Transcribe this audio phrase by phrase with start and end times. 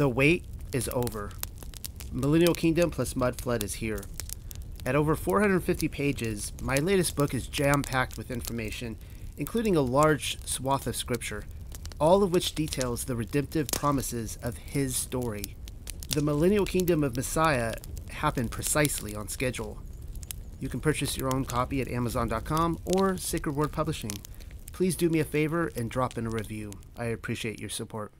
[0.00, 1.28] The wait is over.
[2.10, 4.00] Millennial Kingdom plus Mud Flood is here.
[4.86, 8.96] At over 450 pages, my latest book is jam packed with information,
[9.36, 11.44] including a large swath of scripture,
[12.00, 15.54] all of which details the redemptive promises of his story.
[16.08, 17.74] The Millennial Kingdom of Messiah
[18.08, 19.82] happened precisely on schedule.
[20.60, 24.12] You can purchase your own copy at Amazon.com or Sacred Word Publishing.
[24.72, 26.72] Please do me a favor and drop in a review.
[26.96, 28.14] I appreciate your support.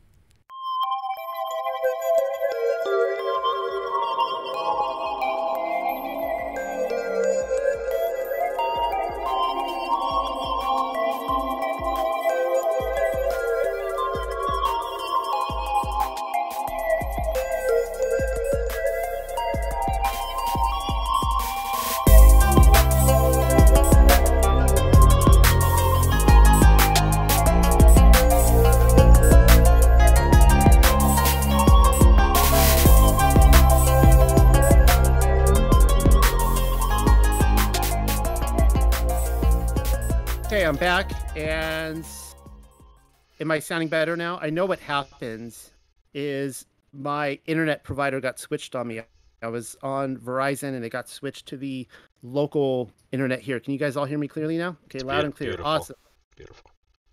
[43.50, 44.38] Am I sounding better now?
[44.40, 45.72] I know what happens
[46.14, 49.00] is my internet provider got switched on me.
[49.42, 51.88] I was on Verizon, and it got switched to the
[52.22, 53.58] local internet here.
[53.58, 54.76] Can you guys all hear me clearly now?
[54.84, 55.60] Okay, loud and clear.
[55.64, 55.96] Awesome.
[56.36, 56.70] Beautiful.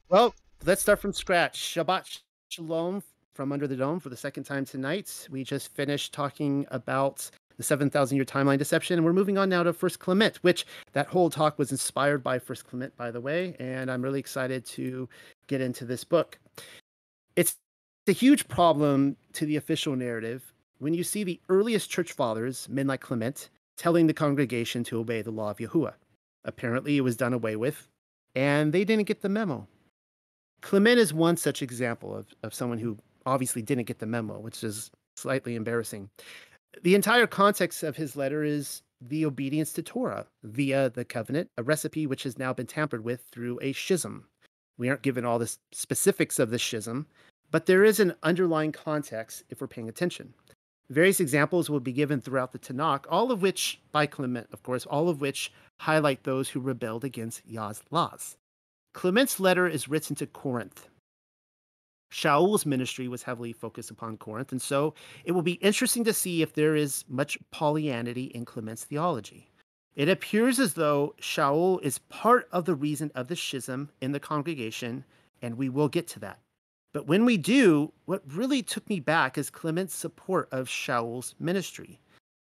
[0.10, 1.58] Well, let's start from scratch.
[1.58, 3.02] Shabbat Shalom
[3.34, 5.28] from Under the Dome for the second time tonight.
[5.32, 9.64] We just finished talking about the 7,000 year timeline deception, and we're moving on now
[9.64, 13.56] to First Clement, which that whole talk was inspired by First Clement, by the way,
[13.60, 15.10] and I'm really excited to
[15.48, 16.40] get into this book.
[17.36, 17.56] It's
[18.08, 22.88] a huge problem to the official narrative when you see the earliest church fathers, men
[22.88, 25.94] like Clement, telling the congregation to obey the law of Yahuwah.
[26.46, 27.88] Apparently, it was done away with,
[28.36, 29.68] and they didn't get the memo.
[30.62, 34.64] Clement is one such example of, of someone who obviously didn't get the memo, which
[34.64, 36.10] is slightly embarrassing.
[36.84, 41.64] The entire context of his letter is the obedience to Torah via the covenant, a
[41.64, 44.28] recipe which has now been tampered with through a schism.
[44.78, 47.08] We aren't given all the specifics of the schism,
[47.52, 50.34] but there is an underlying context if we're paying attention.
[50.90, 54.86] Various examples will be given throughout the Tanakh, all of which, by Clement, of course,
[54.86, 58.38] all of which highlight those who rebelled against Yah's laws.
[58.94, 60.88] Clement's letter is written to Corinth.
[62.10, 64.94] Shaul's ministry was heavily focused upon Corinth, and so
[65.26, 69.50] it will be interesting to see if there is much Paulianity in Clement's theology.
[69.98, 74.20] It appears as though Shaul is part of the reason of the schism in the
[74.20, 75.04] congregation,
[75.42, 76.40] and we will get to that.
[76.94, 82.00] But when we do, what really took me back is Clement's support of Shaul's ministry,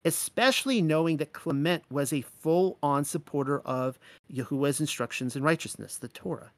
[0.06, 3.98] especially knowing that Clement was a full on supporter of
[4.30, 6.52] Yahuwah's instructions in righteousness, the Torah.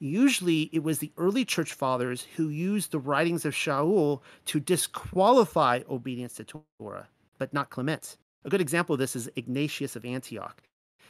[0.00, 5.82] Usually, it was the early church fathers who used the writings of Shaul to disqualify
[5.88, 6.44] obedience to
[6.80, 7.06] Torah,
[7.38, 8.16] but not Clement.
[8.44, 10.62] A good example of this is Ignatius of Antioch.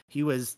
[0.09, 0.57] He was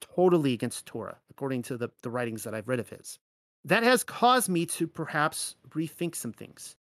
[0.00, 3.18] totally against Torah, according to the, the writings that I've read of his.
[3.64, 6.76] That has caused me to perhaps rethink some things.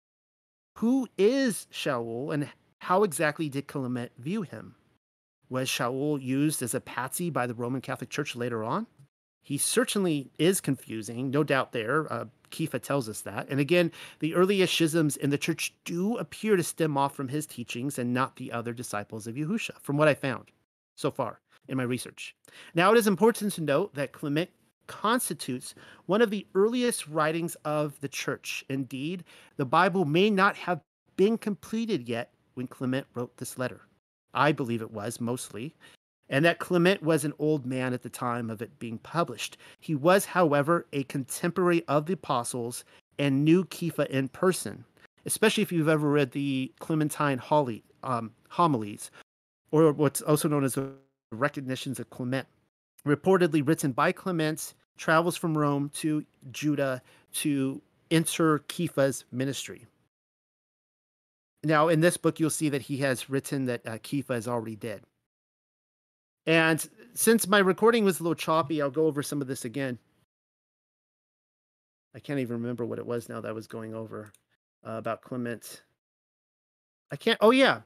[0.78, 4.76] Who is Shaul and how exactly did Clement view him?
[5.50, 8.88] Was Shaul used as a patsy by the Roman Catholic Church later on?
[9.44, 12.12] He certainly is confusing, no doubt there.
[12.12, 13.50] Uh, Kepha tells us that.
[13.50, 17.46] And again, the earliest schisms in the church do appear to stem off from his
[17.46, 20.52] teachings and not the other disciples of Yahusha, from what I found
[20.96, 22.36] so far in my research.
[22.76, 24.50] Now, it is important to note that Clement
[24.88, 25.76] constitutes
[26.06, 28.64] one of the earliest writings of the church.
[28.70, 29.24] Indeed,
[29.58, 30.82] the Bible may not have
[31.18, 33.82] been completed yet when Clement wrote this letter.
[34.34, 35.74] I believe it was mostly,
[36.30, 39.58] and that Clement was an old man at the time of it being published.
[39.80, 42.84] He was, however, a contemporary of the apostles
[43.20, 44.86] and knew Kepha in person,
[45.26, 49.12] especially if you've ever read the Clementine Holly, um, homilies,
[49.72, 50.92] or what's also known as the
[51.32, 52.48] Recognitions of Clement,
[53.06, 57.02] reportedly written by Clement, travels from Rome to Judah
[57.34, 59.86] to enter Kepha's ministry.
[61.64, 64.76] Now, in this book, you'll see that he has written that uh, Kepha is already
[64.76, 65.02] dead.
[66.46, 69.98] And since my recording was a little choppy, I'll go over some of this again.
[72.16, 74.32] I can't even remember what it was now that I was going over
[74.86, 75.84] uh, about Clement.
[77.12, 77.38] I can't.
[77.42, 77.82] Oh yeah,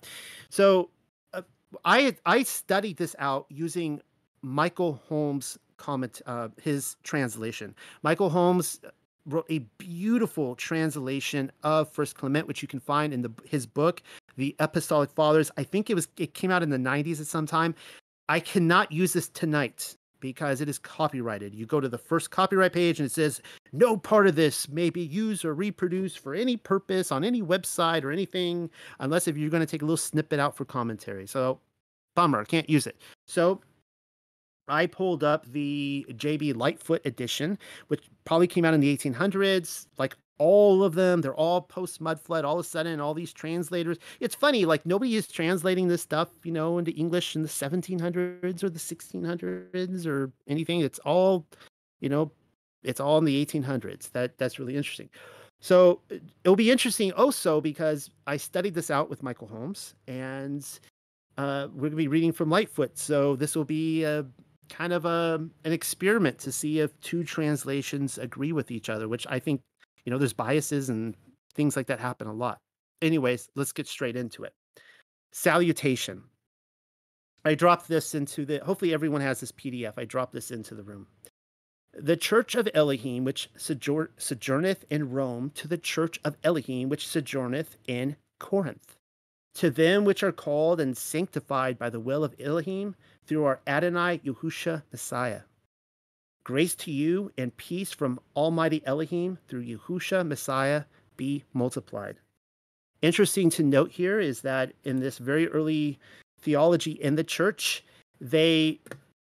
[0.50, 0.89] so
[1.33, 1.42] uh,
[1.86, 4.01] I I studied this out using
[4.42, 7.75] Michael Holmes' comment, uh, his translation.
[8.03, 8.80] Michael Holmes
[9.25, 14.01] wrote a beautiful translation of First Clement, which you can find in the his book,
[14.36, 15.51] The Apostolic Fathers.
[15.57, 17.75] I think it was it came out in the '90s at some time.
[18.29, 21.53] I cannot use this tonight because it is copyrighted.
[21.53, 23.41] You go to the first copyright page and it says,
[23.71, 28.03] no part of this may be used or reproduced for any purpose on any website
[28.03, 28.69] or anything,
[29.00, 31.27] unless if you're going to take a little snippet out for commentary.
[31.27, 31.59] So,
[32.15, 32.97] bummer, can't use it.
[33.27, 33.62] So,
[34.68, 37.57] I pulled up the JB Lightfoot edition,
[37.88, 39.88] which probably came out in the 1800s.
[39.97, 42.45] Like all of them, they're all post mud flood.
[42.45, 43.98] All of a sudden, all these translators.
[44.19, 48.63] It's funny, like nobody is translating this stuff, you know, into English in the 1700s
[48.63, 50.81] or the 1600s or anything.
[50.81, 51.45] It's all,
[52.00, 52.31] you know,
[52.84, 54.12] it's all in the 1800s.
[54.12, 55.10] That that's really interesting.
[55.60, 56.01] So
[56.44, 60.63] it'll be interesting also because I studied this out with Michael Holmes, and
[61.38, 62.98] uh, we're going to be reading from Lightfoot.
[62.98, 64.25] So this will be a
[64.69, 69.25] kind of a an experiment to see if two translations agree with each other, which
[69.30, 69.62] I think
[70.07, 71.18] you know there's biases and
[71.54, 72.59] things like that happen a lot.
[73.01, 74.54] Anyways, let's get straight into it.
[75.33, 76.24] Salutation.
[77.44, 79.95] I dropped this into the hopefully everyone has this PDF.
[79.98, 81.07] I dropped this into the room.
[81.94, 87.06] The church of Elohim, which sojour- sojourneth in Rome, to the church of Elohim, which
[87.06, 88.95] sojourneth in Corinth.
[89.56, 92.95] To them which are called and sanctified by the will of Elohim,
[93.25, 95.42] through our Adonai Yahusha Messiah.
[96.48, 100.84] Grace to you and peace from Almighty Elohim through Yehusha Messiah
[101.18, 102.16] be multiplied.
[103.02, 106.00] Interesting to note here is that in this very early
[106.40, 107.84] theology in the church,
[108.22, 108.80] they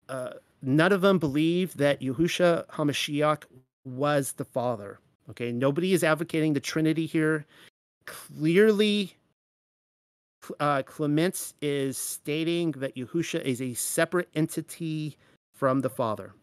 [0.10, 0.32] uh,
[0.62, 3.44] none of them believe that Yehusha Hamashiach
[3.86, 5.00] was the Father.
[5.30, 7.46] Okay, nobody is advocating the Trinity here.
[8.06, 9.16] Clearly,
[10.60, 15.16] uh, Clement is stating that Yehusha is a separate entity
[15.54, 16.34] from the Father.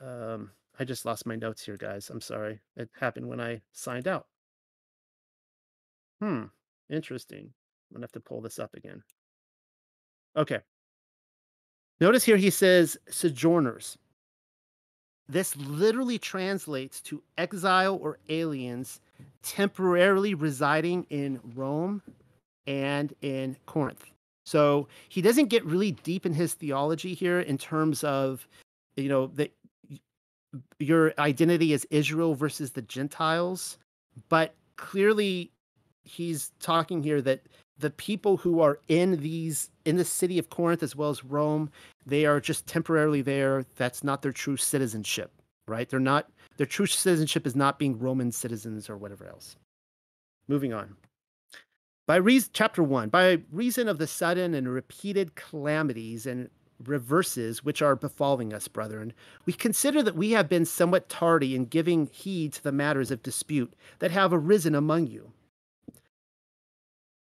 [0.00, 2.10] Um, I just lost my notes here, guys.
[2.10, 2.60] I'm sorry.
[2.76, 4.26] It happened when I signed out.
[6.20, 6.44] Hmm,
[6.88, 7.52] interesting.
[7.90, 9.02] I'm gonna have to pull this up again.
[10.36, 10.60] Okay.
[12.00, 13.98] Notice here he says sojourners.
[15.28, 19.00] This literally translates to exile or aliens
[19.42, 22.02] temporarily residing in Rome
[22.66, 24.04] and in Corinth.
[24.44, 28.48] So he doesn't get really deep in his theology here in terms of,
[28.96, 29.52] you know, that
[30.78, 33.78] your identity as Israel versus the Gentiles,
[34.28, 35.52] but clearly
[36.04, 37.42] he's talking here that
[37.78, 41.70] the people who are in these in the city of Corinth as well as Rome,
[42.04, 43.64] they are just temporarily there.
[43.76, 45.32] That's not their true citizenship,
[45.66, 45.88] right?
[45.88, 49.56] They're not their true citizenship is not being Roman citizens or whatever else.
[50.48, 50.96] Moving on.
[52.06, 56.50] By reason, chapter one, by reason of the sudden and repeated calamities and
[56.84, 59.12] reverses which are befalling us, brethren,
[59.46, 63.22] we consider that we have been somewhat tardy in giving heed to the matters of
[63.22, 65.32] dispute that have arisen among you.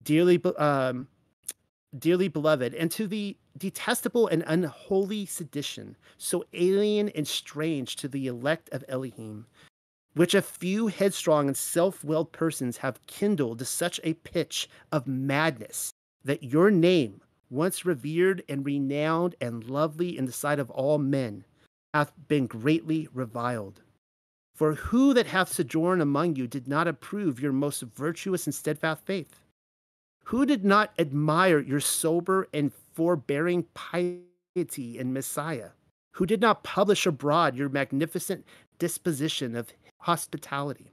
[0.03, 1.07] Dearly, um,
[1.97, 8.27] dearly beloved, and to the detestable and unholy sedition, so alien and strange to the
[8.27, 9.45] elect of Elohim,
[10.13, 15.07] which a few headstrong and self willed persons have kindled to such a pitch of
[15.07, 15.91] madness
[16.23, 21.45] that your name, once revered and renowned and lovely in the sight of all men,
[21.93, 23.81] hath been greatly reviled.
[24.53, 29.05] For who that hath sojourned among you did not approve your most virtuous and steadfast
[29.05, 29.39] faith?
[30.25, 35.69] Who did not admire your sober and forbearing piety in Messiah?
[36.13, 38.45] Who did not publish abroad your magnificent
[38.79, 40.91] disposition of hospitality?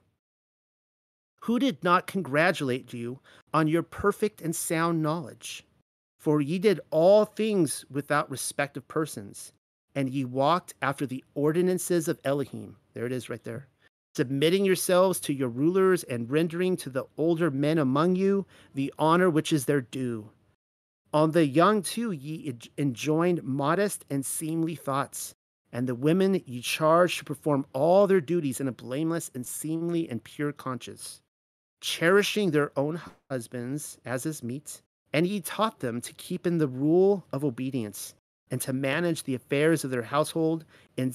[1.41, 3.21] Who did not congratulate you
[3.53, 5.65] on your perfect and sound knowledge?
[6.25, 9.53] For ye did all things without respect of persons,
[9.95, 12.77] and ye walked after the ordinances of Elohim.
[12.95, 13.69] There it is right there
[14.17, 19.29] submitting yourselves to your rulers and rendering to the older men among you the honor
[19.29, 20.31] which is their due.
[21.13, 25.35] On the young too ye enjoined modest and seemly thoughts,
[25.73, 30.09] and the women ye charged to perform all their duties in a blameless and seemly
[30.09, 31.21] and pure conscience,
[31.83, 34.81] cherishing their own husbands as is meet,
[35.15, 38.15] and he taught them to keep in the rule of obedience,
[38.51, 40.65] and to manage the affairs of their household
[40.97, 41.15] in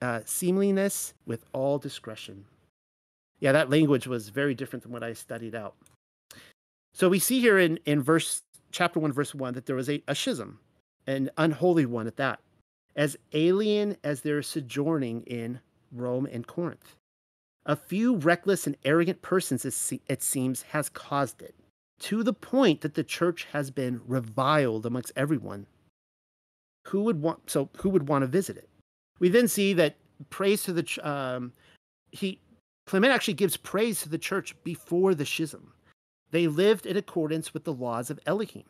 [0.00, 2.44] uh, seamliness with all discretion.
[3.40, 5.74] Yeah, that language was very different than what I studied out.
[6.94, 10.02] So we see here in, in verse chapter 1, verse 1, that there was a,
[10.06, 10.60] a schism,
[11.06, 12.38] an unholy one at that,
[12.94, 15.60] as alien as their sojourning in
[15.92, 16.94] Rome and Corinth.
[17.66, 21.54] A few reckless and arrogant persons, it seems, has caused it,
[22.00, 25.66] to the point that the church has been reviled amongst everyone.
[26.86, 28.68] Who would want so who would want to visit it?
[29.18, 29.96] We then see that
[30.30, 31.52] praise to the um,
[32.10, 32.40] he
[32.86, 35.74] Clement actually gives praise to the church before the schism.
[36.30, 38.64] They lived in accordance with the laws of Elohim,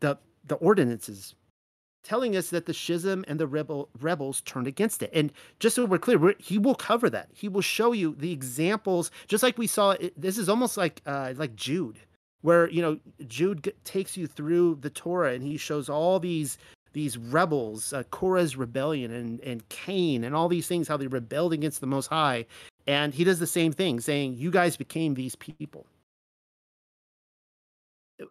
[0.00, 1.34] the the ordinances,
[2.02, 5.10] telling us that the schism and the rebel rebels turned against it.
[5.12, 7.28] And just so we're clear, we're, he will cover that.
[7.34, 9.94] He will show you the examples, just like we saw.
[10.16, 11.98] This is almost like uh, like Jude,
[12.42, 16.58] where you know Jude takes you through the Torah and he shows all these
[16.92, 21.52] these rebels, uh, Korah's rebellion and and Cain and all these things, how they rebelled
[21.52, 22.46] against the Most High.
[22.86, 25.86] And he does the same thing, saying, "You guys became these people."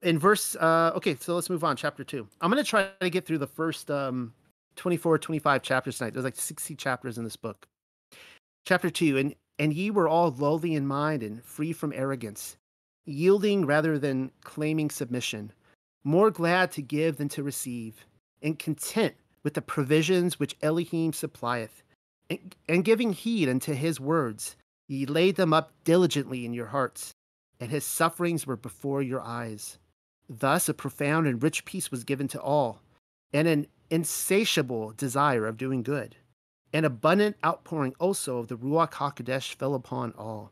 [0.02, 3.10] in verse uh okay so let's move on chapter 2 i'm going to try to
[3.10, 4.34] get through the first um
[4.76, 7.68] 24 25 chapters tonight there's like 60 chapters in this book
[8.66, 12.58] chapter 2 and and ye were all lowly in mind and free from arrogance
[13.08, 15.52] yielding rather than claiming submission
[16.04, 18.06] more glad to give than to receive
[18.42, 21.84] and content with the provisions which elohim supplieth
[22.30, 24.56] and, and giving heed unto his words
[24.88, 27.14] ye laid them up diligently in your hearts
[27.60, 29.78] and his sufferings were before your eyes.
[30.30, 32.82] Thus, a profound and rich peace was given to all,
[33.34, 36.18] and an insatiable desire of doing good.
[36.74, 40.52] An abundant outpouring also of the Ruach HaKodesh fell upon all.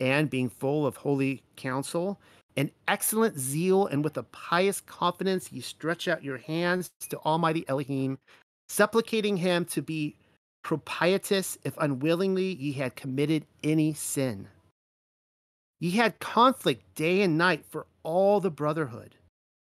[0.00, 2.18] And being full of holy counsel,
[2.56, 7.64] an excellent zeal, and with a pious confidence, ye stretch out your hands to Almighty
[7.68, 8.18] Elohim,
[8.68, 10.16] supplicating him to be
[10.62, 14.48] propitious if unwillingly ye had committed any sin.
[15.78, 19.16] Ye had conflict day and night for all the brotherhood,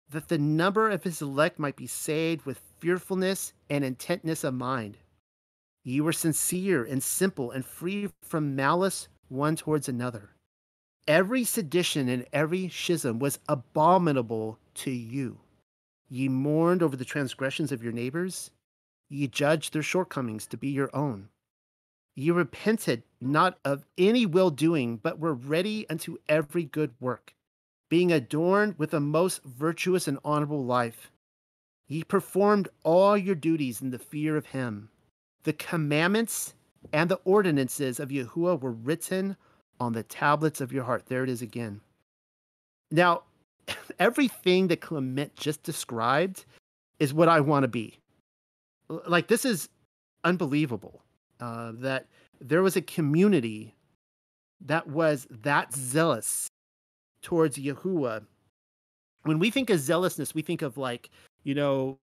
[0.09, 4.97] that the number of his elect might be saved with fearfulness and intentness of mind.
[5.85, 10.31] Ye were sincere and simple and free from malice one towards another.
[11.09, 15.39] Every sedition and every schism was abominable to you.
[16.09, 18.51] Ye mourned over the transgressions of your neighbors.
[19.09, 21.29] Ye judged their shortcomings to be your own.
[22.17, 27.33] Ye repented not of any well doing, but were ready unto every good work,
[27.89, 31.11] being adorned with a most virtuous and honorable life.
[31.89, 34.91] Ye performed all your duties in the fear of him.
[35.45, 36.55] The commandments
[36.93, 39.37] and the ordinances of Yahuwah were written
[39.79, 41.07] on the tablets of your heart.
[41.07, 41.81] There it is again.
[42.91, 43.23] Now,
[43.99, 46.45] everything that Clement just described
[46.99, 47.99] is what I want to be.
[48.89, 49.69] Like, this is
[50.25, 51.03] unbelievable
[51.41, 52.07] uh, that
[52.41, 53.75] there was a community
[54.63, 56.49] that was that zealous
[57.23, 58.25] towards Yahuwah.
[59.23, 61.11] When we think of zealousness, we think of like,
[61.45, 61.99] you know,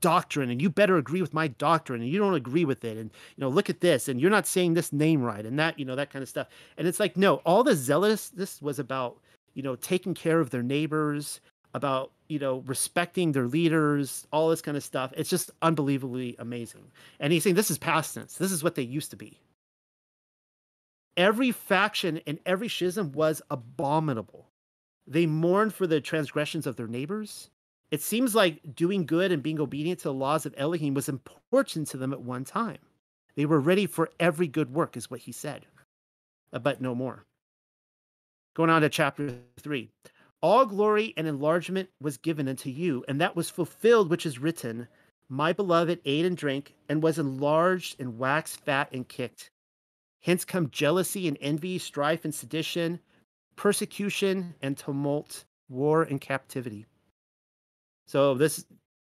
[0.00, 3.10] doctrine and you better agree with my doctrine and you don't agree with it and
[3.36, 5.84] you know look at this and you're not saying this name right and that you
[5.84, 6.48] know that kind of stuff.
[6.76, 9.18] And it's like no all the zealousness was about
[9.54, 11.40] you know taking care of their neighbors
[11.74, 15.12] about you know respecting their leaders all this kind of stuff.
[15.16, 16.84] It's just unbelievably amazing.
[17.20, 18.36] And he's saying this is past tense.
[18.36, 19.40] This is what they used to be.
[21.16, 24.46] Every faction and every schism was abominable.
[25.06, 27.48] They mourned for the transgressions of their neighbors
[27.90, 31.86] it seems like doing good and being obedient to the laws of elohim was important
[31.88, 32.78] to them at one time
[33.34, 35.66] they were ready for every good work is what he said
[36.52, 37.24] uh, but no more
[38.54, 39.90] going on to chapter 3
[40.42, 44.86] all glory and enlargement was given unto you, and that was fulfilled which is written,
[45.28, 49.50] My beloved ate and drank, and was enlarged, and waxed fat and kicked.
[50.20, 53.00] Hence come jealousy and envy, strife and sedition,
[53.56, 56.86] persecution and tumult, war and captivity.
[58.06, 58.64] So this,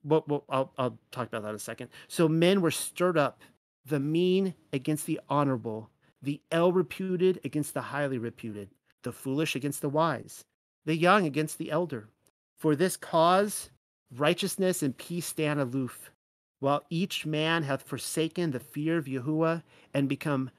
[0.04, 1.88] well, well, I'll, I'll talk about that in a second.
[2.08, 3.40] So men were stirred up,
[3.86, 5.90] the mean against the honorable,
[6.22, 8.68] the ill reputed against the highly reputed,
[9.02, 10.44] the foolish against the wise
[10.84, 12.08] the young against the elder.
[12.56, 13.70] For this cause,
[14.14, 16.10] righteousness and peace stand aloof,
[16.58, 19.62] while each man hath forsaken the fear of Yahuwah
[19.94, 20.50] and become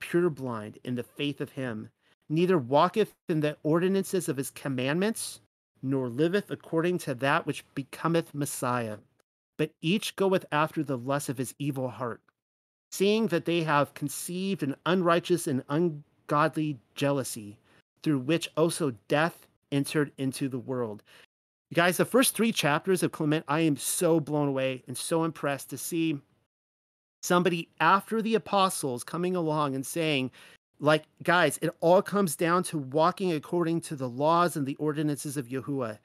[0.00, 1.90] purblind in the faith of him,
[2.28, 5.40] neither walketh in the ordinances of his commandments,
[5.84, 8.96] nor liveth according to that which becometh Messiah,
[9.58, 12.22] but each goeth after the lust of his evil heart,
[12.90, 17.58] seeing that they have conceived an unrighteous and ungodly jealousy,
[18.02, 21.02] through which also death entered into the world.
[21.74, 25.68] Guys, the first three chapters of Clement, I am so blown away and so impressed
[25.70, 26.18] to see
[27.22, 30.30] somebody after the apostles coming along and saying,
[30.80, 35.36] like, guys, it all comes down to walking according to the laws and the ordinances
[35.36, 35.98] of Yahuwah.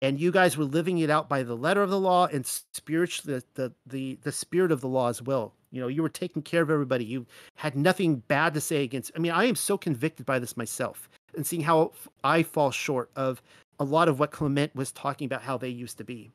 [0.00, 3.40] And you guys were living it out by the letter of the law and spiritually
[3.54, 5.54] the, the the the spirit of the law as well.
[5.70, 7.04] You know, you were taking care of everybody.
[7.04, 7.24] You
[7.54, 9.12] had nothing bad to say against.
[9.14, 11.92] I mean, I am so convicted by this myself and seeing how
[12.24, 13.40] I fall short of
[13.78, 16.30] a lot of what Clement was talking about how they used to be.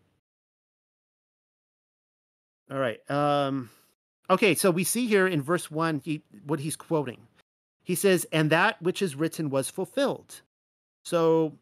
[2.71, 2.99] All right.
[3.09, 3.69] Um,
[4.29, 7.19] okay, so we see here in verse one he, what he's quoting.
[7.87, 10.41] He says, "And that which is written was fulfilled."
[11.05, 11.53] So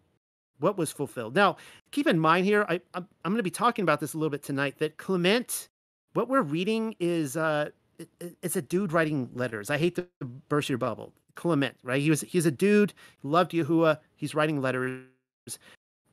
[0.59, 1.35] what was fulfilled.
[1.35, 1.57] Now,
[1.91, 4.31] keep in mind here, I, I'm, I'm going to be talking about this a little
[4.31, 4.79] bit tonight.
[4.79, 5.69] That Clement,
[6.13, 8.09] what we're reading is uh, it,
[8.41, 9.69] it's a dude writing letters.
[9.69, 10.07] I hate to
[10.49, 11.13] burst your bubble.
[11.35, 12.01] Clement, right?
[12.01, 13.99] He was he's a dude, loved Yahuwah.
[14.15, 15.03] He's writing letters.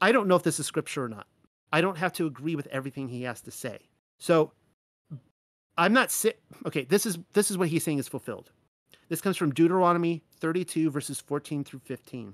[0.03, 1.27] I don't know if this is scripture or not.
[1.73, 3.79] I don't have to agree with everything he has to say.
[4.19, 4.53] So
[5.79, 6.15] I'm not.
[6.67, 8.51] Okay, this is this is what he's saying is fulfilled.
[9.13, 12.33] This comes from Deuteronomy 32 verses 14 through 15.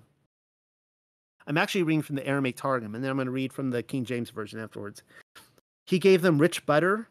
[1.48, 3.82] I'm actually reading from the Aramaic Targum, and then I'm going to read from the
[3.82, 5.02] King James version afterwards.
[5.86, 7.08] He gave them rich butter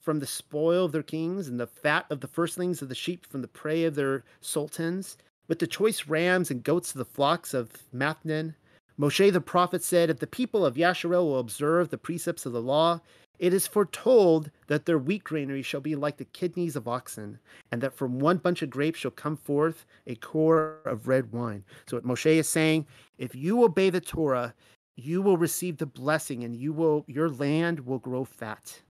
[0.00, 3.26] from the spoil of their kings, and the fat of the firstlings of the sheep
[3.26, 7.52] from the prey of their sultans, with the choice rams and goats of the flocks
[7.52, 8.54] of Mathanan.
[8.98, 12.62] Moshe the prophet said, If the people of Yasharel will observe the precepts of the
[12.62, 13.02] law
[13.40, 17.38] it is foretold that their wheat granary shall be like the kidneys of oxen,
[17.72, 21.64] and that from one bunch of grapes shall come forth a cor of red wine.
[21.86, 24.54] So what Moshe is saying, if you obey the Torah,
[24.94, 28.82] you will receive the blessing and you will your land will grow fat.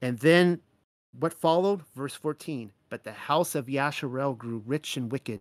[0.00, 0.60] And then
[1.18, 1.82] what followed?
[1.96, 2.70] Verse 14.
[2.90, 5.40] But the house of Yasharel grew rich and wicked.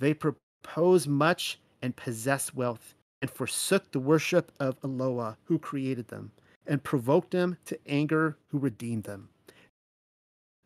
[0.00, 6.32] They proposed much and possessed wealth, and forsook the worship of Eloah, who created them
[6.66, 9.28] and provoked them to anger who redeemed them.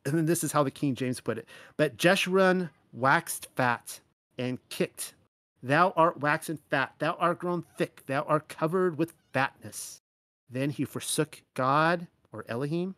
[0.05, 1.49] And then this is how the King James put it.
[1.77, 4.01] But Jeshurun waxed fat
[4.39, 5.15] and kicked.
[5.63, 10.01] Thou art waxen fat, thou art grown thick, thou art covered with fatness.
[10.49, 12.95] Then he forsook God or Elohim,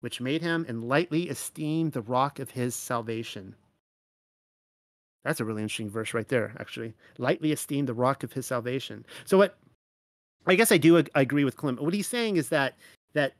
[0.00, 3.54] which made him, and lightly esteemed the rock of his salvation.
[5.24, 6.94] That's a really interesting verse right there, actually.
[7.18, 9.06] Lightly esteemed the rock of his salvation.
[9.24, 9.56] So what
[10.46, 11.82] I guess I do ag- agree with Clement.
[11.82, 12.74] What he's saying is that
[13.12, 13.34] that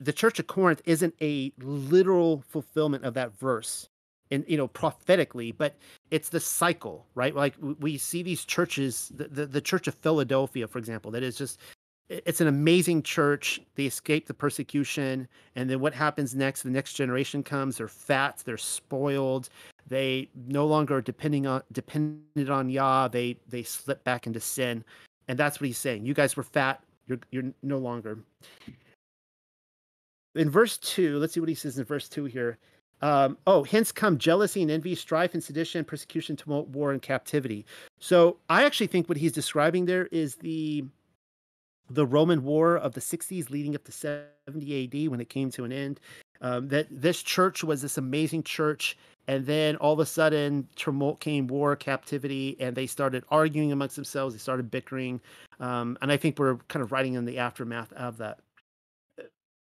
[0.00, 3.88] the Church of Corinth isn't a literal fulfillment of that verse,
[4.30, 5.76] and you know prophetically, but
[6.10, 7.34] it's the cycle, right?
[7.34, 11.36] Like we see these churches, the, the, the Church of Philadelphia, for example, that is
[11.36, 11.58] just
[12.08, 13.60] it's an amazing church.
[13.74, 16.62] They escape the persecution, and then what happens next?
[16.62, 17.78] The next generation comes.
[17.78, 18.42] They're fat.
[18.44, 19.48] They're spoiled.
[19.88, 23.08] They no longer are depending on dependent on Yah.
[23.08, 24.84] They they slip back into sin.
[25.32, 26.04] And that's what he's saying.
[26.04, 26.84] You guys were fat.
[27.06, 28.18] You're you're no longer.
[30.34, 32.58] In verse two, let's see what he says in verse two here.
[33.00, 37.64] Um, oh, hence come jealousy and envy, strife and sedition, persecution, tumult, war, and captivity.
[37.98, 40.84] So I actually think what he's describing there is the
[41.88, 44.28] the Roman War of the 60s leading up to 70
[44.84, 45.98] AD when it came to an end.
[46.42, 51.20] Um, that this church was this amazing church and then all of a sudden tumult
[51.20, 54.34] came war captivity and they started arguing amongst themselves.
[54.34, 55.20] They started bickering
[55.60, 58.40] um, and i think we're kind of writing in the aftermath of that.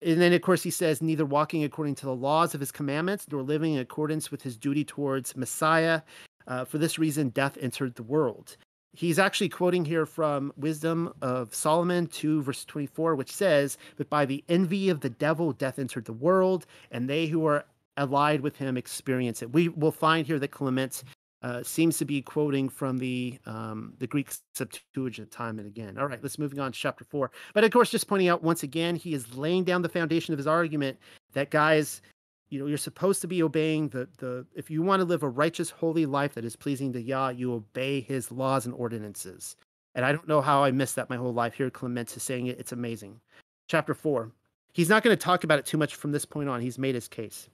[0.02, 3.26] And then of course he says neither walking according to the laws of his commandments
[3.32, 6.02] nor living in accordance with his duty towards messiah
[6.48, 8.58] uh, for this reason death entered the world
[8.94, 14.26] he's actually quoting here from wisdom of solomon 2 verse 24 which says but by
[14.26, 17.66] the envy of the devil death entered the world and they who are
[17.98, 19.52] allied with him experience it.
[19.52, 21.04] We will find here that Clement
[21.42, 25.98] uh, seems to be quoting from the um, the Greek Septuagint time and again.
[25.98, 27.32] All right, let's moving on to chapter four.
[27.54, 30.38] But of course, just pointing out once again, he is laying down the foundation of
[30.38, 30.98] his argument
[31.34, 32.02] that guys,
[32.50, 34.46] you know, you're supposed to be obeying the the.
[34.56, 37.54] If you want to live a righteous, holy life that is pleasing to Yah, you
[37.54, 39.56] obey His laws and ordinances.
[39.96, 41.56] And I don't know how I missed that my whole life.
[41.56, 42.60] Here, Clement is saying it.
[42.60, 43.20] It's amazing.
[43.68, 44.32] Chapter four.
[44.74, 46.62] He's not going to talk about it too much from this point on.
[46.62, 47.50] He's made his case.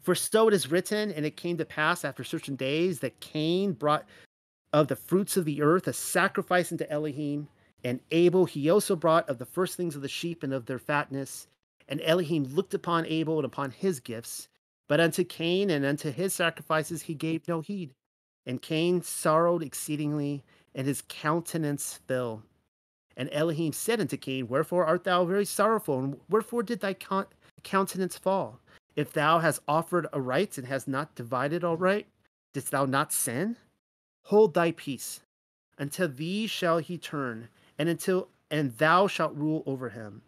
[0.00, 3.72] For so it is written, and it came to pass after certain days that Cain
[3.72, 4.06] brought
[4.72, 7.48] of the fruits of the earth a sacrifice unto Elohim,
[7.82, 11.48] and Abel he also brought of the firstlings of the sheep and of their fatness.
[11.90, 14.48] And Elohim looked upon Abel and upon his gifts,
[14.88, 17.90] but unto Cain and unto his sacrifices he gave no heed.
[18.46, 22.44] And Cain sorrowed exceedingly, and his countenance fell.
[23.16, 26.96] And Elohim said unto Cain, Wherefore art thou very sorrowful, and wherefore did thy
[27.64, 28.60] countenance fall?
[28.96, 32.06] If thou hast offered aright and hast not divided aright,
[32.54, 33.56] didst thou not sin?
[34.26, 35.20] Hold thy peace.
[35.76, 37.48] Until thee shall he turn,
[37.78, 40.22] and until and thou shalt rule over him.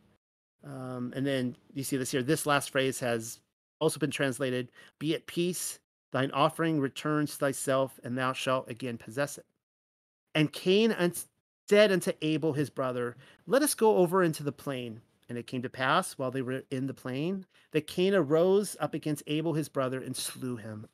[0.65, 2.23] Um, and then you see this here.
[2.23, 3.41] This last phrase has
[3.81, 5.79] also been translated: "Be at peace.
[6.13, 9.47] Thine offering returns to thyself, and thou shalt again possess it."
[10.35, 10.95] And Cain
[11.69, 15.01] said unto Abel his brother, Let us go over into the plain.
[15.29, 18.93] And it came to pass, while they were in the plain, that Cain arose up
[18.93, 20.87] against Abel his brother and slew him.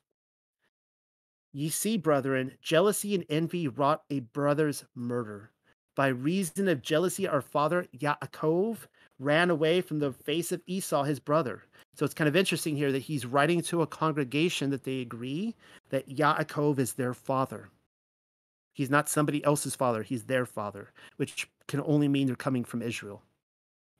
[1.51, 5.51] Ye see, brethren, jealousy and envy wrought a brother's murder.
[5.95, 8.87] By reason of jealousy, our father Yaakov
[9.19, 11.63] ran away from the face of Esau, his brother.
[11.95, 15.55] So it's kind of interesting here that he's writing to a congregation that they agree
[15.89, 17.69] that Yaakov is their father.
[18.73, 22.81] He's not somebody else's father, he's their father, which can only mean they're coming from
[22.81, 23.23] Israel.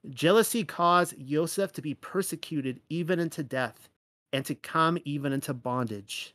[0.10, 3.89] Jealousy caused Joseph to be persecuted even unto death
[4.32, 6.34] and to come even into bondage.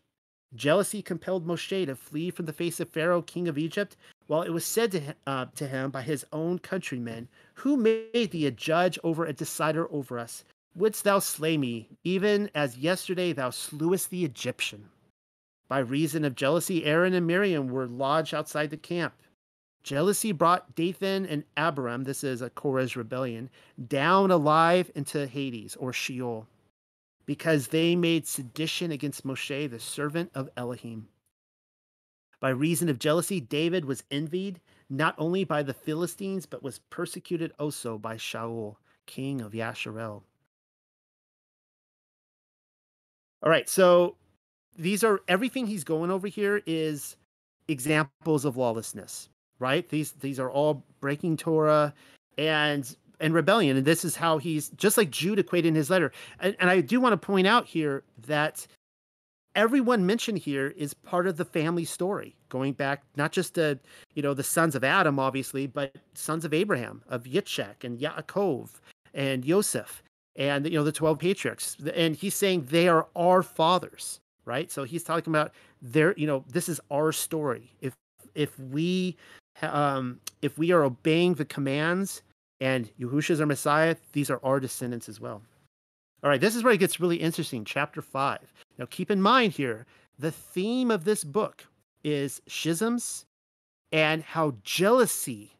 [0.54, 4.50] Jealousy compelled Moshe to flee from the face of Pharaoh, king of Egypt, while it
[4.50, 8.50] was said to him, uh, to him by his own countrymen, Who made thee a
[8.50, 10.44] judge over a decider over us?
[10.74, 14.88] Wouldst thou slay me, even as yesterday thou slewest the Egyptian?
[15.68, 19.14] By reason of jealousy, Aaron and Miriam were lodged outside the camp.
[19.82, 23.50] Jealousy brought Dathan and Abiram, this is a Korah's rebellion,
[23.86, 26.46] down alive into Hades or Sheol,
[27.26, 31.08] because they made sedition against Moshe, the servant of Elohim.
[32.40, 37.52] By reason of jealousy, David was envied not only by the Philistines, but was persecuted
[37.58, 40.22] also by Shaul, king of Yasharel.
[43.42, 44.16] All right, so
[44.76, 47.16] these are everything he's going over here is
[47.68, 49.88] examples of lawlessness, right?
[49.88, 51.92] These these are all breaking Torah
[52.38, 56.12] and and rebellion, and this is how he's just like Jude equated in his letter.
[56.40, 58.66] And, and I do want to point out here that
[59.54, 63.78] everyone mentioned here is part of the family story, going back not just to
[64.14, 68.70] you know the sons of Adam, obviously, but sons of Abraham, of Yitzchak and Yaakov
[69.14, 70.02] and Yosef,
[70.36, 71.76] and you know the twelve patriarchs.
[71.94, 74.70] And he's saying they are our fathers right?
[74.70, 77.70] So he's talking about there, you know, this is our story.
[77.80, 77.94] If
[78.34, 79.16] if we
[79.62, 82.22] um if we are obeying the commands
[82.60, 85.42] and Yahushua is our Messiah, these are our descendants as well.
[86.22, 87.64] All right, this is where it gets really interesting.
[87.64, 88.52] Chapter five.
[88.78, 89.86] Now keep in mind here,
[90.18, 91.66] the theme of this book
[92.02, 93.24] is schisms
[93.92, 95.52] and how jealousy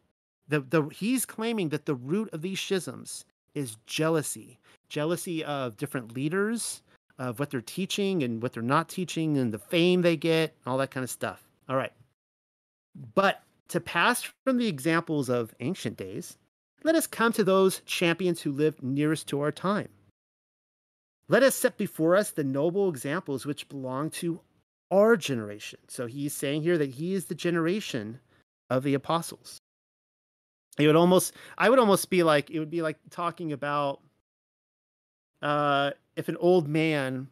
[0.47, 3.25] the, the he's claiming that the root of these schisms
[3.55, 6.83] is jealousy jealousy of different leaders
[7.19, 10.79] of what they're teaching and what they're not teaching and the fame they get, all
[10.79, 11.43] that kind of stuff.
[11.69, 11.93] All right.
[13.15, 16.37] But to pass from the examples of ancient days,
[16.83, 19.89] let us come to those champions who lived nearest to our time.
[21.29, 24.41] Let us set before us the noble examples which belong to
[24.91, 25.79] our generation.
[25.89, 28.21] So he's saying here that he is the generation
[28.71, 29.59] of the apostles.
[30.79, 34.01] It would almost, I would almost be like, it would be like talking about
[35.41, 37.29] uh, if an old man,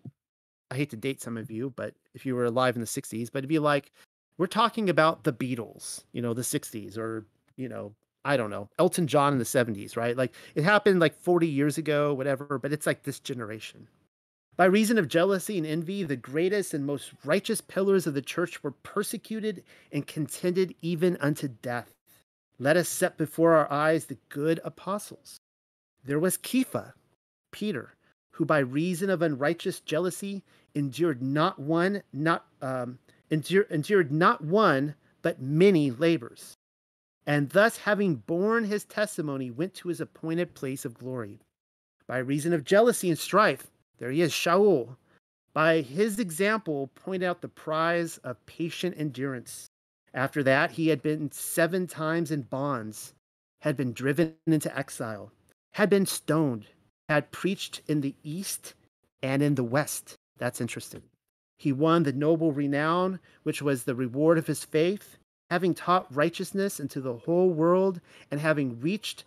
[0.71, 3.31] I hate to date some of you, but if you were alive in the 60s,
[3.33, 3.93] but it'd be like,
[4.39, 7.27] we're talking about the Beatles, you know, the 60s, or,
[7.57, 10.17] you know, I don't know, Elton John in the 70s, right?
[10.17, 13.89] Like it happened like 40 years ago, whatever, but it's like this generation.
[14.57, 18.63] By reason of jealousy and envy, the greatest and most righteous pillars of the church
[18.63, 21.95] were persecuted and contended even unto death.
[22.59, 25.39] Let us set before our eyes the good apostles.
[26.05, 26.93] There was Kepha,
[27.51, 27.95] Peter,
[28.33, 32.99] who by reason of unrighteous jealousy endured not one, not um,
[33.31, 36.55] endured, endured not one, but many labors,
[37.27, 41.41] and thus having borne his testimony, went to his appointed place of glory.
[42.07, 44.97] By reason of jealousy and strife, there he is, Shaul.
[45.55, 49.69] By his example, point out the prize of patient endurance.
[50.15, 53.15] After that, he had been seven times in bonds,
[53.61, 55.31] had been driven into exile,
[55.75, 56.67] had been stoned,
[57.09, 58.75] had preached in the East
[59.23, 60.17] and in the West.
[60.39, 61.03] That's interesting.
[61.59, 65.17] He won the noble renown, which was the reward of his faith,
[65.53, 69.25] having taught righteousness into the whole world and having reached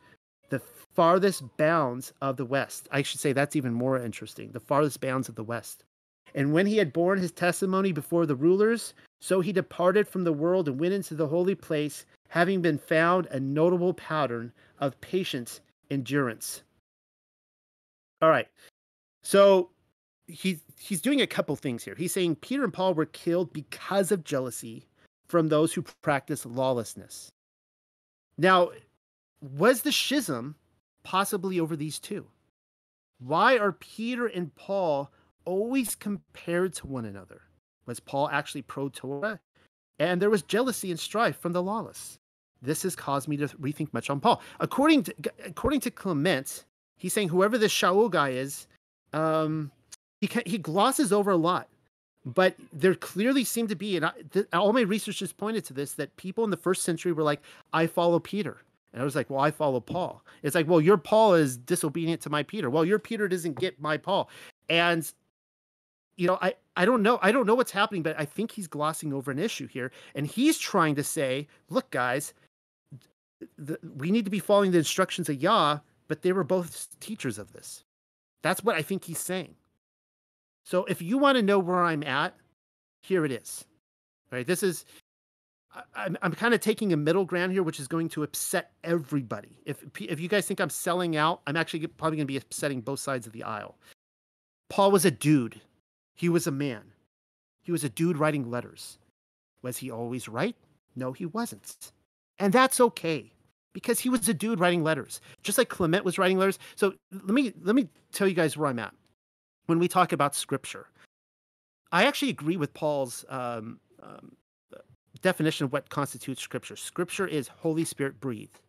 [0.50, 0.58] the
[0.96, 2.88] farthest bounds of the West.
[2.92, 5.84] I should say that's even more interesting the farthest bounds of the West.
[6.34, 10.34] And when he had borne his testimony before the rulers, so he departed from the
[10.34, 15.62] world and went into the holy place, having been found a notable pattern of patience,
[15.92, 16.64] endurance,
[18.20, 18.48] all right.
[19.22, 19.70] So
[20.26, 21.94] he's he's doing a couple things here.
[21.96, 24.88] He's saying Peter and Paul were killed because of jealousy
[25.28, 27.32] from those who practice lawlessness.
[28.38, 28.70] Now,
[29.42, 30.56] was the schism
[31.04, 32.28] possibly over these two?
[33.20, 35.12] Why are Peter and Paul
[35.46, 37.42] always compared to one another?
[37.86, 39.40] Was Paul actually pro Torah?
[40.00, 42.20] And there was jealousy and strife from the lawless.
[42.62, 44.42] This has caused me to rethink much on Paul.
[44.60, 46.66] According to according to Clement,
[46.98, 48.68] he's saying whoever this Shaul guy is,
[49.14, 49.72] um,
[50.20, 51.70] he he glosses over a lot,
[52.26, 55.74] but there clearly seemed to be, and I, th- all my research has pointed to
[55.74, 57.42] this, that people in the first century were like,
[57.74, 58.58] "I follow Peter,"
[58.92, 62.22] and I was like, "Well, I follow Paul." It's like, "Well, your Paul is disobedient
[62.22, 64.30] to my Peter." Well, your Peter doesn't get my Paul,
[64.70, 65.10] and
[66.18, 68.68] you know, I I don't know, I don't know what's happening, but I think he's
[68.68, 72.34] glossing over an issue here, and he's trying to say, "Look, guys."
[73.98, 77.54] We need to be following the instructions of Yah but they were both teachers of
[77.54, 77.84] this.
[78.42, 79.56] That's what I think he's saying.
[80.66, 82.36] So if you want to know where I'm at,
[83.02, 83.64] here it is.
[84.32, 84.46] Right?
[84.46, 84.86] This is
[85.96, 89.60] I'm, I'm kind of taking a middle ground here, which is going to upset everybody.
[89.66, 92.82] If if you guys think I'm selling out, I'm actually probably going to be upsetting
[92.82, 93.78] both sides of the aisle.
[94.70, 95.62] Paul was a dude.
[96.16, 96.84] He was a man.
[97.62, 98.98] He was a dude writing letters.
[99.62, 100.56] Was he always right?
[100.96, 101.92] No, he wasn't.
[102.40, 103.32] And that's okay
[103.74, 106.58] because he was a dude writing letters, just like Clement was writing letters.
[106.76, 108.94] So let me let me tell you guys where I'm at
[109.66, 110.88] when we talk about scripture.
[111.92, 114.36] I actually agree with Paul's um, um,
[115.22, 116.76] definition of what constitutes scripture.
[116.76, 118.60] Scripture is Holy Spirit breathed.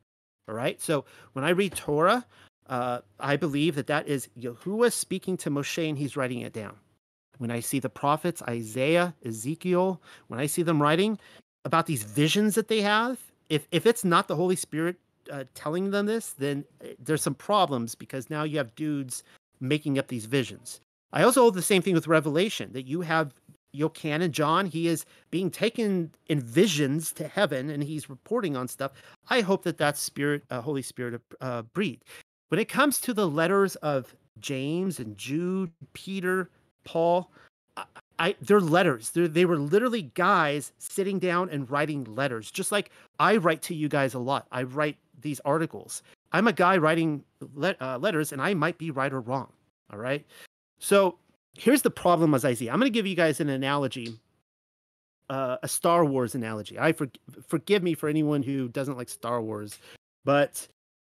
[0.49, 0.81] All right.
[0.81, 2.25] So when I read Torah,
[2.69, 6.77] uh, I believe that that is Yahuwah speaking to Moshe and he's writing it down.
[7.39, 11.19] When I see the prophets, Isaiah, Ezekiel, when I see them writing
[11.65, 14.97] about these visions that they have, if if it's not the Holy Spirit
[15.31, 19.23] uh, telling them this, then uh, there's some problems because now you have dudes
[19.61, 20.81] making up these visions.
[21.17, 23.33] I also hold the same thing with Revelation that you have
[23.75, 24.67] Yochanan John.
[24.67, 28.93] He is being taken in visions to heaven and he's reporting on stuff.
[29.31, 32.05] I hope that that's Spirit, uh, Holy Spirit, uh, breathed.
[32.49, 36.51] When it comes to the letters of James and Jude, Peter,
[36.85, 37.31] Paul,
[37.79, 37.85] I,
[38.19, 39.13] I they're letters.
[39.13, 43.75] They're, they were literally guys sitting down and writing letters, just like I write to
[43.75, 44.47] you guys a lot.
[44.53, 46.03] I write these articles.
[46.33, 47.25] I'm a guy writing
[47.55, 49.51] le- uh, letters, and I might be right or wrong.
[49.91, 50.23] All right.
[50.79, 51.19] So
[51.57, 52.69] here's the problem as I see.
[52.69, 54.15] I'm going to give you guys an analogy,
[55.31, 56.79] uh, a Star Wars analogy.
[56.79, 57.09] I for,
[57.47, 59.79] forgive me for anyone who doesn't like Star Wars,
[60.25, 60.69] but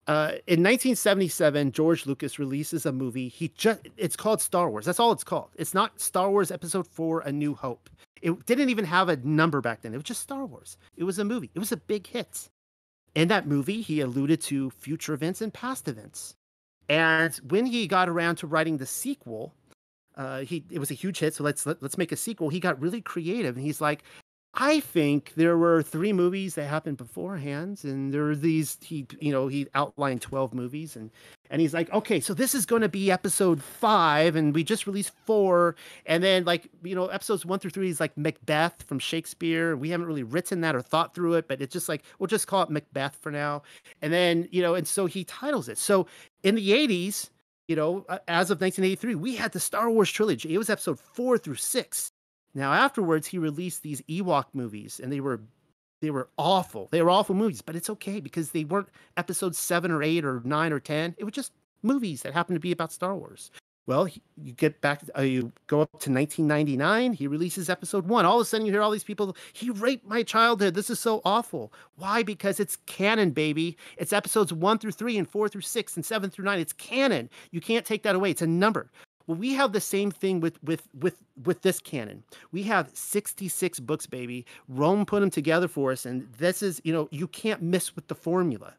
[0.08, 3.28] uh, in 1977, George Lucas releases a movie.
[3.28, 4.86] He just it's called Star Wars.
[4.86, 5.50] That's all it's called.
[5.56, 7.90] It's not Star Wars Episode 4 A New Hope.
[8.22, 9.94] It didn't even have a number back then.
[9.94, 10.78] It was just Star Wars.
[10.96, 11.52] It was a movie.
[11.54, 12.50] It was a big hit.
[13.16, 16.36] In that movie, he alluded to future events and past events.
[16.90, 19.54] And when he got around to writing the sequel,
[20.16, 21.34] uh, he it was a huge hit.
[21.34, 22.50] So let's let, us let us make a sequel.
[22.50, 24.04] He got really creative, and he's like,
[24.60, 28.80] I think there were three movies that happened beforehand, and there were these.
[28.82, 31.12] He, you know, he outlined twelve movies, and
[31.52, 34.88] and he's like, okay, so this is going to be episode five, and we just
[34.88, 35.76] released four,
[36.08, 39.76] and then like you know, episodes one through three is like Macbeth from Shakespeare.
[39.76, 42.48] We haven't really written that or thought through it, but it's just like we'll just
[42.48, 43.62] call it Macbeth for now,
[44.02, 45.78] and then you know, and so he titles it.
[45.78, 46.08] So
[46.42, 47.30] in the '80s,
[47.68, 50.52] you know, uh, as of 1983, we had the Star Wars trilogy.
[50.52, 52.12] It was episode four through six
[52.58, 55.40] now afterwards, he released these Ewok movies, and they were
[56.02, 56.90] they were awful.
[56.92, 60.42] They were awful movies, but it's okay because they weren't episode seven or eight or
[60.44, 61.14] nine or ten.
[61.20, 63.52] It was just movies that happened to be about Star Wars.
[63.86, 67.14] Well, you get back, uh, you go up to 1999.
[67.14, 68.26] He releases episode one.
[68.26, 69.38] All of a sudden, you hear all these people.
[69.54, 70.74] He raped my childhood.
[70.74, 71.72] This is so awful.
[71.96, 72.22] Why?
[72.22, 73.78] Because it's canon, baby.
[73.98, 76.60] It's episodes one through three and four through six and seven through nine.
[76.60, 77.30] It's canon.
[77.52, 78.32] You can't take that away.
[78.32, 78.92] It's a number.
[79.28, 82.24] Well, we have the same thing with with with with this canon.
[82.52, 84.46] We have 66 books, baby.
[84.70, 88.08] Rome put them together for us, and this is, you know, you can't miss with
[88.08, 88.76] the formula.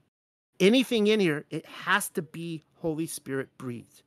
[0.59, 4.03] Anything in here, it has to be Holy Spirit breathed.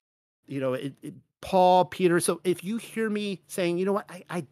[0.48, 2.20] You know, it, it, Paul, Peter.
[2.20, 4.46] So if you hear me saying, you know what, I, I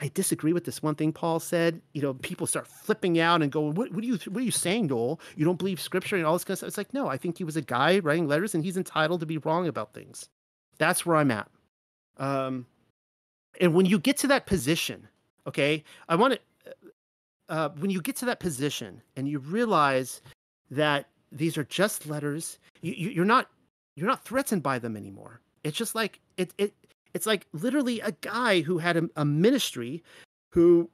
[0.00, 1.80] I disagree with this one thing Paul said.
[1.92, 4.50] You know, people start flipping out and going, what, what, are you what are you
[4.50, 5.20] saying, Noel?
[5.36, 6.68] You don't believe scripture and all this kind of stuff.
[6.68, 9.26] It's like, no, I think he was a guy writing letters and he's entitled to
[9.26, 10.28] be wrong about things.
[10.78, 11.48] That's where I'm at.
[12.16, 12.66] Um,
[13.60, 15.08] and when you get to that position,
[15.46, 16.40] okay, I want to.
[17.48, 20.20] Uh, when you get to that position and you realize
[20.70, 23.48] that these are just letters, you, you, you're not
[23.96, 25.40] you're not threatened by them anymore.
[25.64, 26.74] It's just like it it
[27.14, 30.02] it's like literally a guy who had a, a ministry
[30.50, 30.90] who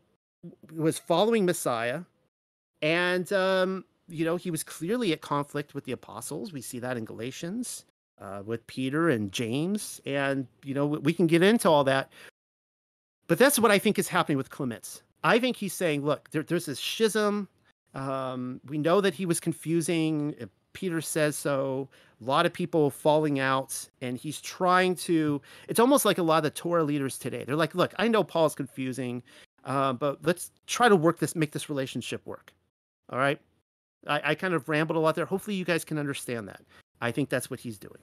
[0.72, 2.02] was following Messiah,
[2.80, 6.52] and um, you know he was clearly at conflict with the apostles.
[6.52, 7.84] We see that in Galatians
[8.20, 12.10] uh, with Peter and James, and you know we can get into all that.
[13.26, 15.02] But that's what I think is happening with Clements.
[15.22, 17.48] I think he's saying, look, there, there's this schism.
[17.94, 20.34] Um, we know that he was confusing.
[20.74, 21.88] Peter says so.
[22.20, 25.40] A lot of people falling out, and he's trying to.
[25.68, 27.44] It's almost like a lot of the Torah leaders today.
[27.44, 29.22] They're like, look, I know Paul's confusing,
[29.64, 32.52] uh, but let's try to work this, make this relationship work.
[33.10, 33.40] All right.
[34.06, 35.24] I, I kind of rambled a lot there.
[35.24, 36.60] Hopefully, you guys can understand that.
[37.04, 38.00] I think that's what he's doing.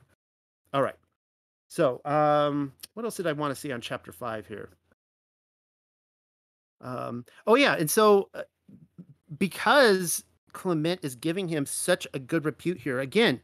[0.74, 0.96] All right.
[1.70, 4.70] So, um, what else did I want to see on chapter five here?
[6.82, 8.44] Um, oh yeah, and so uh,
[9.38, 13.40] because Clement is giving him such a good repute here, again,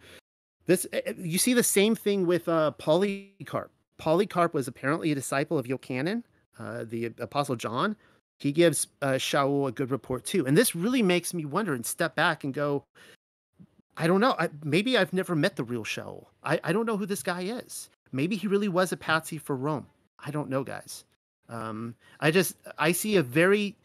[0.65, 3.71] this uh, you see the same thing with uh, Polycarp.
[3.97, 6.23] Polycarp was apparently a disciple of Yochanan,
[6.59, 7.95] uh, the apostle John.
[8.39, 11.85] He gives uh, Shaul a good report too, and this really makes me wonder and
[11.85, 12.83] step back and go,
[13.97, 14.35] I don't know.
[14.37, 16.25] I, maybe I've never met the real Shaul.
[16.43, 17.89] I, I don't know who this guy is.
[18.11, 19.87] Maybe he really was a patsy for Rome.
[20.23, 21.03] I don't know, guys.
[21.49, 23.75] Um, I just I see a very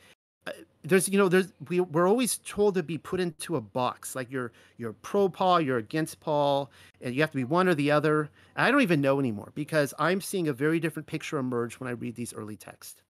[0.47, 4.17] uh, there's you know there's we we're always told to be put into a box
[4.17, 6.71] like you're you're pro Paul, you're against Paul,
[7.01, 8.29] and you have to be one or the other.
[8.57, 11.93] I don't even know anymore because I'm seeing a very different picture emerge when I
[11.93, 13.03] read these early texts.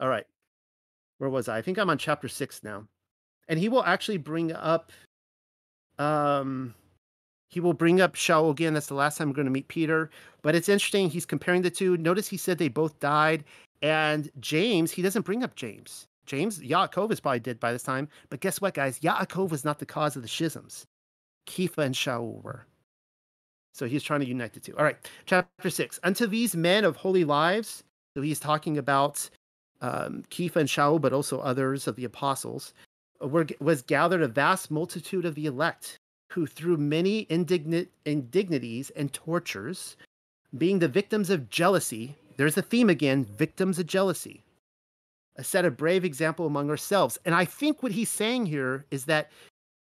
[0.00, 0.26] All right,
[1.18, 1.58] where was I?
[1.58, 2.86] I think I'm on chapter six now,
[3.48, 4.92] and he will actually bring up,
[5.98, 6.74] um,
[7.50, 8.74] he will bring up Shaul again.
[8.74, 10.10] That's the last time we're going to meet Peter.
[10.42, 11.08] But it's interesting.
[11.08, 11.96] He's comparing the two.
[11.96, 13.44] Notice he said they both died,
[13.82, 16.06] and James he doesn't bring up James.
[16.26, 18.08] James Yaakov is probably dead by this time.
[18.30, 18.98] But guess what, guys?
[19.00, 20.84] Yaakov was not the cause of the schisms.
[21.46, 22.66] Kepha and Shaul were.
[23.74, 24.76] So he's trying to unite the two.
[24.78, 26.00] All right, chapter six.
[26.02, 27.82] Unto these men of holy lives,
[28.16, 29.28] so he's talking about
[29.80, 32.72] um, Kepha and Shaul, but also others of the apostles,
[33.30, 35.98] were, was gathered a vast multitude of the elect,
[36.32, 39.96] who through many indignant indignities and tortures,
[40.56, 44.42] being the victims of jealousy, there's the theme again, victims of jealousy,
[45.36, 47.18] A set a brave example among ourselves.
[47.24, 49.30] And I think what he's saying here is that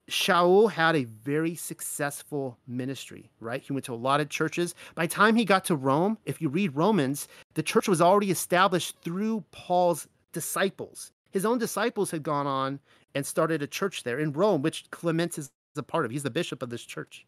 [0.10, 3.62] Shaul had a very successful ministry, right?
[3.62, 4.76] He went to a lot of churches.
[4.94, 8.30] By the time he got to Rome, if you read Romans, the church was already
[8.30, 11.12] established through Paul's disciples.
[11.36, 12.80] His own disciples had gone on
[13.14, 16.12] and started a church there in Rome, which Clement is a part of.
[16.12, 17.26] He's the bishop of this church.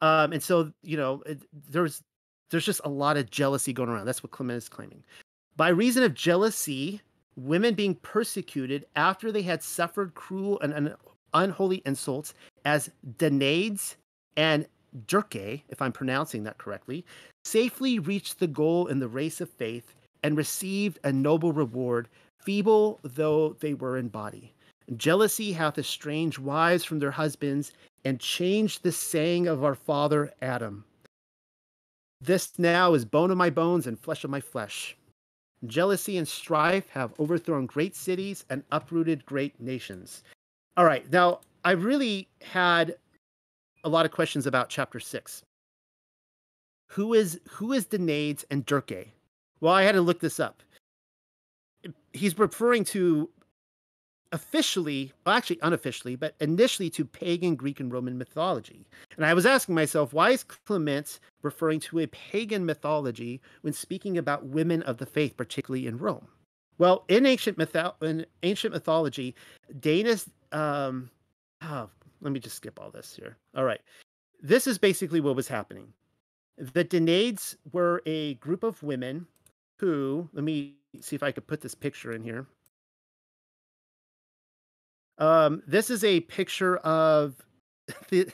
[0.00, 2.02] Um, and so, you know, it, there's
[2.50, 4.06] there's just a lot of jealousy going around.
[4.06, 5.04] That's what Clement is claiming.
[5.56, 7.02] By reason of jealousy,
[7.36, 10.96] women being persecuted after they had suffered cruel and,
[11.34, 12.32] unholy insults
[12.64, 13.96] as Danaids
[14.38, 14.66] and
[15.06, 17.04] Dircae, if I'm pronouncing that correctly,
[17.44, 22.08] safely reached the goal in the race of faith and received a noble reward,
[22.40, 24.54] feeble though they were in body.
[24.96, 27.72] Jealousy hath estranged wives from their husbands
[28.04, 30.84] and changed the saying of our father Adam.
[32.20, 34.96] This now is bone of my bones and flesh of my flesh.
[35.66, 40.22] Jealousy and strife have overthrown great cities and uprooted great nations.
[40.76, 42.96] All right, now I really had
[43.84, 45.42] a lot of questions about chapter six.
[46.88, 49.08] Who is who is Danaids and Dircae?
[49.60, 50.62] Well, I had to look this up.
[52.12, 53.28] He's referring to
[54.32, 58.86] officially, well, actually unofficially, but initially to pagan Greek and Roman mythology.
[59.16, 64.18] And I was asking myself, why is Clement referring to a pagan mythology when speaking
[64.18, 66.28] about women of the faith, particularly in Rome?
[66.78, 69.34] Well, in ancient mytho- in ancient mythology,
[69.80, 70.28] Danis.
[70.52, 71.10] Um,
[71.62, 71.90] oh,
[72.20, 73.36] let me just skip all this here.
[73.56, 73.80] All right,
[74.40, 75.92] this is basically what was happening.
[76.56, 79.26] The Danaids were a group of women
[79.80, 80.28] who.
[80.32, 82.46] Let me see if I could put this picture in here.
[85.18, 87.34] Um, this is a picture of
[88.10, 88.28] the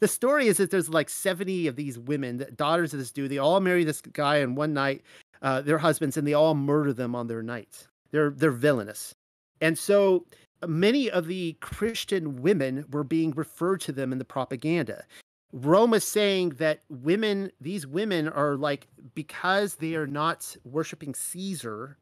[0.00, 3.30] the story is that there's like 70 of these women, daughters of this dude.
[3.30, 5.02] They all marry this guy in one night,
[5.42, 7.88] uh, their husbands, and they all murder them on their nights.
[8.10, 9.14] They're they're villainous,
[9.60, 10.26] and so
[10.66, 15.04] many of the Christian women were being referred to them in the propaganda.
[15.54, 21.96] Rome is saying that women, these women are like because they are not worshiping Caesar,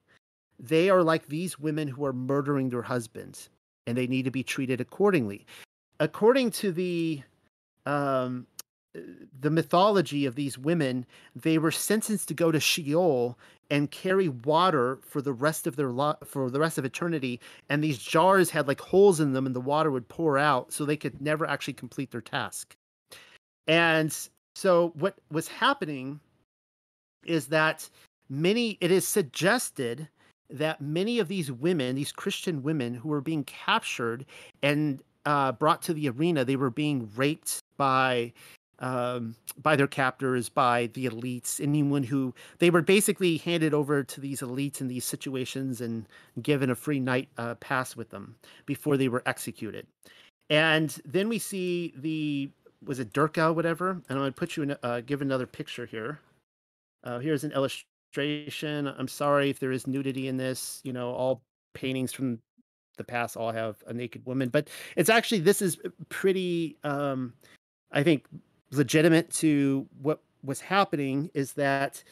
[0.58, 3.50] they are like these women who are murdering their husbands
[3.86, 5.44] and they need to be treated accordingly.
[6.00, 7.22] According to the
[7.84, 8.46] um,
[9.38, 11.04] the mythology of these women,
[11.36, 13.38] they were sentenced to go to Sheol
[13.70, 17.38] and carry water for the rest of their lo- for the rest of eternity.
[17.68, 20.86] And these jars had like holes in them, and the water would pour out, so
[20.86, 22.76] they could never actually complete their task.
[23.66, 24.16] And
[24.54, 26.20] so, what was happening
[27.24, 27.88] is that
[28.28, 30.08] many it is suggested
[30.50, 34.26] that many of these women, these Christian women who were being captured
[34.62, 38.32] and uh, brought to the arena, they were being raped by
[38.78, 44.20] um, by their captors, by the elites, anyone who they were basically handed over to
[44.20, 46.06] these elites in these situations and
[46.42, 48.34] given a free night uh, pass with them
[48.66, 49.86] before they were executed.
[50.50, 52.50] And then we see the
[52.84, 54.02] was it Durka, or whatever.
[54.08, 56.20] And I'm to put you in, uh, give another picture here.
[57.04, 58.86] Uh, here's an illustration.
[58.86, 60.80] I'm sorry if there is nudity in this.
[60.84, 61.42] You know, all
[61.74, 62.38] paintings from
[62.98, 66.76] the past all have a naked woman, but it's actually this is pretty.
[66.84, 67.32] Um,
[67.90, 68.26] I think
[68.70, 72.02] legitimate to what was happening is that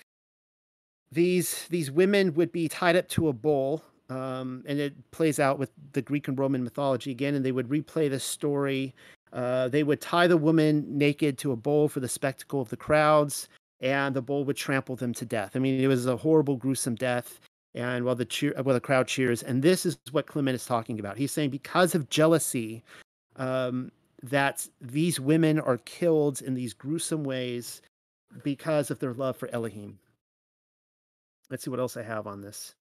[1.13, 5.59] these these women would be tied up to a bull um, and it plays out
[5.59, 8.95] with the Greek and Roman mythology again, and they would replay the story.
[9.33, 12.77] Uh, they would tie the woman naked to a bull for the spectacle of the
[12.77, 13.49] crowds
[13.81, 15.53] and the bull would trample them to death.
[15.55, 17.41] I mean, it was a horrible, gruesome death.
[17.75, 20.99] And while the cheer, while the crowd cheers, and this is what Clement is talking
[20.99, 21.17] about.
[21.17, 22.83] He's saying because of jealousy,
[23.37, 27.81] um, that these women are killed in these gruesome ways
[28.43, 29.99] because of their love for Elohim.
[31.49, 32.75] Let's see what else I have on this.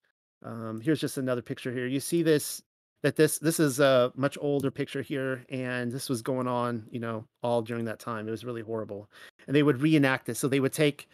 [0.43, 1.87] Um, here's just another picture here.
[1.87, 2.61] You see this
[3.01, 6.99] that this this is a much older picture here, and this was going on, you
[6.99, 8.27] know, all during that time.
[8.27, 9.09] It was really horrible,
[9.47, 10.39] and they would reenact this.
[10.39, 11.07] So they would take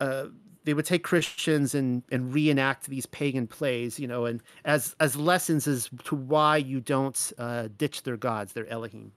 [0.00, 0.26] uh,
[0.64, 5.16] they would take Christians and and reenact these pagan plays, you know, and as as
[5.16, 9.12] lessons as to why you don't uh, ditch their gods, their Elohim.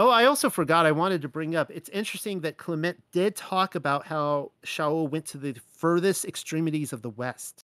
[0.00, 0.86] Oh, I also forgot.
[0.86, 1.70] I wanted to bring up.
[1.72, 7.02] It's interesting that Clement did talk about how Shaul went to the furthest extremities of
[7.02, 7.64] the West.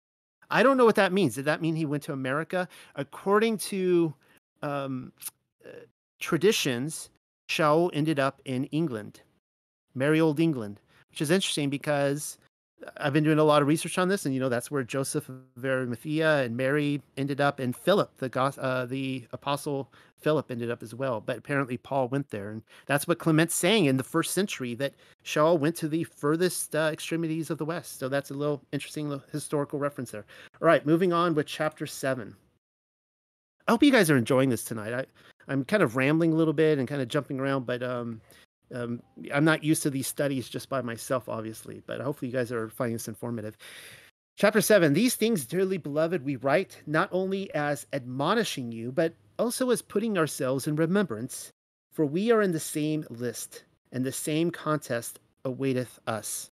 [0.49, 1.35] I don't know what that means.
[1.35, 2.67] Did that mean he went to America?
[2.95, 4.13] According to
[4.61, 5.11] um,
[5.65, 5.69] uh,
[6.19, 7.09] traditions,
[7.49, 9.21] Shaul ended up in England,
[9.95, 10.79] merry old England,
[11.09, 12.37] which is interesting because
[12.97, 15.29] I've been doing a lot of research on this, and you know that's where Joseph
[15.29, 20.83] of Arimathea and Mary ended up, and Philip, the uh, the apostle Philip, ended up
[20.83, 21.19] as well.
[21.19, 24.93] But apparently Paul went there, and that's what Clement's saying in the first century that
[25.25, 27.97] Shaul went to the furthest uh, extremities of the West.
[27.97, 30.25] So that's a little interesting little historical reference there.
[30.61, 32.35] All right, moving on with chapter seven.
[33.67, 34.93] I hope you guys are enjoying this tonight.
[34.93, 35.05] I
[35.47, 38.21] I'm kind of rambling a little bit and kind of jumping around, but um,
[38.73, 39.01] um,
[39.33, 42.69] I'm not used to these studies just by myself, obviously, but hopefully you guys are
[42.69, 43.57] finding this informative.
[44.35, 49.69] Chapter 7 These things, dearly beloved, we write not only as admonishing you, but also
[49.69, 51.51] as putting ourselves in remembrance,
[51.91, 56.49] for we are in the same list, and the same contest awaiteth us.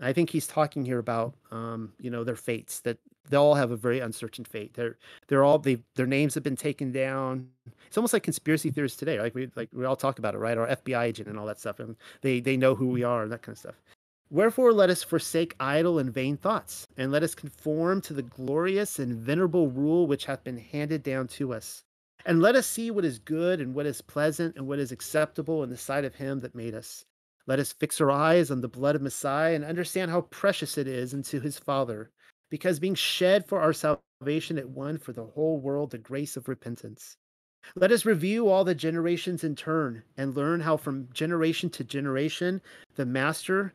[0.00, 2.98] I think he's talking here about, um, you know, their fates that
[3.28, 4.74] they all have a very uncertain fate.
[4.74, 4.96] They're
[5.28, 7.48] they're all they their names have been taken down.
[7.86, 9.20] It's almost like conspiracy theories today.
[9.20, 10.58] Like we like we all talk about it, right?
[10.58, 13.32] Our FBI agent and all that stuff, and they they know who we are and
[13.32, 13.80] that kind of stuff.
[14.30, 18.98] Wherefore, let us forsake idle and vain thoughts, and let us conform to the glorious
[18.98, 21.84] and venerable rule which hath been handed down to us.
[22.24, 25.62] And let us see what is good and what is pleasant and what is acceptable
[25.62, 27.04] in the sight of him that made us.
[27.46, 30.86] Let us fix our eyes on the blood of Messiah and understand how precious it
[30.86, 32.10] is unto his Father,
[32.52, 36.48] because being shed for our salvation, it won for the whole world the grace of
[36.48, 37.16] repentance.
[37.76, 42.60] Let us review all the generations in turn and learn how from generation to generation
[42.94, 43.72] the Master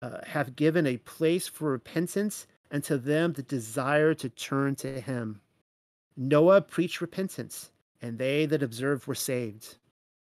[0.00, 5.00] uh, have given a place for repentance and to them the desire to turn to
[5.00, 5.40] him.
[6.16, 9.76] Noah preached repentance, and they that observed were saved,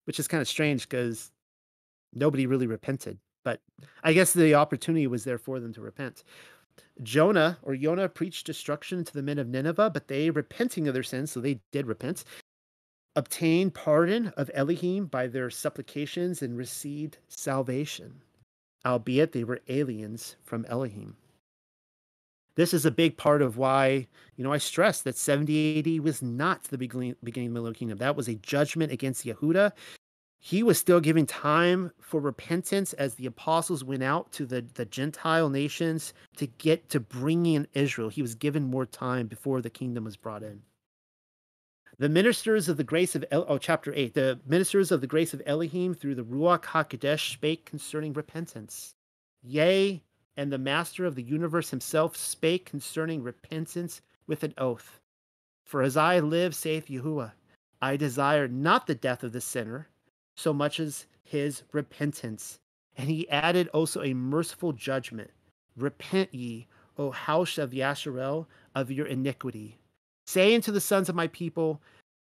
[0.05, 1.32] which is kind of strange because
[2.12, 3.16] nobody really repented.
[3.44, 3.61] But
[4.02, 6.22] I guess the opportunity was there for them to repent.
[7.03, 11.03] Jonah or Jonah preached destruction to the men of Nineveh, but they repenting of their
[11.03, 12.25] sins, so they did repent,
[13.16, 18.22] obtained pardon of Elohim by their supplications and received salvation,
[18.87, 21.16] albeit they were aliens from Elohim.
[22.57, 24.07] This is a big part of why,
[24.37, 27.75] you know, I stress that 70 AD was not the beginning, beginning of the Middle
[27.75, 27.99] Kingdom.
[27.99, 29.72] That was a judgment against Yehuda
[30.47, 34.84] he was still giving time for repentance as the apostles went out to the, the
[34.84, 38.11] Gentile nations to get to bring in Israel.
[38.11, 40.61] He was given more time before the kingdom was brought in.
[41.97, 44.12] The ministers of the grace of El- oh, chapter eight.
[44.12, 48.95] The ministers of the grace of Elohim through the Ruach Hakodesh spake concerning repentance.
[49.42, 50.03] Yea,
[50.36, 55.01] and the Master of the universe himself spake concerning repentance with an oath.
[55.64, 57.32] For as I live, saith Yahuwah,
[57.80, 59.88] I desire not the death of the sinner,
[60.35, 62.59] so much as his repentance.
[62.97, 65.30] And he added also a merciful judgment.
[65.76, 66.66] Repent ye,
[66.97, 69.78] O house of Yasharel, of your iniquity.
[70.26, 71.82] Say unto the sons of my people,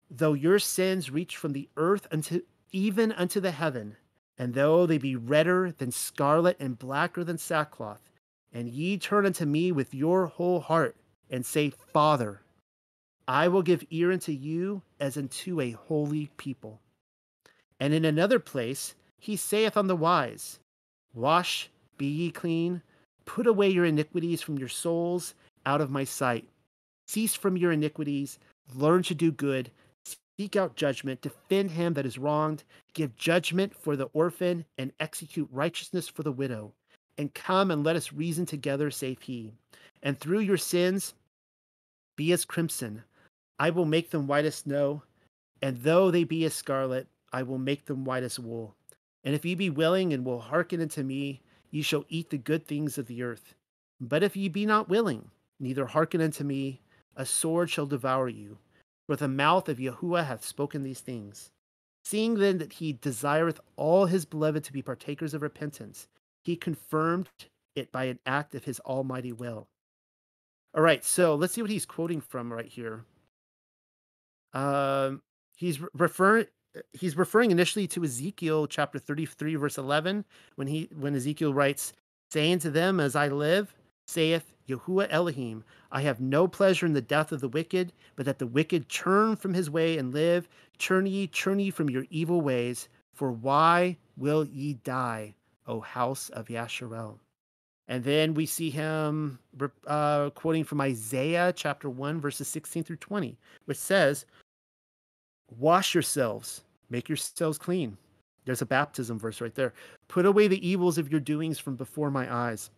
[0.10, 2.42] though your sins reach from the earth unto
[2.72, 3.96] even unto the heaven,
[4.38, 8.10] and though they be redder than scarlet and blacker than sackcloth,
[8.52, 10.96] and ye turn unto me with your whole heart,
[11.30, 12.42] and say, Father,
[13.28, 16.82] I will give ear unto you as unto a holy people.
[17.80, 20.60] And in another place, he saith on the wise,
[21.14, 22.82] Wash, be ye clean,
[23.26, 25.34] put away your iniquities from your souls
[25.66, 26.48] out of my sight.
[27.08, 28.40] Cease from your iniquities,
[28.74, 29.72] learn to do good,
[30.38, 32.64] seek out judgment, defend him that is wronged,
[32.94, 36.74] give judgment for the orphan, and execute righteousness for the widow.
[37.18, 39.54] And come and let us reason together, saith he.
[40.04, 41.14] And through your sins,
[42.16, 43.04] be as crimson.
[43.60, 45.04] I will make them white as snow,
[45.62, 48.78] and though they be as scarlet, I will make them white as wool.
[49.26, 52.66] And if ye be willing and will hearken unto me, ye shall eat the good
[52.66, 53.56] things of the earth.
[54.00, 56.80] But if ye be not willing, neither hearken unto me,
[57.14, 58.58] a sword shall devour you.
[59.06, 61.52] For the mouth of Yahuwah hath spoken these things.
[62.06, 66.08] Seeing then that he desireth all his beloved to be partakers of repentance,
[66.46, 67.28] he confirmed
[67.76, 69.68] it by an act of his almighty will.
[70.74, 73.04] All right, so let's see what he's quoting from right here.
[74.54, 75.22] Um,
[75.58, 76.46] he's referring
[76.94, 81.94] he's referring initially to Ezekiel chapter 33 verse 11 when he when Ezekiel writes
[82.32, 83.74] saying to them as I live
[84.08, 88.40] saith Yahuwah Elohim, I have no pleasure in the death of the wicked, but that
[88.40, 90.50] the wicked turn from his way and live.
[90.80, 95.36] Turn ye, turn ye from your evil ways, for why will ye die,
[95.68, 97.20] O house of Yasharel?
[97.88, 99.38] And then we see him
[99.86, 104.26] uh, quoting from Isaiah chapter 1, verses 16 through 20, which says,
[105.56, 107.98] Wash yourselves, make yourselves clean.
[108.46, 109.74] There's a baptism verse right there.
[110.08, 112.70] Put away the evils of your doings from before my eyes.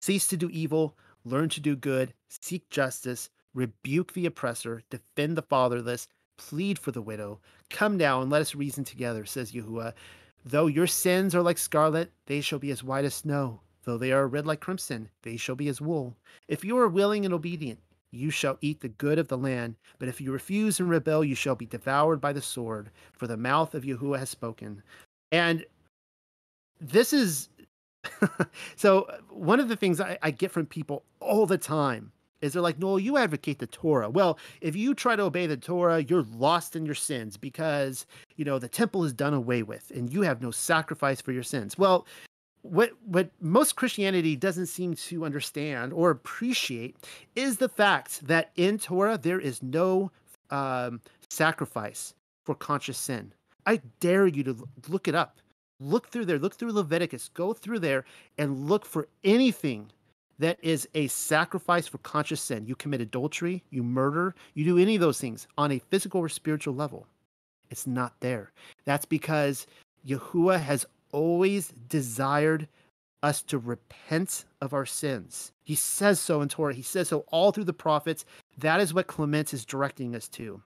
[0.00, 5.42] Cease to do evil, learn to do good, seek justice, rebuke the oppressor, defend the
[5.42, 7.40] fatherless, plead for the widow.
[7.70, 9.94] Come now and let us reason together, says Yahuwah.
[10.44, 13.60] Though your sins are like scarlet, they shall be as white as snow.
[13.84, 16.16] Though they are red like crimson, they shall be as wool.
[16.48, 17.80] If you are willing and obedient,
[18.16, 19.76] you shall eat the good of the land.
[19.98, 23.36] But if you refuse and rebel, you shall be devoured by the sword, for the
[23.36, 24.82] mouth of Yahuwah has spoken.
[25.32, 25.64] And
[26.80, 27.48] this is
[28.76, 32.52] so uh, one of the things I, I, get from people all the time is
[32.52, 34.10] they're like, Noel, you advocate the Torah.
[34.10, 38.06] Well, if you try to obey the Torah, you're lost in your sins because,
[38.36, 41.42] you know, the temple is done away with and you have no sacrifice for your
[41.42, 41.78] sins.
[41.78, 42.06] Well,
[42.70, 46.96] what what most Christianity doesn't seem to understand or appreciate
[47.34, 50.10] is the fact that in Torah there is no
[50.50, 51.00] um,
[51.30, 52.14] sacrifice
[52.44, 53.32] for conscious sin.
[53.66, 55.38] I dare you to look it up.
[55.80, 56.38] Look through there.
[56.38, 57.28] Look through Leviticus.
[57.34, 58.04] Go through there
[58.38, 59.90] and look for anything
[60.38, 62.66] that is a sacrifice for conscious sin.
[62.66, 66.28] You commit adultery, you murder, you do any of those things on a physical or
[66.28, 67.06] spiritual level.
[67.70, 68.52] It's not there.
[68.84, 69.66] That's because
[70.06, 70.86] Yahuwah has
[71.16, 72.68] always desired
[73.22, 75.50] us to repent of our sins.
[75.64, 76.74] He says so in Torah.
[76.74, 78.26] He says so all through the prophets.
[78.58, 80.60] That is what Clement is directing us to.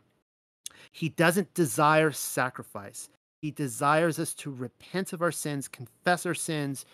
[0.90, 3.09] He doesn't desire sacrifice.
[3.42, 6.84] He desires us to repent of our sins, confess our sins,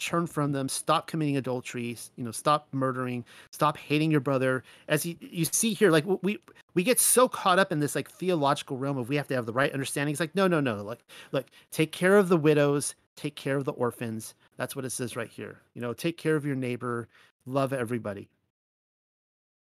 [0.00, 4.64] turn from them, stop committing adultery, you know, stop murdering, stop hating your brother.
[4.88, 6.38] As you, you see here, like we
[6.74, 9.46] we get so caught up in this like theological realm of we have to have
[9.46, 10.12] the right understanding.
[10.12, 10.82] It's like, no, no, no.
[10.82, 14.34] Like, look, take care of the widows, take care of the orphans.
[14.56, 15.60] That's what it says right here.
[15.74, 17.08] You know, take care of your neighbor,
[17.46, 18.28] love everybody.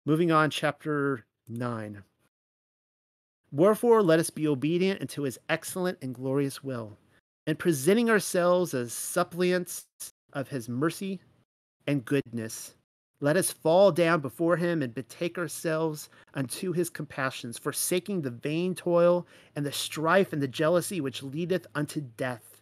[0.07, 2.03] Moving on, chapter 9.
[3.53, 6.97] Wherefore, let us be obedient unto his excellent and glorious will,
[7.47, 9.87] and presenting ourselves as suppliants
[10.33, 11.21] of his mercy
[11.87, 12.75] and goodness.
[13.23, 18.75] Let us fall down before him and betake ourselves unto his compassions, forsaking the vain
[18.75, 19.27] toil
[19.57, 22.60] and the strife and the jealousy which leadeth unto death.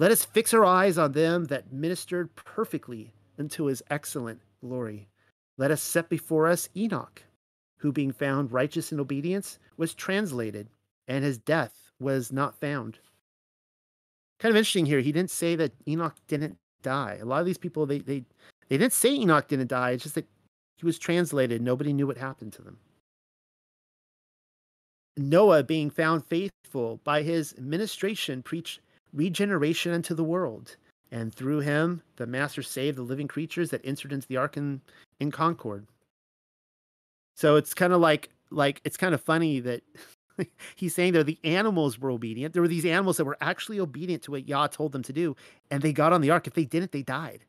[0.00, 5.10] Let us fix our eyes on them that ministered perfectly unto his excellent glory.
[5.58, 7.22] Let us set before us Enoch,
[7.76, 10.70] who being found righteous in obedience was translated,
[11.06, 12.98] and his death was not found.
[14.38, 15.00] Kind of interesting here.
[15.00, 17.18] He didn't say that Enoch didn't die.
[17.20, 18.24] A lot of these people they they
[18.70, 19.90] they didn't say Enoch didn't die.
[19.90, 20.28] It's just that
[20.78, 21.60] he was translated.
[21.60, 22.78] Nobody knew what happened to them.
[25.18, 28.80] Noah, being found faithful by his ministration, preached
[29.12, 30.76] regeneration unto the world.
[31.12, 34.80] And through him, the Master saved the living creatures that entered into the ark in,
[35.18, 35.86] in concord.
[37.36, 39.82] So it's kind of like like it's kind of funny that
[40.76, 42.52] he's saying there the animals were obedient.
[42.52, 45.36] There were these animals that were actually obedient to what Yah told them to do,
[45.70, 46.46] and they got on the ark.
[46.46, 47.44] If they didn't, they died.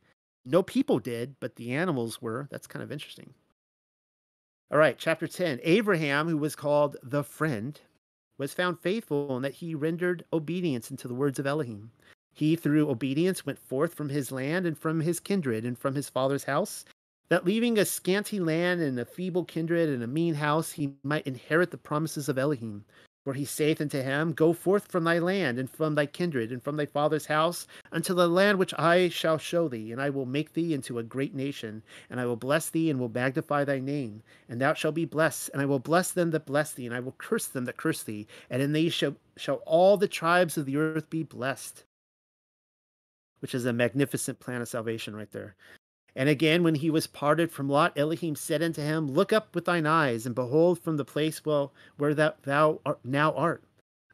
[0.45, 2.47] No people did, but the animals were.
[2.49, 3.33] That's kind of interesting.
[4.71, 5.59] All right, chapter 10.
[5.63, 7.79] Abraham, who was called the friend,
[8.41, 11.91] was found faithful in that he rendered obedience unto the words of Elohim.
[12.33, 16.09] He, through obedience, went forth from his land and from his kindred and from his
[16.09, 16.83] father's house,
[17.29, 21.27] that leaving a scanty land and a feeble kindred and a mean house, he might
[21.27, 22.83] inherit the promises of Elohim.
[23.23, 26.63] For he saith unto him, Go forth from thy land, and from thy kindred, and
[26.63, 30.25] from thy father's house, unto the land which I shall show thee, and I will
[30.25, 33.79] make thee into a great nation, and I will bless thee, and will magnify thy
[33.79, 36.95] name, and thou shalt be blessed, and I will bless them that bless thee, and
[36.95, 40.57] I will curse them that curse thee, and in thee shall, shall all the tribes
[40.57, 41.83] of the earth be blessed.
[43.39, 45.55] Which is a magnificent plan of salvation right there.
[46.15, 49.63] And again, when he was parted from Lot, Elohim said unto him, Look up with
[49.63, 53.63] thine eyes, and behold from the place well, where thou, thou art, now art,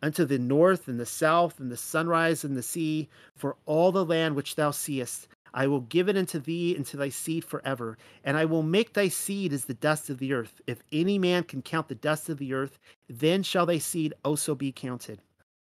[0.03, 4.05] unto the north and the south, and the sunrise and the sea, for all the
[4.05, 5.27] land which thou seest.
[5.55, 8.93] I will give it unto thee and to thy seed forever, and I will make
[8.93, 10.61] thy seed as the dust of the earth.
[10.67, 12.77] If any man can count the dust of the earth,
[13.09, 15.19] then shall thy seed also be counted.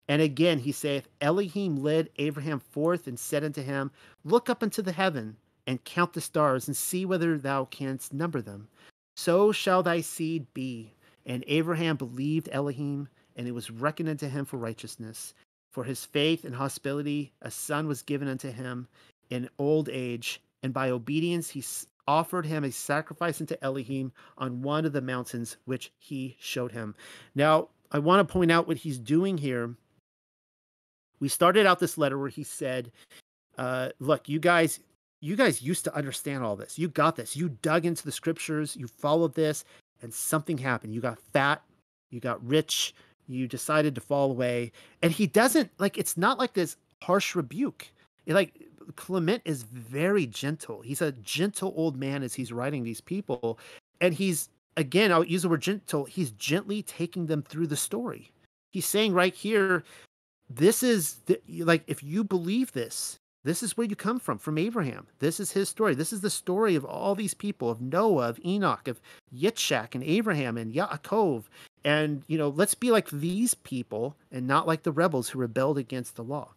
[0.08, 3.90] And again he saith, Elohim led Abraham forth and said unto him,
[4.24, 8.42] Look up into the heaven and count the stars and see whether thou canst number
[8.42, 8.68] them.
[9.16, 10.92] So shall thy seed be.
[11.26, 15.34] And Abraham believed Elohim, and it was reckoned unto him for righteousness.
[15.72, 18.86] For his faith and hospitality, a son was given unto him
[19.30, 21.64] in old age, and by obedience he
[22.06, 26.94] offered him a sacrifice unto Elohim on one of the mountains which he showed him.
[27.34, 29.74] Now, I want to point out what he's doing here.
[31.20, 32.92] We started out this letter where he said,
[33.56, 34.80] uh, look, you guys,
[35.24, 36.78] you guys used to understand all this.
[36.78, 37.34] You got this.
[37.34, 39.64] You dug into the scriptures, you followed this,
[40.02, 40.94] and something happened.
[40.94, 41.62] You got fat,
[42.10, 42.94] you got rich,
[43.26, 44.70] you decided to fall away.
[45.00, 47.88] And he doesn't like it's not like this harsh rebuke.
[48.26, 50.82] Like Clement is very gentle.
[50.82, 53.58] He's a gentle old man as he's writing these people.
[54.02, 58.30] And he's again, I'll use the word gentle, he's gently taking them through the story.
[58.74, 59.84] He's saying right here,
[60.50, 64.56] this is the, like if you believe this, this is where you come from, from
[64.56, 65.06] Abraham.
[65.18, 65.94] This is his story.
[65.94, 69.00] This is the story of all these people, of Noah, of Enoch, of
[69.34, 71.44] Yitzhak, and Abraham, and Yaakov.
[71.84, 75.76] And, you know, let's be like these people and not like the rebels who rebelled
[75.76, 76.54] against the law.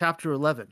[0.00, 0.68] Chapter 11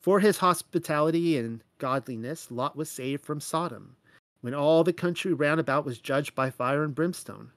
[0.00, 3.94] For his hospitality and godliness, Lot was saved from Sodom,
[4.40, 7.52] when all the country round about was judged by fire and brimstone.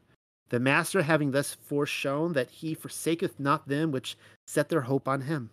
[0.49, 5.21] The master having thus foreshown that he forsaketh not them which set their hope on
[5.21, 5.51] him,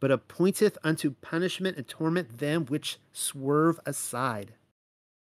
[0.00, 4.54] but appointeth unto punishment and torment them which swerve aside.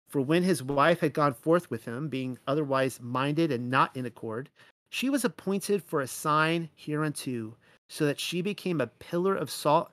[0.09, 4.06] For when his wife had gone forth with him, being otherwise minded and not in
[4.06, 4.50] accord,
[4.90, 7.56] she was appointed for a sign hereunto,
[7.88, 9.90] so that she became a pillar of salt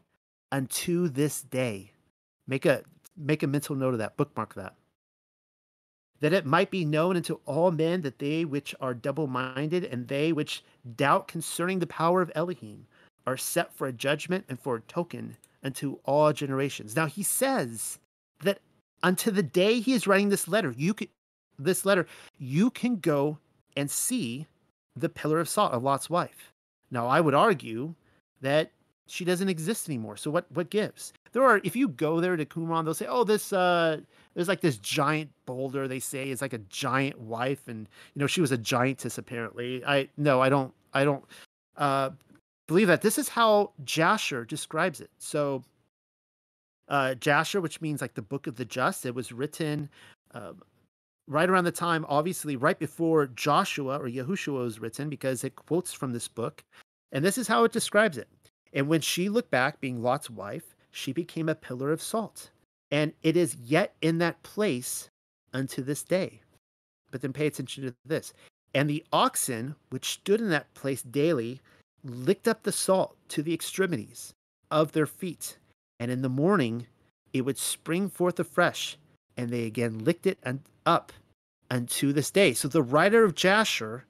[0.52, 1.92] unto this day.
[2.48, 2.84] Make a
[3.18, 4.76] make a mental note of that, bookmark that
[6.26, 10.08] that it might be known unto all men that they which are double minded and
[10.08, 10.64] they which
[10.96, 12.88] doubt concerning the power of Elohim
[13.28, 16.96] are set for a judgment and for a token unto all generations.
[16.96, 18.00] Now he says
[18.44, 18.58] that
[19.04, 21.10] unto the day he is writing this letter, you can
[21.60, 22.08] this letter,
[22.40, 23.38] you can go
[23.78, 24.48] and see
[24.96, 26.52] the pillar of salt of Lot's wife.
[26.90, 27.94] Now I would argue
[28.42, 28.72] that
[29.06, 30.18] she doesn't exist anymore.
[30.18, 31.14] So what what gives?
[31.36, 34.00] There are if you go there to Qumran, they'll say, "Oh, this uh
[34.34, 38.26] there's like this giant boulder they say is like a giant wife and you know
[38.28, 39.84] she was a giantess apparently.
[39.86, 41.26] I no i don't i don't
[41.76, 42.12] uh
[42.68, 43.02] believe that.
[43.02, 45.10] This is how jasher describes it.
[45.18, 45.62] So
[46.88, 49.90] uh jasher which means like the book of the just it was written
[50.32, 50.62] um,
[51.28, 55.92] right around the time obviously right before joshua or yahushua was written because it quotes
[55.92, 56.64] from this book.
[57.12, 58.30] And this is how it describes it.
[58.72, 62.50] And when she looked back being lot's wife she became a pillar of salt
[62.92, 65.10] and it is yet in that place
[65.54, 66.42] unto this day.
[67.12, 68.34] But then pay attention to this.
[68.74, 71.62] And the oxen which stood in that place daily
[72.04, 74.34] licked up the salt to the extremities
[74.72, 75.58] of their feet.
[76.00, 76.88] And in the morning
[77.34, 78.98] it would spring forth afresh,
[79.36, 80.40] and they again licked it
[80.86, 81.12] up
[81.70, 82.54] unto this day.
[82.54, 84.06] So the writer of Jasher,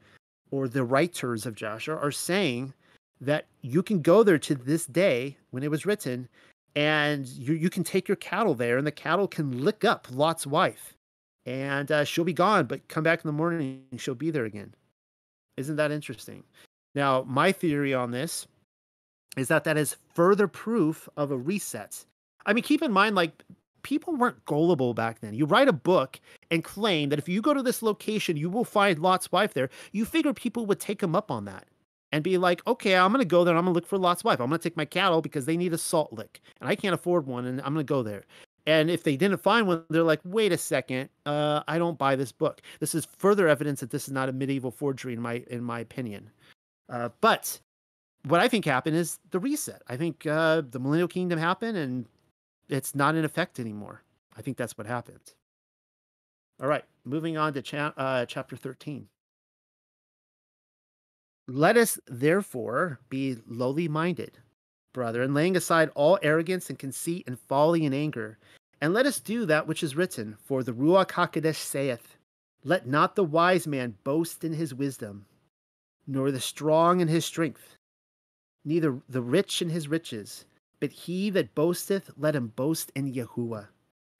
[0.52, 2.74] or the writers of Jasher, are saying
[3.20, 6.28] that you can go there to this day when it was written
[6.76, 10.45] and you you can take your cattle there, and the cattle can lick up Lot's
[10.45, 10.95] wife,
[11.45, 14.45] and uh, she'll be gone, but come back in the morning, and she'll be there
[14.45, 14.73] again.
[15.57, 16.43] Isn't that interesting?
[16.93, 18.47] Now, my theory on this
[19.38, 22.05] is that that is further proof of a reset.
[22.45, 23.43] I mean, keep in mind, like
[23.84, 25.34] people weren't gullible back then.
[25.34, 26.19] You write a book
[26.49, 29.69] and claim that if you go to this location, you will find Lot's wife there.
[29.91, 31.65] You figure people would take him up on that
[32.16, 33.57] and be like, okay, I'm gonna go there.
[33.57, 34.39] I'm gonna look for Lot's wife.
[34.39, 37.28] I'm gonna take my cattle because they need a salt lick, and I can't afford
[37.28, 38.24] one, and I'm gonna go there.
[38.66, 42.16] And if they didn't find one, they're like, wait a second, uh, I don't buy
[42.16, 42.61] this book.
[42.80, 45.82] This is further evidence that this is not a medieval forgery, in my in my
[45.82, 46.30] opinion.
[46.88, 47.59] Uh, but
[48.24, 49.82] what I think happened is the reset.
[49.89, 52.05] I think uh, the Millennial Kingdom happened, and
[52.70, 54.03] it's not in effect anymore.
[54.38, 55.34] I think that's what happened.
[56.61, 59.05] All right, moving on to cha- uh, chapter 13.
[61.48, 64.39] Let us therefore be lowly minded,
[64.93, 68.39] brethren, laying aside all arrogance and conceit and folly and anger,
[68.82, 70.38] and let us do that which is written.
[70.43, 72.18] For the Ruach HaKodesh saith,
[72.64, 75.28] Let not the wise man boast in his wisdom,
[76.08, 77.78] nor the strong in his strength,
[78.64, 80.46] neither the rich in his riches,
[80.80, 83.68] but he that boasteth, let him boast in Yahuwah,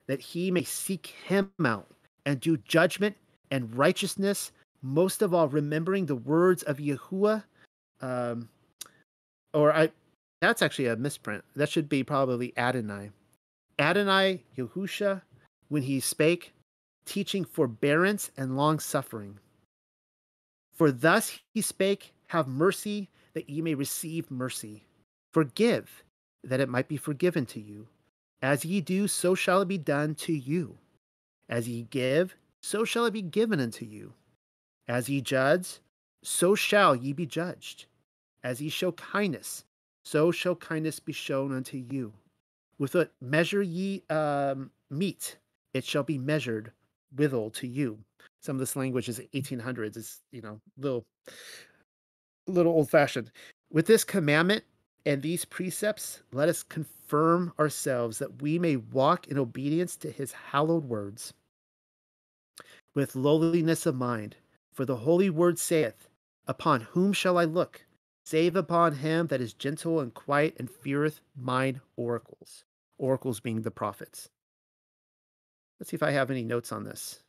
[0.06, 1.90] that he may seek him out
[2.24, 3.16] and do judgment
[3.50, 4.52] and righteousness
[4.86, 7.42] most of all remembering the words of Yahuwah.
[8.00, 8.48] Um,
[9.52, 9.90] or I,
[10.40, 11.44] that's actually a misprint.
[11.54, 13.10] That should be probably Adonai.
[13.78, 15.22] Adonai Yahusha,
[15.68, 16.52] when he spake,
[17.04, 19.38] teaching forbearance and long suffering.
[20.74, 24.84] For thus he spake, Have mercy, that ye may receive mercy.
[25.32, 26.04] Forgive,
[26.44, 27.88] that it might be forgiven to you.
[28.42, 30.76] As ye do, so shall it be done to you.
[31.48, 34.12] As ye give, so shall it be given unto you.
[34.88, 35.80] As ye judge,
[36.22, 37.86] so shall ye be judged.
[38.44, 39.64] As ye show kindness,
[40.04, 42.12] so shall kindness be shown unto you.
[42.78, 45.36] With what measure ye um, meet,
[45.74, 46.70] it shall be measured
[47.16, 47.98] withal to you.
[48.40, 49.96] Some of this language is 1800s.
[49.96, 51.04] It's you know little
[52.46, 53.32] little old fashioned.
[53.72, 54.62] With this commandment
[55.04, 60.32] and these precepts, let us confirm ourselves that we may walk in obedience to his
[60.32, 61.32] hallowed words
[62.94, 64.36] with lowliness of mind.
[64.76, 66.06] For the holy word saith,
[66.46, 67.86] Upon whom shall I look?
[68.26, 72.62] Save upon him that is gentle and quiet and feareth mine oracles.
[72.98, 74.28] Oracles being the prophets.
[75.80, 77.20] Let's see if I have any notes on this.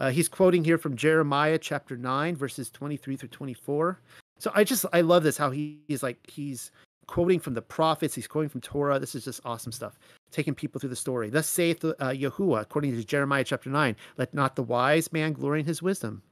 [0.00, 4.00] Uh, he's quoting here from Jeremiah chapter 9, verses 23 through 24.
[4.38, 6.72] So I just, I love this how he, he's like, he's
[7.06, 8.98] quoting from the prophets, he's quoting from Torah.
[8.98, 9.96] This is just awesome stuff.
[10.32, 11.30] Taking people through the story.
[11.30, 15.60] Thus saith uh, Yahuwah, according to Jeremiah chapter 9, let not the wise man glory
[15.60, 16.22] in his wisdom.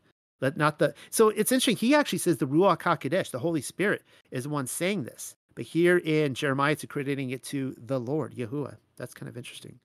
[0.45, 0.93] Let not the.
[1.09, 1.79] So it's interesting.
[1.79, 5.37] He actually says the Ruach HaKodesh, the Holy Spirit, is the one saying this.
[5.55, 8.77] But here in Jeremiah, it's accrediting it to the Lord, Yahuwah.
[8.99, 9.81] That's kind of interesting.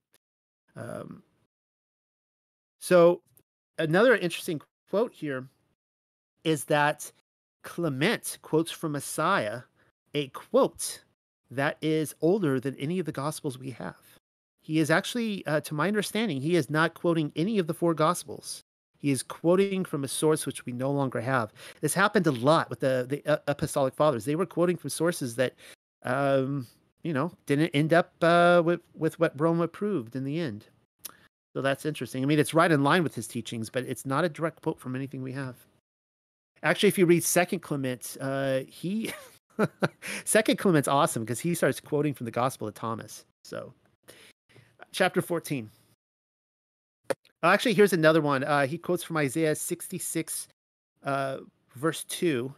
[0.76, 1.24] Um,
[2.78, 3.22] so
[3.78, 5.47] another interesting quote here
[6.43, 7.10] is that
[7.64, 9.62] Clement quotes from Messiah
[10.14, 11.05] a quote
[11.49, 14.20] that is older than any of the gospels we have.
[14.60, 17.93] He is actually, uh, to my understanding, he is not quoting any of the four
[17.93, 18.66] gospels.
[19.00, 21.52] He is quoting from a source which we no longer have.
[21.82, 24.26] This happened a lot with the the uh, apostolic fathers.
[24.26, 25.56] They were quoting from sources that,
[26.04, 26.68] um,
[27.02, 30.66] you know, didn't end up uh, with with what Rome approved in the end.
[31.56, 32.24] So that's interesting.
[32.24, 34.80] I mean, it's right in line with his teachings, but it's not a direct quote
[34.80, 35.56] from anything we have.
[36.62, 39.12] Actually, if you read Second Clement, uh, he
[40.26, 43.26] Second Clement's awesome because he starts quoting from the Gospel of Thomas.
[43.43, 43.74] So,
[44.91, 45.70] chapter 14.
[47.44, 48.44] Actually, here's another one.
[48.44, 50.48] Uh, he quotes from Isaiah 66,
[51.04, 51.38] uh,
[51.76, 52.54] verse 2,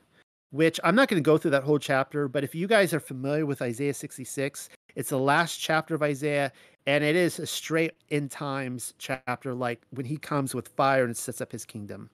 [0.50, 3.00] which I'm not going to go through that whole chapter, but if you guys are
[3.00, 6.52] familiar with Isaiah 66, it's the last chapter of Isaiah,
[6.88, 11.16] and it is a straight in times chapter, like when he comes with fire and
[11.16, 12.10] sets up his kingdom.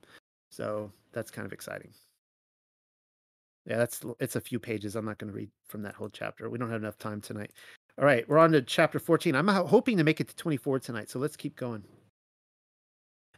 [0.51, 1.91] So that's kind of exciting.
[3.65, 4.95] Yeah, that's it's a few pages.
[4.95, 6.49] I'm not going to read from that whole chapter.
[6.49, 7.51] We don't have enough time tonight.
[7.97, 9.35] All right, we're on to chapter 14.
[9.35, 11.83] I'm hoping to make it to 24 tonight, so let's keep going.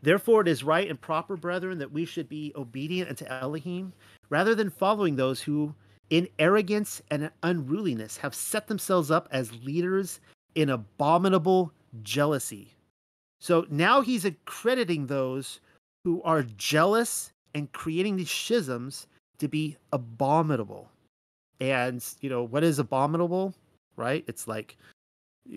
[0.01, 3.93] Therefore, it is right and proper, brethren, that we should be obedient unto Elohim,
[4.29, 5.75] rather than following those who,
[6.09, 10.19] in arrogance and unruliness, have set themselves up as leaders
[10.55, 11.71] in abominable
[12.01, 12.73] jealousy.
[13.41, 15.59] So now he's accrediting those
[16.03, 19.07] who are jealous and creating these schisms
[19.39, 20.89] to be abominable.
[21.59, 23.53] And, you know, what is abominable,
[23.95, 24.23] right?
[24.27, 24.77] It's like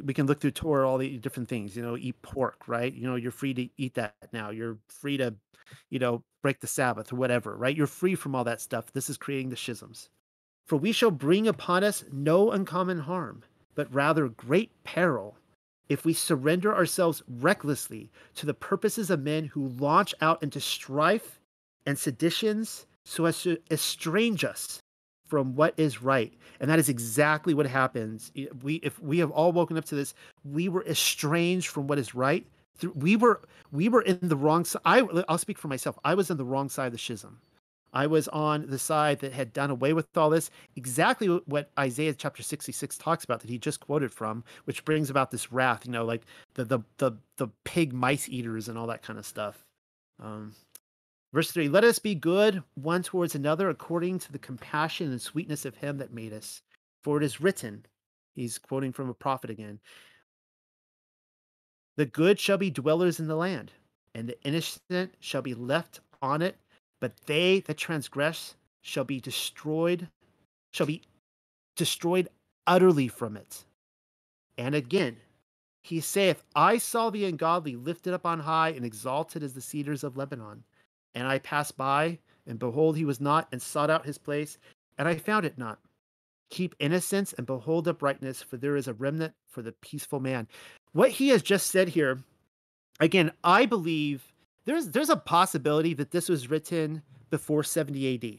[0.04, 2.92] we can look through Torah all the different things, you know, eat pork, right?
[2.92, 4.50] You know, you're free to eat that now.
[4.50, 5.34] You're free to,
[5.90, 7.76] you know, break the Sabbath or whatever, right?
[7.76, 8.92] You're free from all that stuff.
[8.92, 10.08] This is creating the schisms.
[10.66, 13.42] For we shall bring upon us no uncommon harm,
[13.74, 15.36] but rather great peril
[15.88, 21.40] if we surrender ourselves recklessly to the purposes of men who launch out into strife
[21.84, 24.81] and seditions so as to estrange us
[25.32, 26.30] from what is right.
[26.60, 28.30] And that is exactly what happens.
[28.62, 30.12] We if we have all woken up to this
[30.44, 32.46] we were estranged from what is right
[32.94, 35.98] we were we were in the wrong side i'll speak for myself.
[36.04, 37.40] I was on the wrong side of the schism.
[37.94, 40.50] I was on the side that had done away with all this.
[40.76, 45.30] Exactly what isaiah chapter 66 talks about that he just quoted from which brings about
[45.30, 46.26] this wrath you know like
[46.56, 49.64] the the the, the pig mice eaters and all that kind of stuff.
[50.22, 50.52] Um,
[51.32, 55.64] Verse 3 Let us be good one towards another according to the compassion and sweetness
[55.64, 56.62] of him that made us.
[57.02, 57.86] For it is written,
[58.34, 59.80] he's quoting from a prophet again
[61.96, 63.72] The good shall be dwellers in the land,
[64.14, 66.56] and the innocent shall be left on it,
[67.00, 70.08] but they that transgress shall be destroyed,
[70.72, 71.02] shall be
[71.76, 72.28] destroyed
[72.66, 73.64] utterly from it.
[74.58, 75.16] And again,
[75.82, 80.04] he saith, I saw the ungodly lifted up on high and exalted as the cedars
[80.04, 80.62] of Lebanon.
[81.14, 84.58] And I passed by, and behold, he was not, and sought out his place,
[84.98, 85.78] and I found it not.
[86.50, 90.48] Keep innocence and behold uprightness, for there is a remnant for the peaceful man.
[90.92, 92.18] What he has just said here,
[93.00, 94.32] again, I believe
[94.64, 98.38] there's there's a possibility that this was written before 70 AD.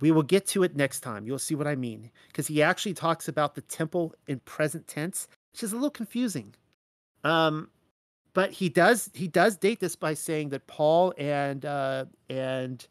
[0.00, 1.26] We will get to it next time.
[1.26, 2.10] You'll see what I mean.
[2.26, 6.54] Because he actually talks about the temple in present tense, which is a little confusing.
[7.22, 7.70] Um,
[8.34, 12.86] but he does he does date this by saying that Paul and uh, and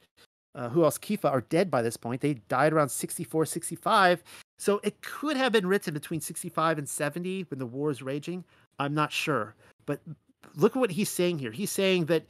[0.56, 2.22] uh, who else Kepha are dead by this point.
[2.22, 4.24] They died around 64, 65.
[4.60, 8.44] So it could have been written between 65 and 70 when the war is raging.
[8.80, 9.56] I'm not sure.
[9.86, 10.00] But
[10.56, 11.52] look at what he's saying here.
[11.52, 12.24] He's saying that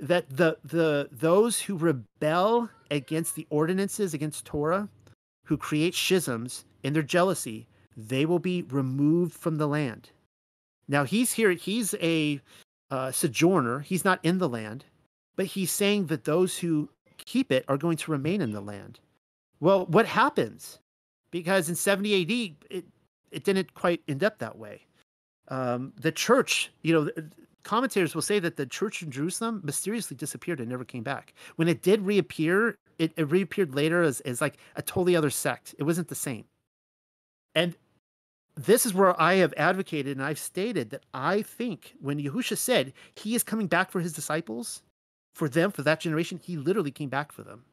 [0.00, 4.88] that the the those who rebel against the ordinances against Torah,
[5.44, 7.66] who create schisms in their jealousy,
[7.96, 10.10] they will be removed from the land.
[10.88, 12.40] Now he's here, he's a
[12.90, 14.84] uh, sojourner, he's not in the land,
[15.36, 18.98] but he's saying that those who keep it are going to remain in the land.
[19.60, 20.78] Well, what happens?
[21.30, 22.84] Because in 70 AD, it,
[23.30, 24.82] it didn't quite end up that way.
[25.48, 27.10] Um, the church, you know,
[27.64, 31.34] commentators will say that the church in Jerusalem mysteriously disappeared and never came back.
[31.56, 35.74] When it did reappear, it, it reappeared later as, as like a totally other sect.
[35.78, 36.44] It wasn't the same.
[37.54, 37.76] And
[38.58, 42.92] this is where I have advocated and I've stated that I think when Yahusha said
[43.14, 44.82] he is coming back for his disciples,
[45.34, 47.64] for them, for that generation, he literally came back for them.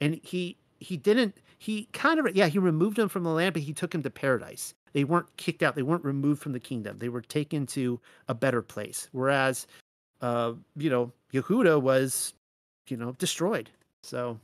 [0.00, 3.62] And he he didn't he kind of yeah, he removed them from the land, but
[3.62, 4.74] he took them to paradise.
[4.92, 6.98] They weren't kicked out, they weren't removed from the kingdom.
[6.98, 9.08] They were taken to a better place.
[9.12, 9.66] Whereas
[10.20, 12.34] uh, you know, Yehuda was,
[12.88, 13.70] you know, destroyed.
[14.02, 14.38] So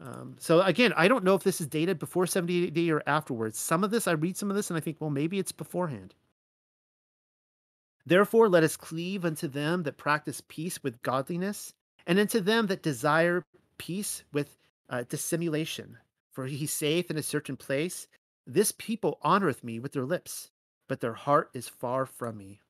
[0.00, 3.58] um, so again, I don't know if this is dated before 70 AD or afterwards.
[3.58, 6.14] Some of this, I read some of this and I think, well, maybe it's beforehand.
[8.06, 11.72] Therefore, let us cleave unto them that practice peace with godliness,
[12.06, 13.42] and unto them that desire
[13.78, 14.58] peace with
[14.90, 15.96] uh, dissimulation.
[16.32, 18.06] For he saith in a certain place,
[18.46, 20.50] This people honoreth me with their lips,
[20.86, 22.60] but their heart is far from me.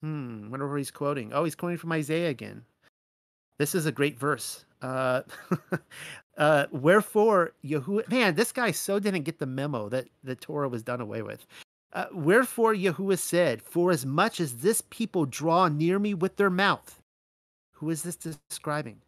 [0.00, 1.32] Hmm, wonder where he's quoting.
[1.32, 2.64] Oh, he's quoting from Isaiah again.
[3.58, 4.64] This is a great verse.
[4.84, 5.22] Uh,
[6.36, 10.82] uh, wherefore Yahuwah, man, this guy so didn't get the memo that the Torah was
[10.82, 11.46] done away with.
[11.94, 16.50] Uh, wherefore Yahuwah said, For as much as this people draw near me with their
[16.50, 17.00] mouth,
[17.72, 19.00] who is this describing?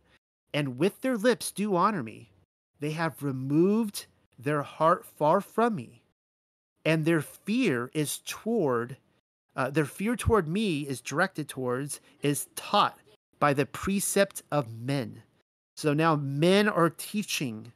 [0.55, 2.31] And with their lips do honor me,
[2.81, 4.07] they have removed
[4.39, 6.01] their heart far from me,
[6.87, 8.97] and their fear is toward,
[9.55, 12.99] uh, their fear toward me is directed towards, is taught
[13.39, 15.23] by the precept of men.
[15.77, 17.73] So now men are teaching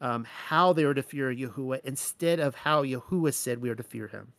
[0.00, 3.82] um, how they are to fear Yahuwah instead of how Yahuwah said we are to
[3.82, 4.32] fear him.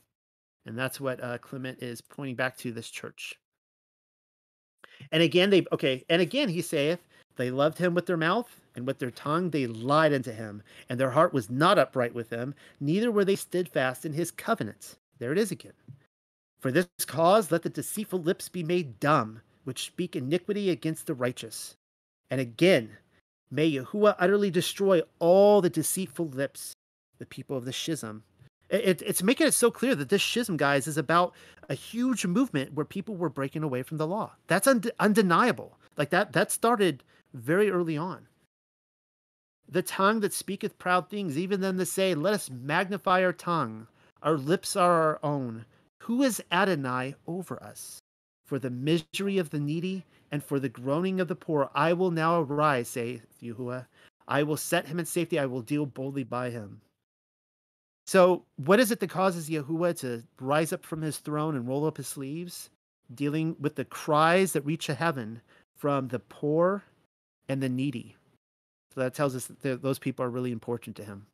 [0.66, 3.36] And that's what uh, Clement is pointing back to this church.
[5.12, 7.00] And again, they, okay, and again he saith,
[7.38, 11.00] they loved him with their mouth, and with their tongue they lied unto him, and
[11.00, 14.98] their heart was not upright with him, neither were they steadfast in his covenant.
[15.18, 15.74] There it is again.
[16.60, 21.14] For this cause let the deceitful lips be made dumb, which speak iniquity against the
[21.14, 21.78] righteous.
[22.30, 22.98] And again,
[23.52, 26.74] may Yahuwah utterly destroy all the deceitful lips,
[27.18, 28.24] the people of the schism.
[28.70, 31.34] It, it's making it so clear that this schism, guys, is about
[31.70, 34.34] a huge movement where people were breaking away from the law.
[34.48, 35.78] That's und- undeniable.
[35.98, 37.04] Like that, that started
[37.34, 38.28] very early on.
[39.68, 43.88] The tongue that speaketh proud things, even them that say, Let us magnify our tongue.
[44.22, 45.66] Our lips are our own.
[46.04, 48.00] Who is Adonai over us?
[48.48, 52.12] For the misery of the needy and for the groaning of the poor, I will
[52.12, 53.86] now arise, saith Yahuwah.
[54.28, 55.40] I will set him in safety.
[55.40, 56.82] I will deal boldly by him.
[58.06, 61.86] So, what is it that causes Yahuwah to rise up from his throne and roll
[61.86, 62.70] up his sleeves?
[63.14, 65.42] Dealing with the cries that reach heaven
[65.78, 66.84] from the poor
[67.48, 68.16] and the needy.
[68.94, 71.26] So that tells us that those people are really important to him.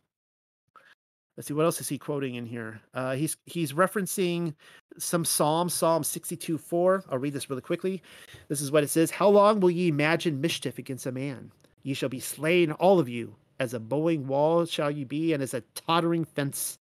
[1.38, 2.79] Let's see what else is he quoting in here.
[2.93, 4.53] Uh, he's he's referencing
[4.97, 7.03] some psalm, Psalm sixty-two four.
[7.09, 8.01] I'll read this really quickly.
[8.47, 11.51] This is what it says: How long will ye imagine mischief against a man?
[11.83, 13.36] Ye shall be slain, all of you.
[13.59, 16.77] As a bowing wall shall ye be, and as a tottering fence.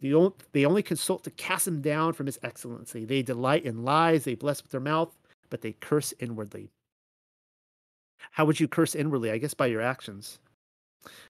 [0.00, 3.04] The they only consult to cast him down from his excellency.
[3.04, 4.24] They delight in lies.
[4.24, 5.16] They bless with their mouth,
[5.50, 6.68] but they curse inwardly.
[8.32, 9.30] How would you curse inwardly?
[9.30, 10.40] I guess by your actions.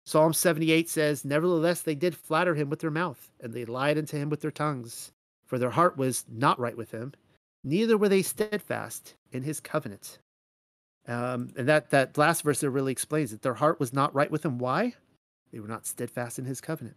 [0.04, 4.16] Psalm 78 says, Nevertheless, they did flatter him with their mouth, and they lied unto
[4.16, 5.12] him with their tongues,
[5.46, 7.12] for their heart was not right with him,
[7.62, 10.18] neither were they steadfast in his covenant.
[11.06, 14.30] Um, and that, that last verse there really explains that their heart was not right
[14.30, 14.58] with him.
[14.58, 14.94] Why?
[15.52, 16.96] They were not steadfast in his covenant.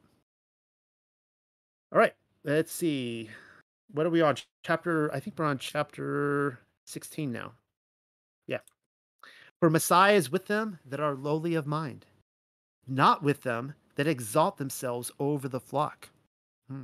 [1.91, 2.13] All right,
[2.43, 3.29] let's see.
[3.91, 4.35] What are we on?
[4.63, 7.53] Chapter, I think we're on chapter 16 now.
[8.47, 8.59] Yeah.
[9.59, 12.05] For Messiah is with them that are lowly of mind
[12.87, 16.09] not with them that exalt themselves over the flock.
[16.69, 16.83] Hmm.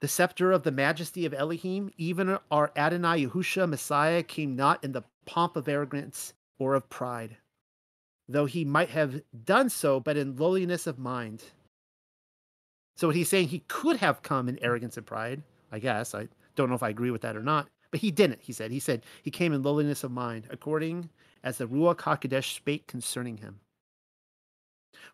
[0.00, 4.92] The scepter of the majesty of Elohim, even our Adonai Yahusha Messiah, came not in
[4.92, 7.36] the pomp of arrogance or of pride,
[8.28, 11.42] though he might have done so, but in lowliness of mind.
[12.96, 16.14] So what he's saying, he could have come in arrogance and pride, I guess.
[16.14, 18.70] I don't know if I agree with that or not, but he didn't, he said.
[18.70, 21.08] He said he came in lowliness of mind, according
[21.42, 23.60] as the Ruach HaKodesh spake concerning him.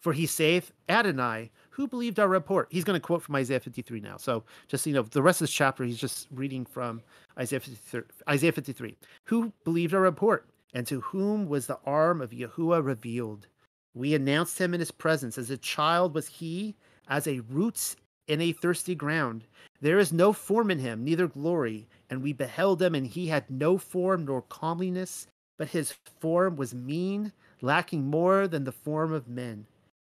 [0.01, 2.69] For he saith, Adonai, who believed our report?
[2.71, 4.17] He's going to quote from Isaiah 53 now.
[4.17, 7.03] So just, you know, the rest of this chapter, he's just reading from
[7.39, 8.03] Isaiah 53.
[8.29, 8.97] Isaiah 53.
[9.25, 10.47] Who believed our report?
[10.75, 13.47] And to whom was the arm of Yahuwah revealed?
[13.95, 15.39] We announced him in his presence.
[15.39, 16.75] As a child was he,
[17.09, 17.97] as a root
[18.27, 19.45] in a thirsty ground.
[19.81, 21.89] There is no form in him, neither glory.
[22.11, 25.27] And we beheld him, and he had no form nor comeliness,
[25.59, 29.67] but his form was mean, lacking more than the form of men.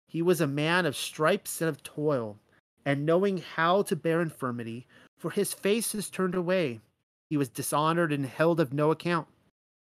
[0.08, 2.38] He was a man of stripes and of toil,
[2.84, 4.86] and knowing how to bear infirmity,
[5.18, 6.80] for his face is turned away.
[7.30, 9.26] He was dishonored and held of no account.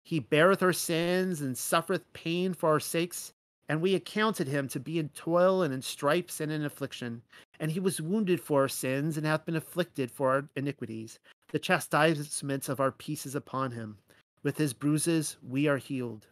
[0.03, 3.33] He beareth our sins and suffereth pain for our sakes,
[3.67, 7.21] and we accounted him to be in toil and in stripes and in affliction.
[7.59, 11.19] And he was wounded for our sins and hath been afflicted for our iniquities.
[11.51, 13.97] The chastisements of our peace is upon him.
[14.43, 16.27] With his bruises we are healed.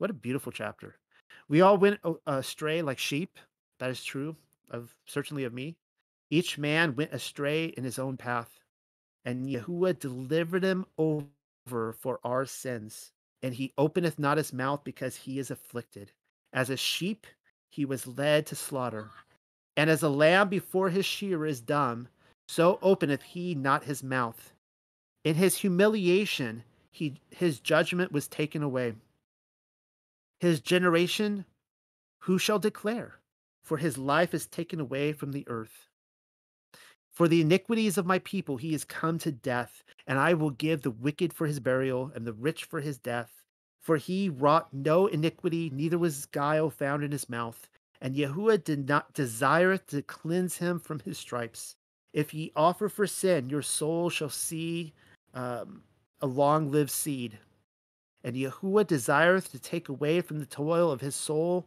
[0.00, 0.96] What a beautiful chapter.
[1.46, 3.36] We all went astray like sheep.
[3.80, 4.34] That is true
[4.70, 5.76] of certainly of me.
[6.30, 8.48] Each man went astray in his own path,
[9.26, 13.12] and Yahuwah delivered him over for our sins.
[13.42, 16.12] And he openeth not his mouth because he is afflicted.
[16.50, 17.26] As a sheep,
[17.70, 19.10] he was led to slaughter.
[19.76, 22.08] And as a lamb before his shearer is dumb,
[22.48, 24.54] so openeth he not his mouth.
[25.24, 28.94] In his humiliation, he, his judgment was taken away.
[30.40, 31.44] His generation,
[32.20, 33.20] who shall declare?
[33.62, 35.86] For his life is taken away from the earth.
[37.12, 40.80] For the iniquities of my people he is come to death, and I will give
[40.80, 43.44] the wicked for his burial, and the rich for his death.
[43.78, 47.68] For he wrought no iniquity, neither was guile found in his mouth.
[48.00, 51.76] And Yahuwah did not desire to cleanse him from his stripes.
[52.14, 54.94] If ye offer for sin, your soul shall see
[55.34, 55.82] um,
[56.22, 57.38] a long lived seed.
[58.22, 61.66] And Yahuwah desireth to take away from the toil of his soul,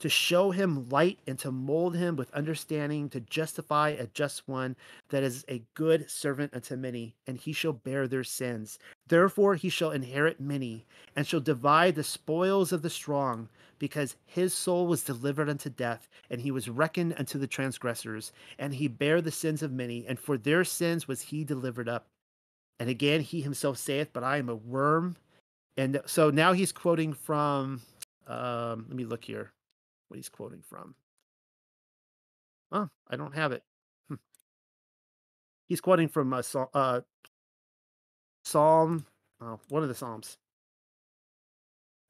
[0.00, 4.76] to show him light and to mold him with understanding, to justify a just one
[5.08, 8.78] that is a good servant unto many, and he shall bear their sins.
[9.08, 10.86] Therefore he shall inherit many,
[11.16, 16.08] and shall divide the spoils of the strong, because his soul was delivered unto death,
[16.30, 20.20] and he was reckoned unto the transgressors, and he bare the sins of many, and
[20.20, 22.06] for their sins was he delivered up.
[22.78, 25.16] And again, he himself saith, But I am a worm.
[25.78, 27.80] And so now he's quoting from,
[28.26, 29.52] um, let me look here
[30.08, 30.96] what he's quoting from.
[32.72, 33.62] Oh, I don't have it.
[34.08, 34.16] Hmm.
[35.68, 36.42] He's quoting from a
[36.74, 37.00] uh,
[38.44, 39.06] Psalm,
[39.40, 40.36] oh, one of the Psalms.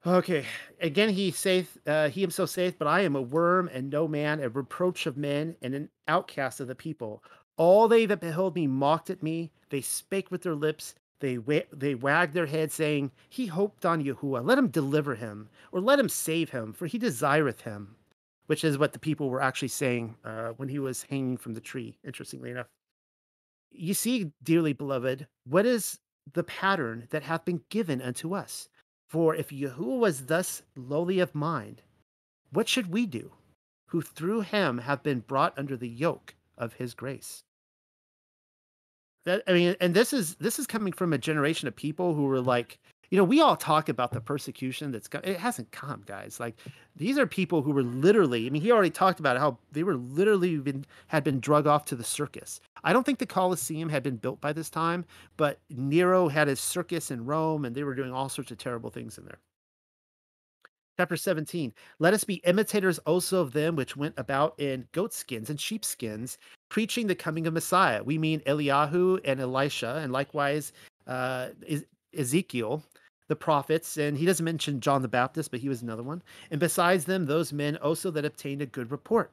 [0.07, 0.47] Okay,
[0.81, 4.41] again he saith, uh, he himself saith, But I am a worm and no man,
[4.41, 7.23] a reproach of men, and an outcast of the people.
[7.59, 9.51] All they that beheld me mocked at me.
[9.69, 10.95] They spake with their lips.
[11.21, 14.45] They wa- they wagged their head, saying, He hoped on Yahuwah.
[14.45, 17.97] Let him deliver him, or let him save him, for he desireth him.
[18.47, 21.61] Which is what the people were actually saying uh, when he was hanging from the
[21.61, 22.69] tree, interestingly enough.
[23.71, 25.99] You see, dearly beloved, what is
[26.33, 28.69] the pattern that hath been given unto us?
[29.09, 31.83] For if Yahuwah was thus lowly of mind,
[32.51, 33.33] what should we do,
[33.89, 37.45] who through him have been brought under the yoke of his grace?
[39.29, 42.24] That I mean, and this is this is coming from a generation of people who
[42.24, 42.79] were like,
[43.11, 46.41] you know, we all talk about the persecution that's it hasn't come, guys.
[46.41, 46.57] Like
[46.97, 48.47] these are people who were literally.
[48.47, 51.85] I mean, he already talked about how they were literally been had been drug off
[51.87, 52.59] to the circus.
[52.85, 55.05] I don't think the Colosseum had been built by this time,
[55.37, 58.89] but Nero had his circus in Rome, and they were doing all sorts of terrible
[58.89, 59.41] things in there.
[60.99, 65.61] Chapter 17 Let us be imitators also of them which went about in goatskins and
[65.61, 66.38] sheepskins,
[66.70, 68.03] preaching the coming of Messiah.
[68.03, 70.72] We mean Eliyahu and Elisha, and likewise
[71.07, 71.51] uh,
[72.18, 72.82] Ezekiel,
[73.28, 73.96] the prophets.
[73.96, 76.20] And he doesn't mention John the Baptist, but he was another one.
[76.51, 79.30] And besides them, those men also that obtained a good report.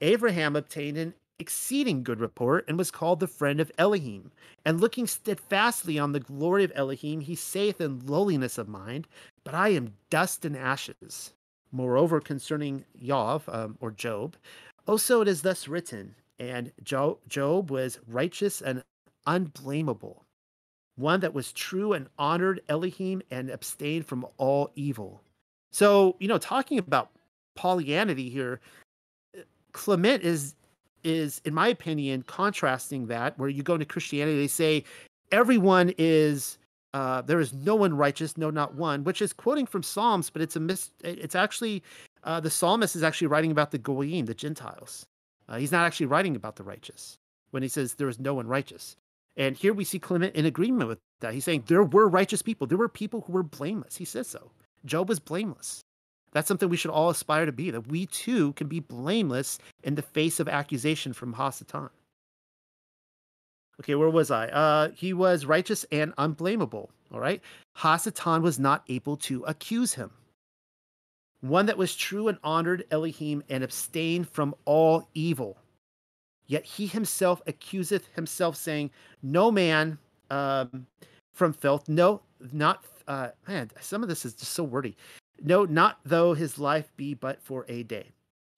[0.00, 4.32] Abraham obtained an exceeding good report and was called the friend of Elohim.
[4.64, 9.06] And looking steadfastly on the glory of Elohim, he saith in lowliness of mind,
[9.48, 11.32] But I am dust and ashes.
[11.72, 14.36] Moreover, concerning Job um, or Job,
[14.86, 18.84] also it is thus written, and Job, Job was righteous and
[19.26, 20.26] unblameable,
[20.96, 25.22] one that was true and honored Elohim and abstained from all evil.
[25.72, 27.08] So, you know, talking about
[27.56, 28.60] Paulianity here,
[29.72, 30.56] Clement is
[31.04, 34.84] is, in my opinion, contrasting that where you go into Christianity, they say
[35.32, 36.58] everyone is
[36.98, 40.42] uh, there is no one righteous, no, not one, which is quoting from Psalms, but
[40.42, 40.90] it's a mis.
[41.04, 41.80] It's actually
[42.24, 45.06] uh, the psalmist is actually writing about the goyim, the Gentiles.
[45.48, 47.16] Uh, he's not actually writing about the righteous
[47.52, 48.96] when he says there is no one righteous.
[49.36, 51.34] And here we see Clement in agreement with that.
[51.34, 52.66] He's saying there were righteous people.
[52.66, 53.96] There were people who were blameless.
[53.96, 54.50] He says so.
[54.84, 55.80] Job was blameless.
[56.32, 59.94] That's something we should all aspire to be, that we too can be blameless in
[59.94, 61.90] the face of accusation from Hasatan.
[63.80, 64.48] Okay, where was I?
[64.48, 66.90] Uh, he was righteous and unblameable.
[67.12, 67.40] All right.
[67.76, 70.10] Hasatan was not able to accuse him.
[71.40, 75.56] One that was true and honored Elohim and abstained from all evil.
[76.46, 78.90] Yet he himself accuseth himself, saying,
[79.22, 79.98] No man
[80.30, 80.86] um,
[81.34, 82.22] from filth, no,
[82.52, 84.96] not, uh, man, some of this is just so wordy.
[85.40, 88.10] No, not though his life be but for a day.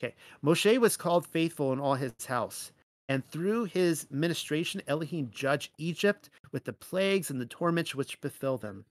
[0.02, 0.14] Okay.
[0.42, 2.72] Moshe was called faithful in all his house.
[3.10, 8.56] And through his ministration, Elohim judged Egypt with the plagues and the torments which befell
[8.56, 8.84] them.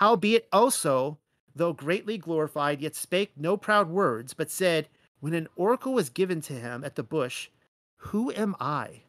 [0.00, 1.18] Howbeit also,
[1.56, 4.86] though greatly glorified, yet spake no proud words, but said,
[5.18, 7.48] When an oracle was given to him at the bush,
[7.96, 9.02] Who am I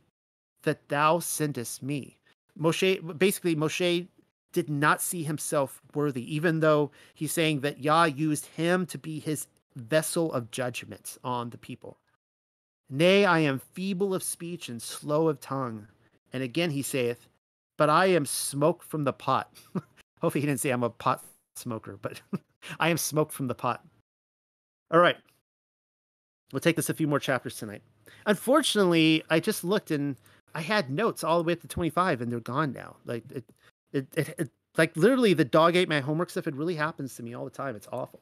[0.63, 2.17] that thou sendest me?
[2.59, 4.07] Moshe, basically, Moshe
[4.51, 9.19] did not see himself worthy, even though he's saying that Yah used him to be
[9.19, 9.45] his
[9.75, 11.99] vessel of judgment on the people.
[12.89, 15.87] Nay, I am feeble of speech and slow of tongue.
[16.33, 17.27] And again he saith,
[17.77, 19.51] But I am smoke from the pot.
[20.21, 21.23] Hopefully he didn't say I'm a pot
[21.55, 22.21] smoker, but
[22.79, 23.83] I am smoke from the pot.
[24.91, 25.17] All right.
[26.51, 27.81] We'll take this a few more chapters tonight.
[28.27, 30.15] Unfortunately, I just looked and
[30.53, 32.97] I had notes all the way up to 25 and they're gone now.
[33.05, 33.45] Like it,
[33.91, 36.47] it, it, it like literally the dog ate my homework stuff.
[36.47, 37.75] It really happens to me all the time.
[37.75, 38.21] It's awful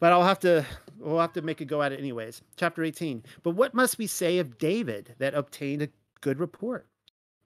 [0.00, 0.64] but I'll have to
[0.98, 2.42] we'll have to make a go at it anyways.
[2.56, 3.24] Chapter 18.
[3.42, 5.88] But what must we say of David that obtained a
[6.20, 6.86] good report,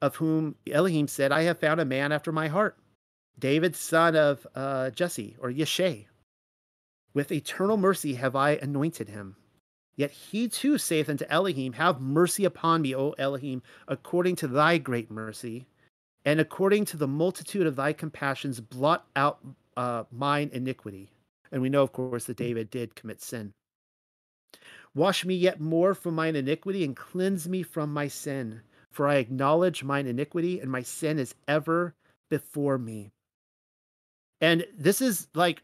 [0.00, 2.76] of whom Elohim said, I have found a man after my heart,
[3.38, 6.06] David, son of uh, Jesse or Yeshai.
[7.14, 9.36] With eternal mercy have I anointed him.
[9.94, 14.78] Yet he too saith unto Elohim, Have mercy upon me, O Elohim, according to thy
[14.78, 15.66] great mercy,
[16.24, 19.40] and according to the multitude of thy compassions, blot out
[19.76, 21.10] uh, mine iniquity.
[21.52, 23.52] And we know, of course, that David did commit sin.
[24.94, 28.62] Wash me yet more from mine iniquity and cleanse me from my sin.
[28.90, 31.94] For I acknowledge mine iniquity, and my sin is ever
[32.28, 33.10] before me.
[34.42, 35.62] And this is like,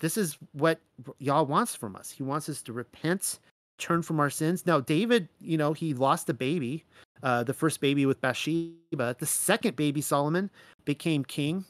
[0.00, 0.80] this is what
[1.18, 2.10] Yah wants from us.
[2.10, 3.38] He wants us to repent,
[3.78, 4.66] turn from our sins.
[4.66, 6.84] Now, David, you know, he lost a baby,
[7.22, 9.14] uh, the first baby with Bathsheba.
[9.18, 10.50] The second baby, Solomon,
[10.84, 11.64] became king.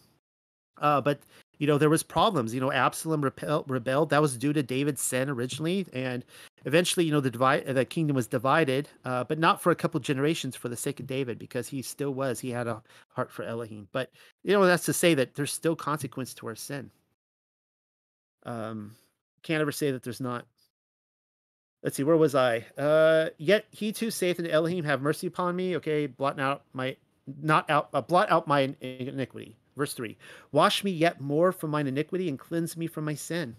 [0.78, 1.20] Uh, but
[1.58, 5.28] you know there was problems you know absalom rebelled that was due to david's sin
[5.30, 6.24] originally and
[6.64, 9.98] eventually you know the divide the kingdom was divided uh, but not for a couple
[10.00, 13.44] generations for the sake of david because he still was he had a heart for
[13.44, 13.88] elohim.
[13.92, 14.10] But
[14.42, 16.90] you know that's to say that there's still consequence to our sin.
[18.44, 18.94] Um
[19.42, 20.46] can't ever say that there's not.
[21.82, 22.64] Let's see where was i?
[22.76, 26.96] Uh yet he too saith unto elohim have mercy upon me okay blot out my
[27.40, 30.16] not out uh, blot out my iniquity Verse 3
[30.52, 33.56] Wash me yet more from mine iniquity and cleanse me from my sin.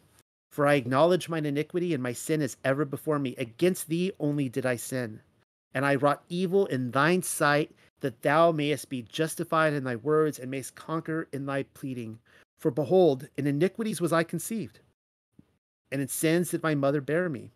[0.52, 3.36] For I acknowledge mine iniquity, and my sin is ever before me.
[3.38, 5.20] Against thee only did I sin.
[5.74, 10.40] And I wrought evil in thine sight, that thou mayest be justified in thy words,
[10.40, 12.20] and mayest conquer in thy pleading.
[12.58, 14.80] For behold, in iniquities was I conceived,
[15.92, 17.52] and in sins did my mother bear me.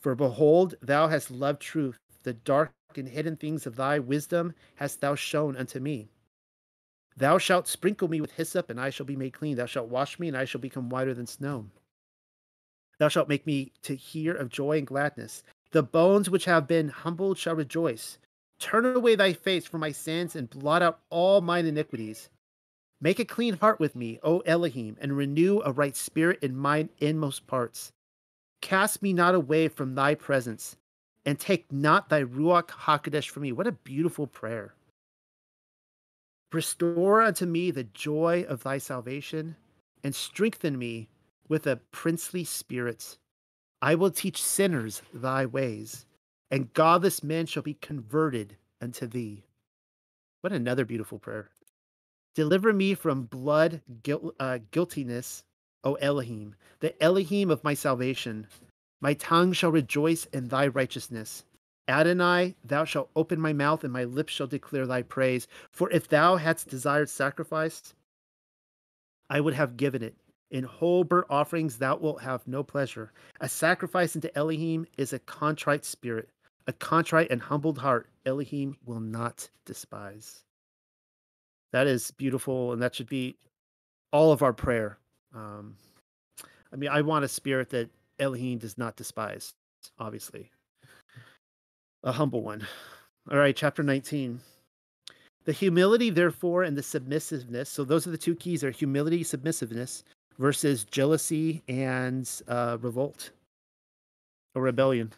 [0.00, 5.00] For behold, thou hast loved truth, the dark and hidden things of thy wisdom hast
[5.00, 6.08] thou shown unto me.
[7.16, 9.56] Thou shalt sprinkle me with hyssop, and I shall be made clean.
[9.56, 11.66] Thou shalt wash me, and I shall become whiter than snow.
[12.98, 15.42] Thou shalt make me to hear of joy and gladness.
[15.70, 18.18] The bones which have been humbled shall rejoice.
[18.58, 22.28] Turn away thy face from my sins, and blot out all mine iniquities.
[23.00, 26.88] Make a clean heart with me, O Elohim, and renew a right spirit in mine
[26.98, 27.92] inmost parts.
[28.60, 30.76] Cast me not away from thy presence,
[31.26, 33.52] and take not thy Ruach HaKodesh from me.
[33.52, 34.74] What a beautiful prayer.
[36.54, 39.56] Restore unto me the joy of thy salvation,
[40.04, 41.08] and strengthen me
[41.48, 43.18] with a princely spirit.
[43.82, 46.06] I will teach sinners thy ways,
[46.52, 49.42] and godless men shall be converted unto thee.
[50.42, 51.50] What another beautiful prayer.
[52.36, 55.42] Deliver me from blood guilt, uh, guiltiness,
[55.82, 58.46] O Elohim, the Elohim of my salvation.
[59.00, 61.42] My tongue shall rejoice in thy righteousness
[61.86, 65.46] Adonai, thou shalt open my mouth, and my lips shall declare thy praise.
[65.70, 67.94] For if thou hadst desired sacrifice,
[69.28, 70.14] I would have given it.
[70.50, 73.12] In whole burnt offerings thou wilt have no pleasure.
[73.40, 76.30] A sacrifice unto Elohim is a contrite spirit,
[76.66, 78.08] a contrite and humbled heart.
[78.24, 80.44] Elohim will not despise.
[81.72, 83.36] That is beautiful, and that should be
[84.12, 84.98] all of our prayer.
[85.34, 85.76] Um,
[86.72, 89.54] I mean, I want a spirit that Elohim does not despise,
[89.98, 90.50] obviously
[92.04, 92.66] a humble one.
[93.30, 94.40] All right, chapter 19.
[95.44, 97.68] The humility, therefore, and the submissiveness.
[97.68, 100.04] So those are the two keys: are humility, submissiveness,
[100.38, 103.30] versus jealousy and uh, revolt
[104.54, 105.12] or rebellion.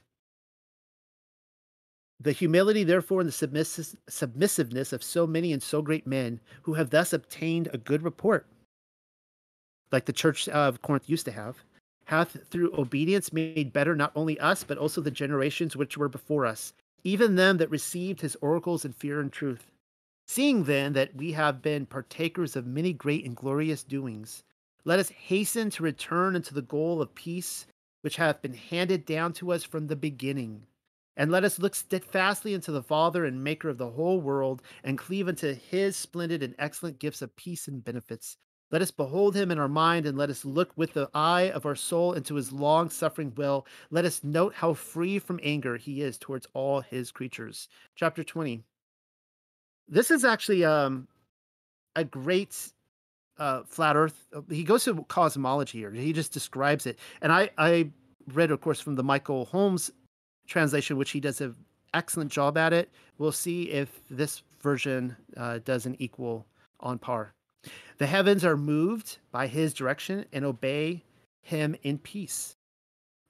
[2.21, 6.75] The humility, therefore, and the submiss- submissiveness of so many and so great men who
[6.75, 8.47] have thus obtained a good report,
[9.93, 11.63] like the church of Corinth used to have,
[12.07, 16.47] hath through obedience made better not only us, but also the generations which were before
[16.47, 16.73] us.
[17.07, 19.71] even them that received his oracles in fear and truth.
[20.27, 24.43] Seeing then that we have been partakers of many great and glorious doings,
[24.85, 27.67] let us hasten to return unto the goal of peace,
[28.03, 30.67] which hath been handed down to us from the beginning.
[31.17, 34.99] And let us look steadfastly unto the Father and Maker of the whole world, and
[34.99, 38.37] cleave unto his splendid and excellent gifts of peace and benefits.
[38.71, 41.67] Let us behold him in our mind, and let us look with the eye of
[41.67, 43.67] our soul into his long suffering will.
[43.91, 47.69] Let us note how free from anger he is towards all his creatures.
[47.95, 48.65] Chapter 20.
[49.89, 51.07] This is actually um,
[51.95, 52.73] a great
[53.39, 54.27] uh, flat earth.
[54.51, 55.93] He goes to cosmology here.
[55.93, 56.99] He just describes it.
[57.23, 57.91] And I, I
[58.33, 59.93] read, of course, from the Michael Holmes
[60.49, 61.55] translation, which he does an
[61.95, 62.91] excellent job at it.
[63.19, 66.47] We'll see if this version uh, does an equal
[66.81, 67.36] on par.
[67.99, 71.03] The heavens are moved by his direction and obey
[71.43, 72.57] him in peace.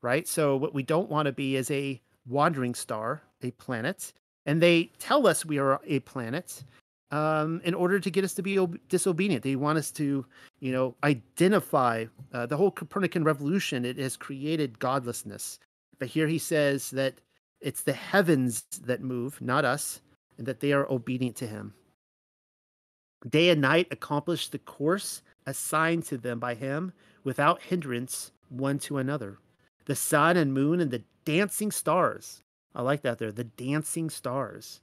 [0.03, 0.27] Right?
[0.27, 4.13] So, what we don't want to be is a wandering star, a planet.
[4.45, 6.63] And they tell us we are a planet
[7.11, 9.43] um, in order to get us to be ob- disobedient.
[9.43, 10.25] They want us to,
[10.61, 13.85] you know, identify uh, the whole Copernican revolution.
[13.85, 15.59] It has created godlessness.
[15.99, 17.15] But here he says that
[17.61, 20.01] it's the heavens that move, not us,
[20.39, 21.75] and that they are obedient to him.
[23.29, 26.93] Day and night accomplish the course assigned to them by him
[27.25, 29.39] without hindrance one to another.
[29.87, 32.43] The sun and moon and the dancing stars.
[32.75, 33.33] I like that there.
[33.33, 34.81] The dancing stars.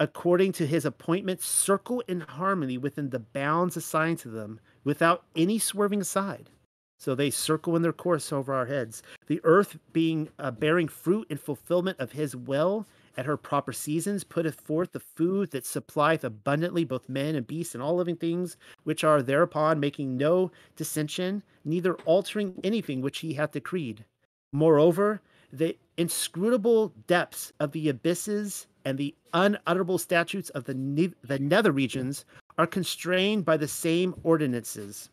[0.00, 5.58] According to his appointment, circle in harmony within the bounds assigned to them without any
[5.58, 6.50] swerving aside.
[6.98, 9.02] So they circle in their course over our heads.
[9.26, 12.86] The earth being uh, bearing fruit in fulfillment of his will
[13.18, 17.74] at her proper seasons, putteth forth the food that supplieth abundantly both men and beasts
[17.74, 23.34] and all living things, which are thereupon making no dissension, neither altering anything which he
[23.34, 24.04] hath decreed.
[24.52, 25.20] Moreover,
[25.52, 31.72] the inscrutable depths of the abysses and the unutterable statutes of the, ne- the nether
[31.72, 32.24] regions
[32.56, 35.10] are constrained by the same ordinances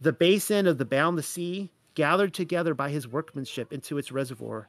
[0.00, 4.68] the basin of the boundless sea, gathered together by his workmanship into its reservoir,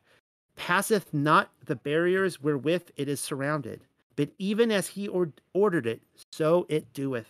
[0.58, 3.86] passeth not the barriers wherewith it is surrounded,
[4.18, 6.02] but even as he or- ordered it,
[6.34, 7.30] so it doeth.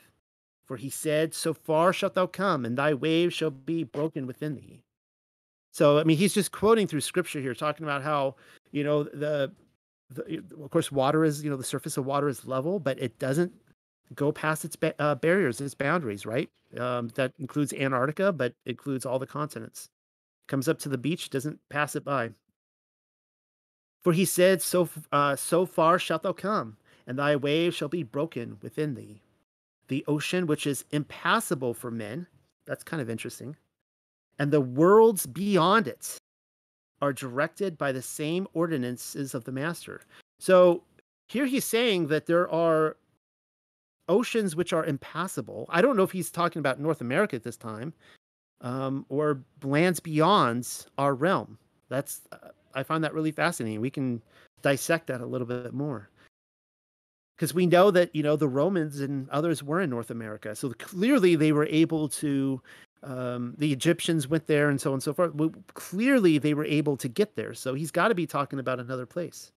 [0.66, 4.56] For he said, So far shalt thou come, and thy waves shall be broken within
[4.56, 4.82] thee.
[5.72, 8.36] So, I mean, he's just quoting through scripture here, talking about how,
[8.72, 9.52] you know, the,
[10.10, 13.20] the of course, water is, you know, the surface of water is level, but it
[13.20, 13.54] doesn't
[14.16, 16.50] go past its ba- uh, barriers, its boundaries, right?
[16.78, 19.90] Um, that includes Antarctica, but includes all the continents.
[20.48, 22.32] Comes up to the beach, doesn't pass it by.
[24.08, 28.04] For he said, "So uh, so far shalt thou come, and thy waves shall be
[28.04, 29.22] broken within thee."
[29.90, 32.26] The ocean, which is impassable for men,
[32.66, 33.58] that's kind of interesting,
[34.40, 36.18] and the worlds beyond it
[37.02, 40.00] are directed by the same ordinances of the master.
[40.40, 40.84] So
[41.28, 42.96] here he's saying that there are
[44.08, 45.66] oceans which are impassable.
[45.68, 47.94] I don't know if he's talking about North America at this time,
[48.62, 51.58] um, or lands beyond our realm.
[51.90, 53.82] That's uh, I find that really fascinating.
[53.82, 54.22] We can
[54.62, 56.10] dissect that a little bit more
[57.36, 60.70] because we know that you know the Romans and others were in North America, so
[60.72, 62.62] clearly they were able to.
[63.04, 65.34] Um, the Egyptians went there, and so on and so forth.
[65.76, 67.54] Clearly, they were able to get there.
[67.54, 69.52] So he's got to be talking about another place.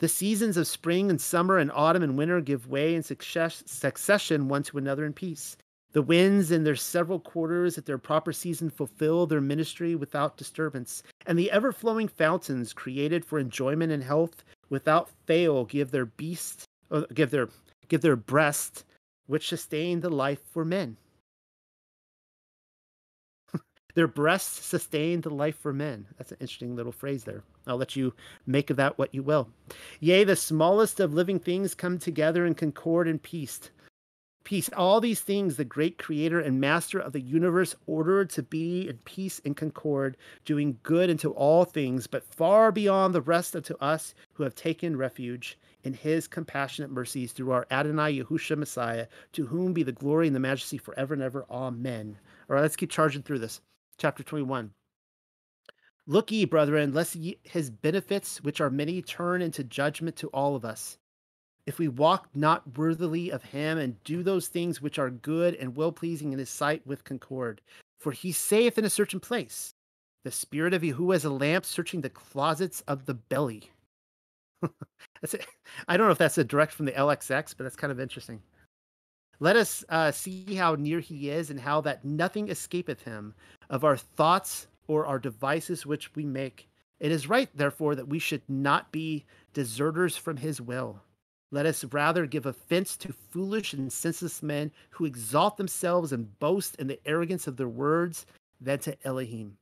[0.00, 4.48] The seasons of spring and summer and autumn and winter give way in success, succession
[4.48, 5.56] one to another in peace.
[5.94, 11.04] The winds in their several quarters at their proper season fulfill their ministry without disturbance,
[11.24, 16.64] and the ever flowing fountains created for enjoyment and health without fail give their beast
[16.90, 17.48] or uh, give their
[17.86, 18.84] give their breast
[19.26, 20.96] which sustain the life for men.
[23.94, 26.06] Their breasts sustain the life for men.
[26.18, 27.42] That's an interesting little phrase there.
[27.66, 28.12] I'll let you
[28.46, 29.48] make of that what you will.
[30.00, 33.70] Yea, the smallest of living things come together in concord and peace.
[34.44, 34.68] Peace.
[34.76, 38.98] All these things the great creator and master of the universe ordered to be in
[38.98, 44.14] peace and concord, doing good unto all things, but far beyond the rest unto us
[44.34, 49.72] who have taken refuge in his compassionate mercies through our Adonai Yahusha Messiah, to whom
[49.72, 51.46] be the glory and the majesty forever and ever.
[51.50, 52.18] Amen.
[52.48, 53.62] All right, let's keep charging through this
[53.96, 54.72] chapter 21.
[56.06, 60.54] Look ye, brethren, lest ye his benefits, which are many, turn into judgment to all
[60.54, 60.98] of us.
[61.66, 65.76] If we walk not worthily of him and do those things which are good and
[65.76, 67.60] well pleasing in his sight with concord.
[67.98, 69.72] For he saith in a certain place,
[70.24, 73.70] The spirit of Yahuwah is a lamp searching the closets of the belly.
[75.20, 75.46] that's it.
[75.88, 78.42] I don't know if that's a direct from the LXX, but that's kind of interesting.
[79.40, 83.34] Let us uh, see how near he is, and how that nothing escapeth him
[83.70, 86.68] of our thoughts or our devices which we make,
[87.00, 91.00] It is right, therefore, that we should not be deserters from his will.
[91.54, 96.74] Let us rather give offense to foolish and senseless men who exalt themselves and boast
[96.80, 98.26] in the arrogance of their words
[98.60, 99.56] than to Elohim.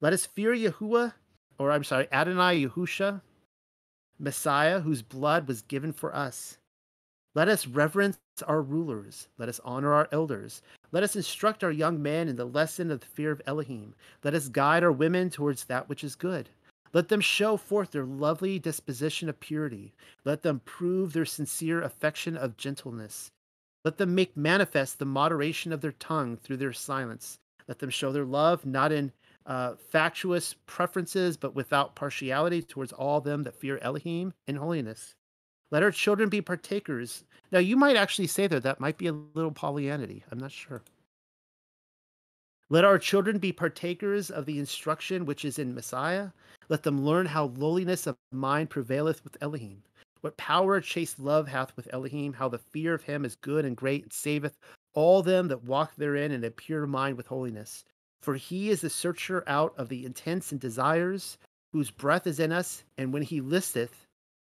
[0.00, 1.12] Let us fear Yahuwah,
[1.58, 3.20] or I'm sorry, Adonai Yahusha,
[4.18, 6.56] Messiah, whose blood was given for us.
[7.34, 9.28] Let us reverence our rulers.
[9.36, 10.62] Let us honor our elders.
[10.92, 13.94] Let us instruct our young men in the lesson of the fear of Elohim.
[14.24, 16.48] Let us guide our women towards that which is good.
[16.92, 19.94] Let them show forth their lovely disposition of purity.
[20.24, 23.30] Let them prove their sincere affection of gentleness.
[23.84, 27.38] Let them make manifest the moderation of their tongue through their silence.
[27.66, 29.12] Let them show their love not in
[29.46, 35.14] uh, factious preferences, but without partiality towards all them that fear Elohim in holiness.
[35.70, 37.24] Let our children be partakers.
[37.50, 40.22] Now, you might actually say that that might be a little Paulianity.
[40.30, 40.82] I'm not sure.
[42.72, 46.30] Let our children be partakers of the instruction which is in Messiah.
[46.70, 49.82] Let them learn how lowliness of mind prevaileth with Elohim.
[50.22, 53.66] What power a chaste love hath with Elohim, how the fear of him is good
[53.66, 54.56] and great, and saveth
[54.94, 57.84] all them that walk therein in a pure mind with holiness.
[58.22, 61.36] For he is the searcher out of the intents and desires,
[61.74, 64.06] whose breath is in us, and when he listeth,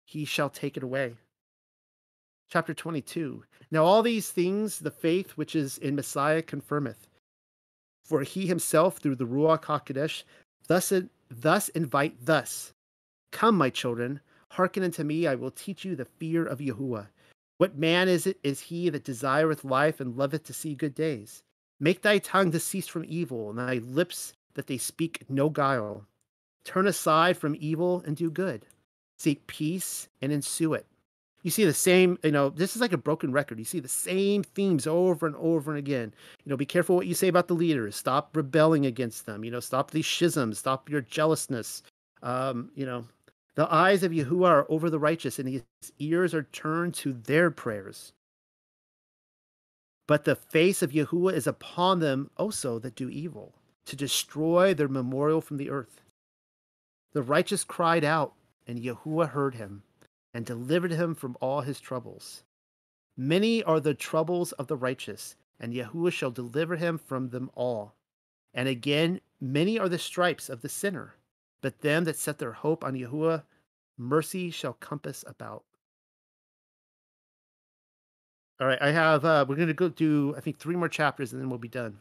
[0.05, 1.15] he shall take it away.
[2.51, 3.45] Chapter 22.
[3.71, 7.07] Now all these things the faith which is in Messiah confirmeth.
[8.11, 10.25] For he himself, through the Ruach HaKodesh,
[10.67, 10.93] thus,
[11.31, 12.73] thus invite thus,
[13.31, 14.19] Come, my children,
[14.49, 17.07] hearken unto me, I will teach you the fear of Yahuwah.
[17.59, 21.45] What man is it is he that desireth life and loveth to see good days?
[21.79, 26.05] Make thy tongue to cease from evil, and thy lips that they speak no guile.
[26.65, 28.67] Turn aside from evil and do good.
[29.21, 30.90] Seek peace and ensue it
[31.43, 33.59] you see the same you know this is like a broken record.
[33.59, 36.13] You see the same themes over and over and again.
[36.45, 37.97] You know be careful what you say about the leaders.
[37.97, 39.45] Stop rebelling against them.
[39.45, 40.59] You know stop these schisms.
[40.59, 41.83] Stop your jealousness.
[42.23, 43.05] Um, you know
[43.55, 45.63] the eyes of Yahuwah are over the righteous and his
[45.99, 48.13] ears are turned to their prayers.
[50.07, 53.55] But the face of Yahuwah is upon them also that do evil
[53.87, 56.01] to destroy their memorial from the earth.
[57.13, 58.35] The righteous cried out
[58.67, 59.83] and Yahuwah heard him
[60.33, 62.45] and delivered him from all his troubles.
[63.17, 67.95] Many are the troubles of the righteous, and Yahuwah shall deliver him from them all.
[68.55, 71.17] And again, many are the stripes of the sinner,
[71.61, 73.45] but them that set their hope on Yahuwah,
[73.99, 75.65] mercy shall compass about.
[78.61, 81.33] All right, I have, uh, we're going to go do, I think, three more chapters
[81.33, 81.99] and then we'll be done.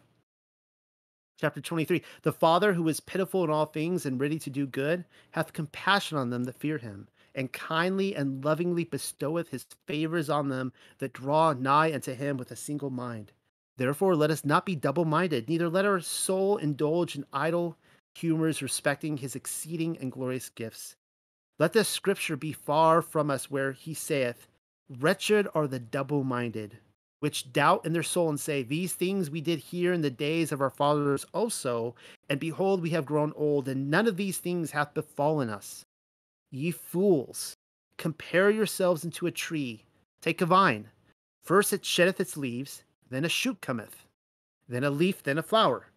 [1.40, 5.06] Chapter 23 The Father, who is pitiful in all things and ready to do good,
[5.32, 10.50] hath compassion on them that fear him and kindly and lovingly bestoweth his favors on
[10.50, 13.32] them that draw nigh unto him with a single mind.
[13.78, 17.78] Therefore, let us not be double minded, neither let our soul indulge in idle
[18.16, 20.96] humors respecting his exceeding and glorious gifts.
[21.58, 24.48] Let the scripture be far from us where he saith,
[24.90, 26.80] Wretched are the double minded,
[27.20, 30.52] which doubt in their soul and say, These things we did hear in the days
[30.52, 31.96] of our fathers also,
[32.30, 35.86] and behold, we have grown old, and none of these things hath befallen us.
[36.52, 37.56] Ye fools,
[37.98, 39.86] compare yourselves unto a tree.
[40.22, 40.90] Take a vine.
[41.44, 44.06] First it sheddeth its leaves, then a shoot cometh,
[44.68, 45.88] then a leaf, then a flower,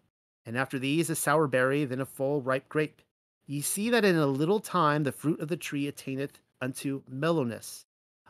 [0.44, 3.02] and after these a sour berry, then a full ripe grape.
[3.46, 7.84] Ye see that in a little time the fruit of the tree attaineth unto mellowness.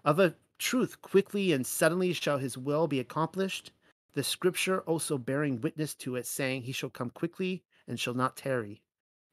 [0.05, 3.73] Of a truth, quickly and suddenly shall his will be accomplished.
[4.15, 8.37] The scripture also bearing witness to it, saying, He shall come quickly and shall not
[8.37, 8.83] tarry.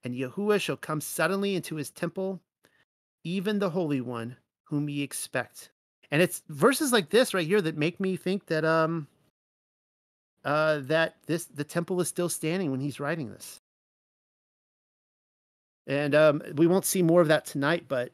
[0.03, 2.41] And Yahuwah shall come suddenly into his temple,
[3.23, 5.71] even the Holy One, whom ye expect.
[6.11, 9.07] And it's verses like this right here that make me think that um
[10.43, 13.59] uh that this the temple is still standing when he's writing this.
[15.87, 18.11] And um we won't see more of that tonight, but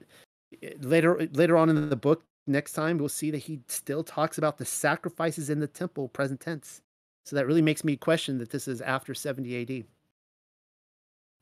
[0.63, 4.37] eh, later later on in the book, next time we'll see that he still talks
[4.37, 6.81] about the sacrifices in the temple present tense.
[7.25, 9.85] So that really makes me question that this is after 70 AD.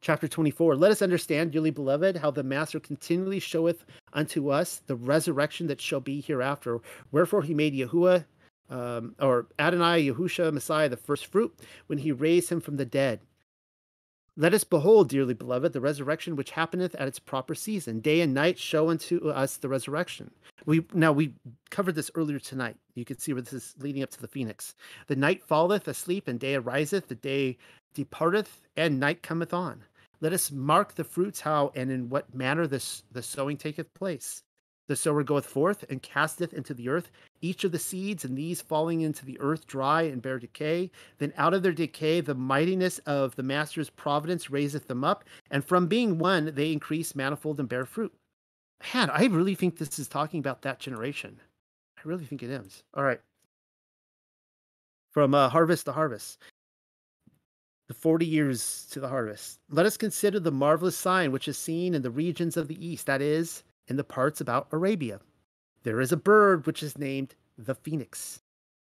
[0.03, 4.97] Chapter 24 Let us understand, dearly beloved, how the Master continually showeth unto us the
[4.97, 6.81] resurrection that shall be hereafter.
[7.13, 8.25] Wherefore he made Yahuwah,
[8.69, 11.57] um, or Adonai, Yahusha, Messiah, the first fruit,
[11.87, 13.21] when he raised him from the dead.
[14.35, 18.01] Let us behold, dearly beloved, the resurrection which happeneth at its proper season.
[18.01, 20.31] Day and night show unto us the resurrection.
[20.65, 21.33] We now we
[21.69, 22.75] covered this earlier tonight.
[22.95, 24.75] You can see where this is leading up to the phoenix.
[25.07, 27.07] The night falleth asleep, and day ariseth.
[27.07, 27.57] The day
[27.93, 29.85] departeth, and night cometh on.
[30.21, 34.43] Let us mark the fruits how and in what manner this the sowing taketh place.
[34.87, 37.09] The sower goeth forth and casteth into the earth
[37.41, 40.91] each of the seeds, and these falling into the earth dry and bear decay.
[41.19, 45.63] Then out of their decay, the mightiness of the master's providence raiseth them up, and
[45.63, 48.13] from being one, they increase manifold and bear fruit.
[48.93, 51.39] Man, I really think this is talking about that generation.
[51.97, 52.83] I really think it is.
[52.93, 53.21] All right.
[55.11, 56.39] From uh, harvest to harvest
[57.93, 59.59] the 40 years to the harvest.
[59.69, 63.05] Let us consider the marvelous sign which is seen in the regions of the east,
[63.05, 65.19] that is, in the parts about Arabia.
[65.83, 68.41] There is a bird which is named the phoenix.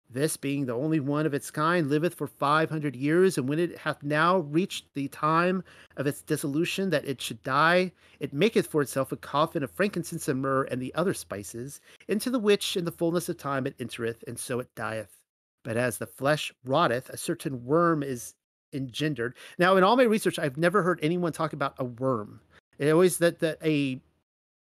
[0.09, 3.59] This, being the only one of its kind, liveth for five hundred years, and when
[3.59, 5.65] it hath now reached the time
[5.97, 10.29] of its dissolution that it should die, it maketh for itself a coffin of frankincense
[10.29, 13.75] and myrrh and the other spices, into the which in the fullness of time it
[13.81, 15.17] entereth, and so it dieth.
[15.65, 18.35] But as the flesh rotteth, a certain worm is
[18.73, 19.35] engendered.
[19.59, 22.41] Now, in all my research, I've never heard anyone talk about a worm.
[22.79, 24.01] It always that that a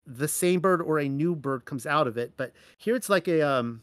[0.06, 3.27] the same bird or a new bird comes out of it, but here it's like
[3.28, 3.82] a um,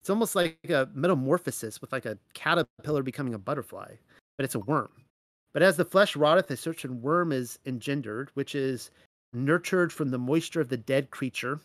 [0.00, 3.92] it's almost like a metamorphosis with like a caterpillar becoming a butterfly,
[4.38, 4.90] but it's a worm.
[5.52, 8.90] But as the flesh rotteth, a certain worm is engendered, which is
[9.32, 11.60] nurtured from the moisture of the dead creature.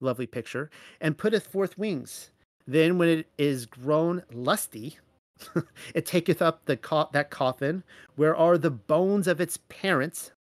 [0.00, 0.70] Lovely picture,
[1.00, 2.30] and putteth forth wings.
[2.66, 4.98] Then, when it is grown lusty,
[5.94, 7.82] it taketh up the co- that coffin,
[8.16, 10.32] where are the bones of its parents,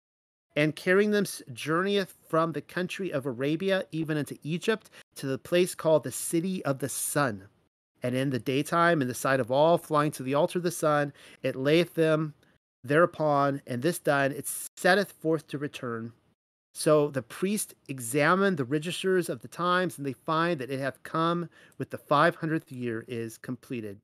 [0.55, 5.75] and carrying them journeyeth from the country of Arabia even unto Egypt to the place
[5.75, 7.47] called the city of the sun.
[8.01, 10.71] And in the daytime, in the sight of all, flying to the altar of the
[10.71, 11.11] sun,
[11.41, 12.33] it layeth them
[12.83, 14.47] thereupon, and this done, it
[14.77, 16.13] setteth forth to return.
[16.75, 21.01] So the priest examined the registers of the times, and they find that it hath
[21.03, 23.97] come with the five hundredth year is completed.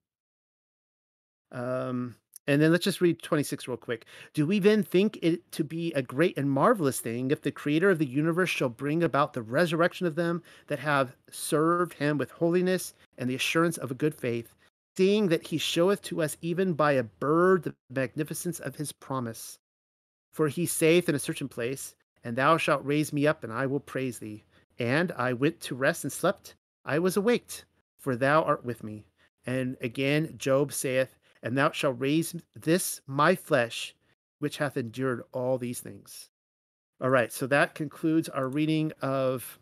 [1.52, 2.16] Um,
[2.48, 4.06] and then let's just read 26 real quick.
[4.34, 7.90] Do we then think it to be a great and marvelous thing if the creator
[7.90, 12.32] of the universe shall bring about the resurrection of them that have served him with
[12.32, 14.56] holiness and the assurance of a good faith,
[14.98, 19.60] seeing that he showeth to us even by a bird the magnificence of his promise?
[20.34, 23.68] For he saith in a certain place, And thou shalt raise me up, and I
[23.68, 24.44] will praise thee.
[24.80, 26.56] And I went to rest and slept.
[26.86, 27.66] I was awaked,
[28.00, 29.06] for thou art with me.
[29.46, 33.96] And again, Job saith, and thou shalt raise this my flesh,
[34.40, 36.30] which hath endured all these things.
[37.02, 39.60] All right, so that concludes our reading of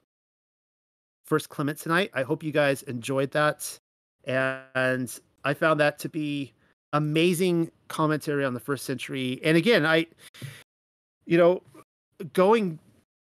[1.26, 2.12] First Clement tonight.
[2.14, 3.80] I hope you guys enjoyed that,
[4.26, 6.54] and I found that to be
[6.94, 9.40] amazing commentary on the first century.
[9.44, 10.08] And again, I,
[11.26, 11.62] you know,
[12.34, 12.80] going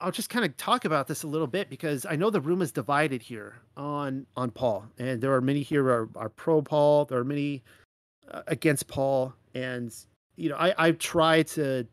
[0.00, 2.62] I'll just kind of talk about this a little bit because I know the room
[2.62, 7.04] is divided here on on Paul, and there are many here are, are pro Paul.
[7.06, 7.62] There are many
[8.46, 9.94] against Paul, and
[10.36, 11.86] you know, I I try to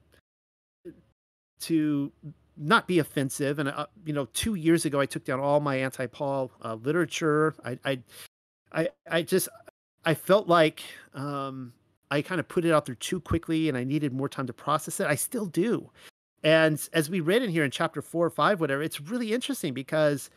[1.62, 2.12] to
[2.58, 3.60] not be offensive.
[3.60, 7.56] And uh, you know, two years ago, I took down all my anti-Paul uh, literature.
[7.64, 8.00] I,
[8.74, 9.50] I I just
[10.06, 10.84] I felt like
[11.14, 11.74] um,
[12.12, 14.54] I kind of put it out there too quickly, and I needed more time to
[14.54, 15.08] process it.
[15.08, 15.90] I still do.
[16.44, 19.74] And as we read in here in chapter four or five, whatever, it's really interesting
[19.74, 20.30] because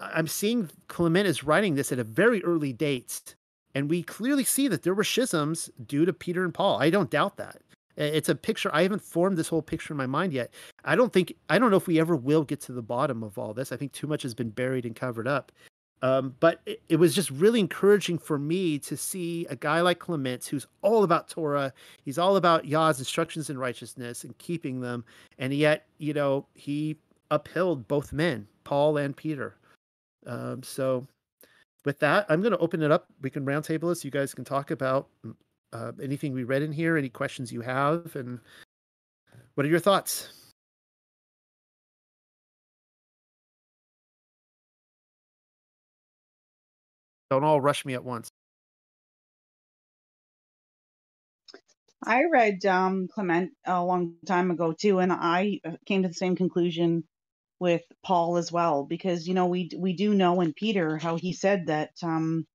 [0.00, 3.34] I'm seeing Clement is writing this at a very early date
[3.76, 6.80] and we clearly see that there were schisms due to Peter and Paul.
[6.80, 7.58] I don't doubt that.
[7.98, 8.70] It's a picture.
[8.72, 10.50] I haven't formed this whole picture in my mind yet.
[10.86, 13.36] I don't think, I don't know if we ever will get to the bottom of
[13.36, 13.72] all this.
[13.72, 15.52] I think too much has been buried and covered up.
[16.00, 19.98] Um, but it, it, was just really encouraging for me to see a guy like
[19.98, 21.70] Clement, who's all about Torah.
[22.02, 25.04] He's all about Yah's instructions in righteousness and keeping them.
[25.38, 26.96] And yet, you know, he
[27.30, 29.54] upheld both men, Paul and Peter.
[30.26, 31.06] Um, so
[31.86, 33.06] with that, I'm going to open it up.
[33.22, 34.04] We can roundtable this.
[34.04, 35.34] You guys can talk about mm,
[35.72, 38.40] uh, anything we read in here, any questions you have, and
[39.54, 40.28] what are your thoughts?
[47.30, 48.28] Don't all rush me at once.
[52.04, 56.14] I read um, Clement a long time ago too, and I uh, came to the
[56.14, 57.04] same conclusion
[57.58, 61.32] with Paul as well because you know we we do know in Peter how he
[61.32, 62.46] said that um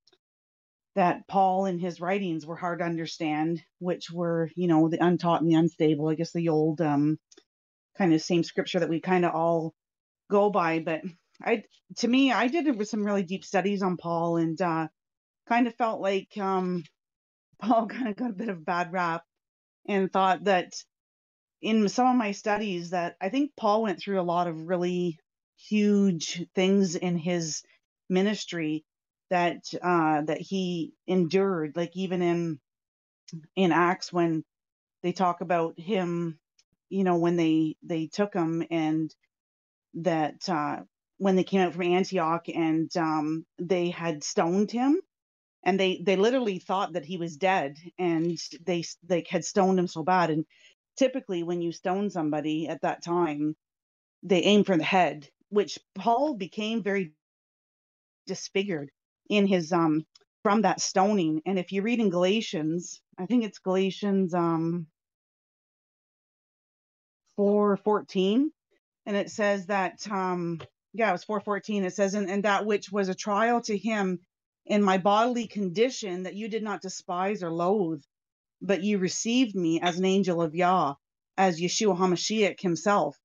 [0.96, 5.42] that Paul in his writings were hard to understand which were you know the untaught
[5.42, 7.18] and the unstable I guess the old um
[7.98, 9.74] kind of same scripture that we kind of all
[10.30, 11.02] go by but
[11.42, 11.64] I
[11.98, 14.88] to me I did some really deep studies on Paul and uh
[15.48, 16.84] kind of felt like um
[17.62, 19.24] Paul kind of got a bit of bad rap
[19.88, 20.74] and thought that
[21.62, 25.20] in some of my studies that I think Paul went through a lot of really
[25.58, 27.64] huge things in his
[28.10, 28.84] ministry
[29.30, 31.76] that uh, that he endured.
[31.76, 32.60] Like even in
[33.56, 34.44] in Acts when
[35.04, 36.40] they talk about him,
[36.90, 39.14] you know, when they they took him and
[39.96, 40.82] that uh,
[41.18, 45.00] when they came out from Antioch and um, they had stoned him
[45.64, 49.88] and they they literally thought that he was dead and they they had stoned him
[49.88, 50.46] so bad and
[50.98, 53.56] typically when you stone somebody at that time
[54.24, 57.14] they aim for the head which paul became very
[58.28, 58.90] disfigured
[59.30, 60.06] in his um
[60.44, 61.42] from that stoning.
[61.46, 64.88] And if you read in galatians i think it's galatians um
[67.38, 68.52] 414
[69.06, 70.62] and it says that um
[70.94, 74.20] yeah it was 414 it says and, and that which was a trial to him
[74.66, 78.04] in my bodily condition that you did not despise or loathe,
[78.62, 80.96] but you received me as an angel of Yah,
[81.38, 83.18] as Yeshua HaMashiach himself.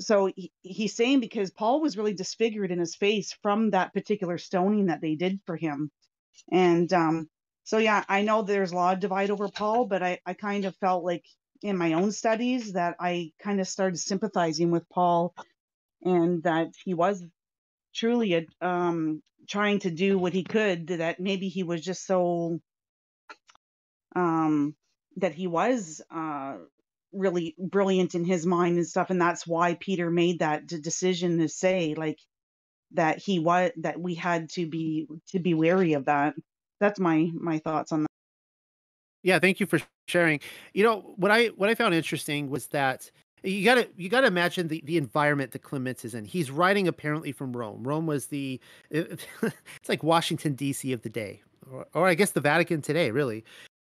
[0.00, 4.38] So he, he's saying because Paul was really disfigured in his face from that particular
[4.38, 5.90] stoning that they did for him.
[6.50, 7.28] And um,
[7.64, 10.64] so, yeah, I know there's a lot of divide over Paul, but I, I kind
[10.64, 11.24] of felt like
[11.62, 15.34] in my own studies that I kind of started sympathizing with Paul
[16.02, 17.22] and that he was
[17.94, 22.60] truly a, um, trying to do what he could that maybe he was just so
[24.16, 24.74] um
[25.16, 26.56] that he was uh
[27.12, 31.48] really brilliant in his mind and stuff and that's why peter made that decision to
[31.48, 32.18] say like
[32.92, 36.34] that he was that we had to be to be wary of that
[36.80, 38.08] that's my my thoughts on that
[39.22, 40.40] yeah thank you for sharing
[40.74, 43.10] you know what i what i found interesting was that
[43.42, 46.24] you gotta you gotta imagine the, the environment that Clements is in.
[46.24, 47.84] He's writing apparently from Rome.
[47.84, 48.60] Rome was the
[48.90, 50.92] it, it's like Washington D.C.
[50.92, 53.44] of the day, or, or I guess the Vatican today, really.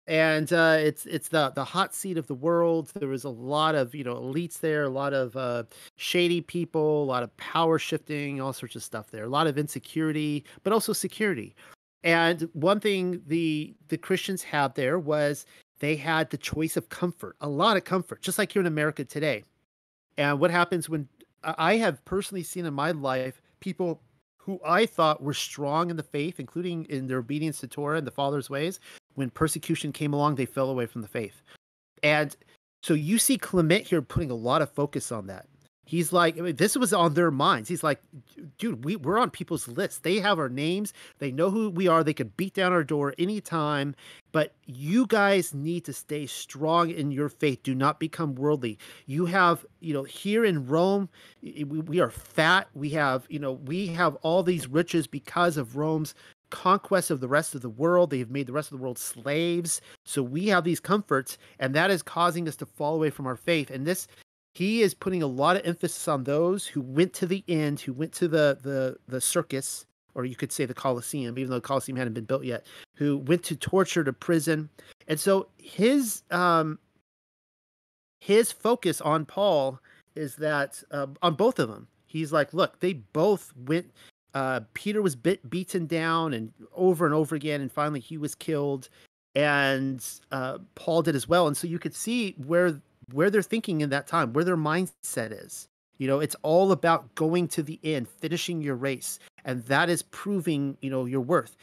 [0.08, 2.92] And uh, it's it's the the hot seat of the world.
[2.96, 5.64] There was a lot of you know elites there, a lot of uh,
[5.96, 9.26] shady people, a lot of power shifting, all sorts of stuff there.
[9.26, 11.56] A lot of insecurity, but also security.
[12.04, 15.46] And one thing the the Christians had there was
[15.80, 19.06] they had the choice of comfort, a lot of comfort, just like here in America
[19.06, 19.44] today.
[20.18, 21.08] And what happens when
[21.44, 24.02] I have personally seen in my life people
[24.44, 28.08] who I thought were strong in the faith, including in their obedience to Torah and
[28.08, 28.80] the Father's ways,
[29.14, 31.42] when persecution came along, they fell away from the faith.
[32.02, 32.36] And
[32.82, 35.48] so you see Clement here putting a lot of focus on that.
[35.86, 37.68] He's like, I mean, this was on their minds.
[37.68, 38.02] He's like,
[38.58, 40.00] dude, we, we're on people's lists.
[40.00, 40.94] They have our names.
[41.20, 42.04] They know who we are.
[42.04, 43.96] They could beat down our door anytime.
[44.32, 47.64] But you guys need to stay strong in your faith.
[47.64, 48.78] Do not become worldly.
[49.06, 51.10] You have, you know, here in Rome,
[51.42, 52.68] we, we are fat.
[52.74, 56.16] We have, you know, we have all these riches because of Rome's
[56.52, 58.12] conquest of the rest of the world.
[58.12, 59.82] They have made the rest of the world slaves.
[60.06, 63.38] So we have these comforts, and that is causing us to fall away from our
[63.38, 63.72] faith.
[63.72, 64.08] And this
[64.54, 67.94] he is putting a lot of emphasis on those who went to the end, who
[67.94, 71.62] went to the the the circus, or you could say the Colosseum, even though the
[71.62, 72.66] Colosseum hadn't been built yet,
[72.96, 74.70] who went to torture to prison.
[75.08, 76.80] And so his um
[78.20, 79.80] his focus on Paul
[80.16, 81.88] is that uh, on both of them.
[82.06, 83.90] He's like, look, they both went
[84.34, 88.36] uh, Peter was bit, beaten down and over and over again, and finally he was
[88.36, 88.90] killed,
[89.36, 91.48] and uh, Paul did as well.
[91.48, 92.82] And so you could see where
[93.14, 95.68] where they're thinking in that time, where their mindset is.
[95.98, 100.02] You know, it's all about going to the end, finishing your race, and that is
[100.02, 101.56] proving, you know, your worth.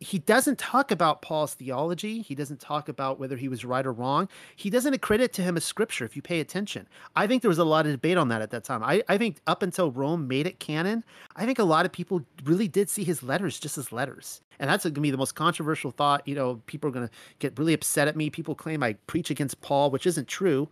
[0.00, 2.20] He doesn't talk about Paul's theology.
[2.20, 4.28] He doesn't talk about whether he was right or wrong.
[4.56, 6.88] He doesn't accredit to him as scripture if you pay attention.
[7.16, 8.82] I think there was a lot of debate on that at that time.
[8.82, 11.04] I, I think up until Rome made it canon,
[11.36, 14.40] I think a lot of people really did see his letters just as letters.
[14.58, 16.26] And that's going to be the most controversial thought.
[16.26, 18.30] You know, people are going to get really upset at me.
[18.30, 20.68] People claim I preach against Paul, which isn't true.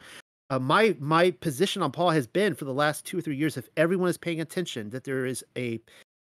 [0.50, 3.56] Uh, my my position on Paul has been for the last two or three years,
[3.56, 5.80] if everyone is paying attention, that there is a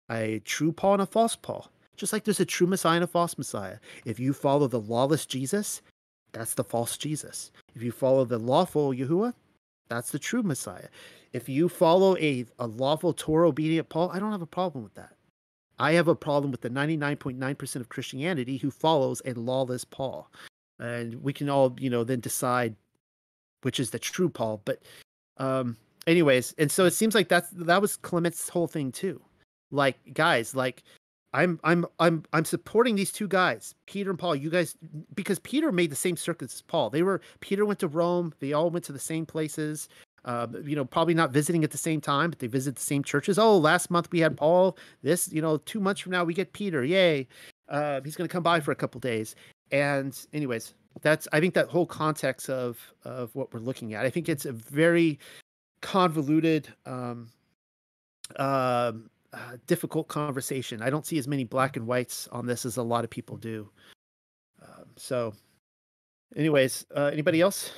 [0.10, 1.69] a true Paul and a false Paul.
[2.02, 3.78] Just like there's a true Messiah and a false Messiah.
[4.06, 5.84] If you follow the lawless Jesus,
[6.32, 7.52] that's the false Jesus.
[7.76, 9.36] If you follow the lawful Yahuwah,
[9.88, 10.88] that's the true Messiah.
[11.32, 14.95] If you follow a, a lawful Torah obedient Paul, I don't have a problem with
[14.95, 15.14] that.
[15.78, 20.28] I have a problem with the 99.9% of Christianity who follows a lawless Paul.
[20.80, 22.76] And we can all, you know, then decide
[23.61, 24.60] which is the true Paul.
[24.65, 24.82] But
[25.38, 29.22] um anyways, and so it seems like that's that was Clement's whole thing too.
[29.69, 30.82] Like, guys, like
[31.34, 34.36] I'm I'm I'm I'm supporting these two guys, Peter and Paul.
[34.36, 34.76] You guys
[35.16, 36.90] because Peter made the same circuits as Paul.
[36.90, 39.88] They were Peter went to Rome, they all went to the same places
[40.26, 43.03] uh, you know, probably not visiting at the same time, but they visit the same
[43.03, 43.40] churches.
[43.40, 44.78] Oh, last month we had Paul.
[45.02, 46.84] This, you know, two months from now we get Peter.
[46.84, 47.28] Yay!
[47.70, 49.36] Uh, he's going to come by for a couple days.
[49.72, 54.06] And, anyways, that's I think that whole context of of what we're looking at.
[54.06, 55.20] I think it's a very
[55.82, 57.30] convoluted, um,
[58.36, 58.91] uh,
[59.34, 60.82] uh, difficult conversation.
[60.82, 63.38] I don't see as many black and whites on this as a lot of people
[63.38, 63.70] do.
[64.62, 65.34] Um, so,
[66.36, 67.72] anyways, uh, anybody else?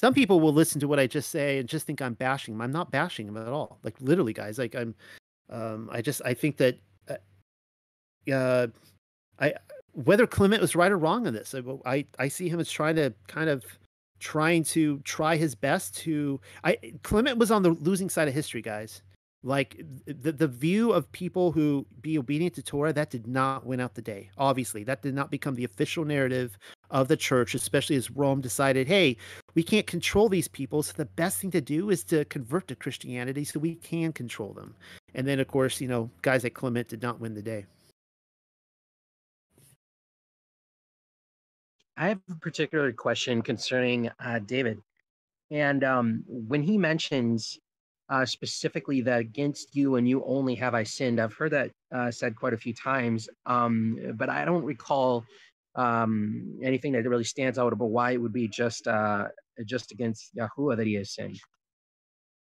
[0.00, 2.62] some people will listen to what I just say and just think I'm bashing him.
[2.62, 3.78] I'm not bashing him at all.
[3.84, 4.58] Like literally, guys.
[4.58, 4.94] Like I'm,
[5.50, 8.68] um, I just I think that, uh, uh
[9.38, 9.52] I
[9.92, 12.96] whether Clement was right or wrong on this, I I I see him as trying
[12.96, 13.62] to kind of
[14.20, 16.40] trying to try his best to.
[16.62, 19.02] I Clement was on the losing side of history, guys.
[19.42, 23.80] Like the the view of people who be obedient to Torah that did not win
[23.80, 24.30] out the day.
[24.36, 26.58] Obviously, that did not become the official narrative
[26.90, 29.16] of the church, especially as Rome decided, hey,
[29.54, 32.76] we can't control these people, so the best thing to do is to convert to
[32.76, 34.74] Christianity so we can control them.
[35.14, 37.64] And then, of course, you know, guys like Clement did not win the day.
[42.00, 44.80] I have a particular question concerning uh, David.
[45.50, 47.58] And um, when he mentions
[48.08, 51.20] uh, specifically that against you and you only have I sinned.
[51.20, 55.24] I've heard that uh, said quite a few times, um, but I don't recall
[55.76, 59.28] um, anything that really stands out about why it would be just uh,
[59.66, 61.38] just against Yahuwah that he has sinned.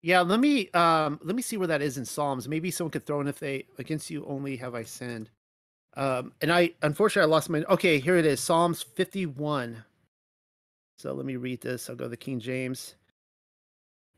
[0.01, 2.47] Yeah, let me um, let me see where that is in Psalms.
[2.47, 5.29] Maybe someone could throw in if they against you only have I sinned.
[5.95, 9.83] Um, and I unfortunately I lost my okay, here it is, Psalms 51.
[10.97, 11.89] So let me read this.
[11.89, 12.95] I'll go to the King James.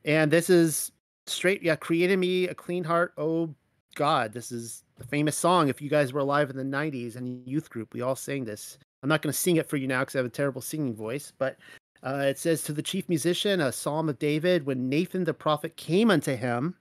[0.04, 0.92] And this is
[1.28, 3.54] straight yeah created me a clean heart oh
[3.96, 7.46] god this is the famous song if you guys were alive in the 90s and
[7.48, 10.02] youth group we all sang this i'm not going to sing it for you now
[10.02, 11.58] because i have a terrible singing voice but
[12.04, 15.76] uh, it says to the chief musician a psalm of david when nathan the prophet
[15.78, 16.76] came unto him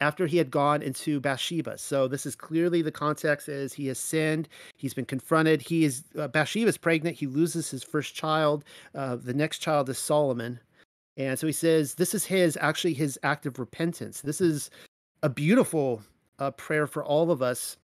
[0.00, 1.76] after he had gone into bathsheba.
[1.78, 4.48] So this is clearly the context is he has sinned.
[4.76, 5.60] He's been confronted.
[5.62, 7.16] He is uh, bathsheba is pregnant.
[7.16, 8.64] He loses his first child.
[8.94, 10.60] Uh, the next child is solomon.
[11.16, 14.20] And so he says, this is his actually his act of repentance.
[14.20, 14.70] This is
[15.22, 16.02] a beautiful
[16.38, 17.76] uh, prayer for all of us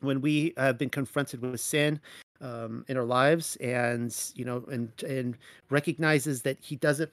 [0.00, 2.00] when we have been confronted with sin
[2.40, 5.36] um, in our lives, and you know, and and
[5.68, 7.10] recognizes that he doesn't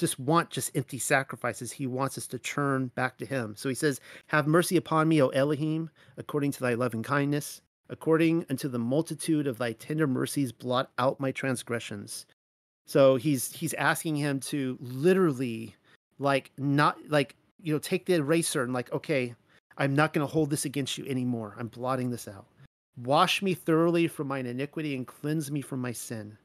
[0.00, 1.72] just want just empty sacrifices.
[1.72, 3.54] He wants us to turn back to him.
[3.56, 8.46] So he says, "Have mercy upon me, O Elohim, according to thy loving kindness." According
[8.48, 12.24] unto the multitude of thy tender mercies, blot out my transgressions.
[12.86, 15.74] So he's he's asking him to literally
[16.20, 19.34] like not like you know take the eraser and like okay,
[19.76, 21.56] I'm not going to hold this against you anymore.
[21.58, 22.46] I'm blotting this out.
[22.96, 26.38] Wash me thoroughly from mine iniquity and cleanse me from my sin.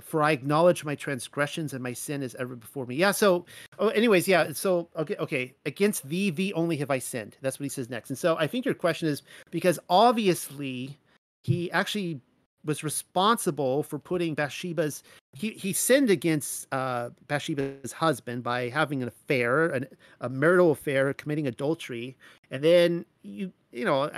[0.00, 2.96] For I acknowledge my transgressions and my sin is ever before me.
[2.96, 3.12] Yeah.
[3.12, 3.44] So,
[3.78, 4.52] oh, anyways, yeah.
[4.52, 5.54] So, okay, okay.
[5.64, 7.36] Against thee, thee only have I sinned.
[7.40, 8.10] That's what he says next.
[8.10, 10.98] And so, I think your question is because obviously
[11.44, 12.20] he actually
[12.64, 15.02] was responsible for putting Bathsheba's
[15.32, 19.86] he he sinned against uh, Bathsheba's husband by having an affair, an,
[20.20, 22.16] a marital affair, committing adultery,
[22.50, 24.10] and then you you know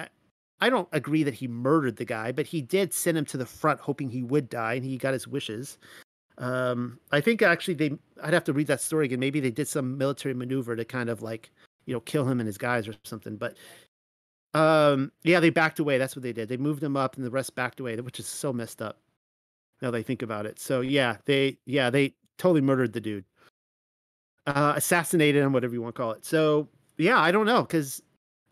[0.60, 3.46] I, don't agree that he murdered the guy, but he did send him to the
[3.46, 5.78] front, hoping he would die, and he got his wishes.
[6.38, 7.90] Um, I think actually they
[8.22, 9.20] I'd have to read that story again.
[9.20, 11.50] Maybe they did some military maneuver to kind of like
[11.86, 13.56] you know kill him and his guys or something, but
[14.54, 15.98] um, yeah, they backed away.
[15.98, 16.48] That's what they did.
[16.48, 19.00] They moved him up, and the rest backed away, which is so messed up.
[19.82, 20.58] Now they think about it.
[20.58, 23.24] So yeah, they yeah they totally murdered the dude,
[24.46, 26.24] uh, assassinated him, whatever you want to call it.
[26.24, 28.02] So yeah, I don't know because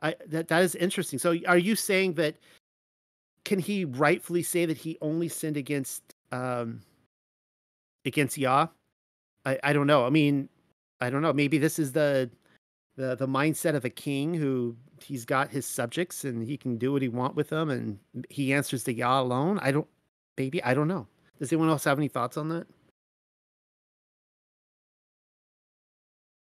[0.06, 1.18] I that that is interesting.
[1.18, 2.36] So are you saying that?
[3.44, 6.02] Can he rightfully say that he only sinned against
[6.32, 6.80] um
[8.04, 8.68] against Yah?
[9.44, 10.06] I I don't know.
[10.06, 10.48] I mean,
[11.00, 11.32] I don't know.
[11.32, 12.30] Maybe this is the
[12.96, 16.92] the the mindset of a king who he's got his subjects and he can do
[16.92, 17.98] what he want with them and
[18.30, 19.58] he answers to Yah alone.
[19.60, 19.88] I don't
[20.38, 21.06] maybe I don't know.
[21.38, 22.66] Does anyone else have any thoughts on that?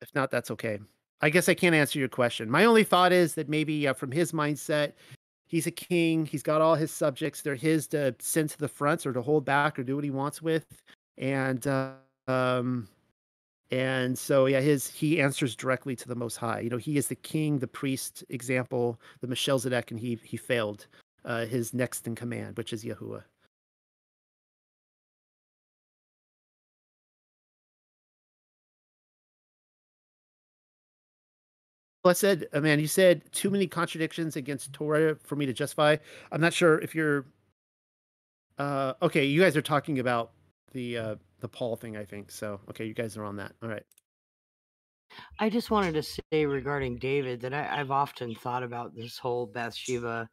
[0.00, 0.78] If not, that's okay.
[1.20, 2.50] I guess I can't answer your question.
[2.50, 4.92] My only thought is that maybe uh, from his mindset,
[5.46, 6.26] he's a king.
[6.26, 7.42] He's got all his subjects.
[7.42, 10.10] They're his to send to the front or to hold back or do what he
[10.10, 10.66] wants with.
[11.16, 11.92] And uh,
[12.28, 12.88] um,
[13.70, 17.08] and so yeah his he answers directly to the most high you know he is
[17.08, 20.86] the king the priest example the Melchizedek, and he he failed
[21.24, 23.22] uh, his next in command which is yahuwah
[32.04, 35.96] I said, uh, man, you said too many contradictions against Torah for me to justify.
[36.32, 37.26] I'm not sure if you're.
[38.56, 40.32] Uh, okay, you guys are talking about
[40.72, 42.30] the uh, the Paul thing, I think.
[42.30, 43.52] So, okay, you guys are on that.
[43.62, 43.84] All right.
[45.38, 49.46] I just wanted to say regarding David that I, I've often thought about this whole
[49.46, 50.28] Bathsheba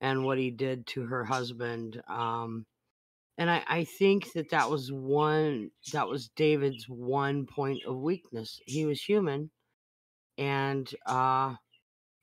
[0.00, 2.02] and what he did to her husband.
[2.08, 2.64] Um,
[3.38, 8.58] and I, I think that that was one that was David's one point of weakness.
[8.66, 9.50] He was human,
[10.38, 11.54] and uh,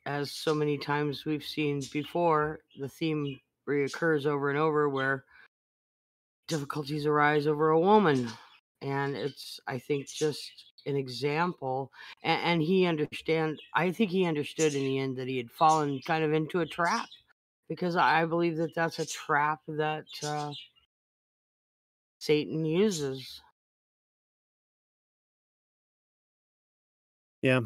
[0.05, 5.25] as so many times we've seen before, the theme reoccurs over and over where
[6.47, 8.29] difficulties arise over a woman
[8.81, 10.51] and it's I think just
[10.85, 11.91] an example.
[12.23, 13.59] And, and he understand.
[13.73, 16.65] I think he understood in the end that he had fallen kind of into a
[16.65, 17.07] trap
[17.69, 20.51] because I believe that that's a trap that uh,
[22.19, 23.41] Satan uses.
[27.41, 27.61] Yeah.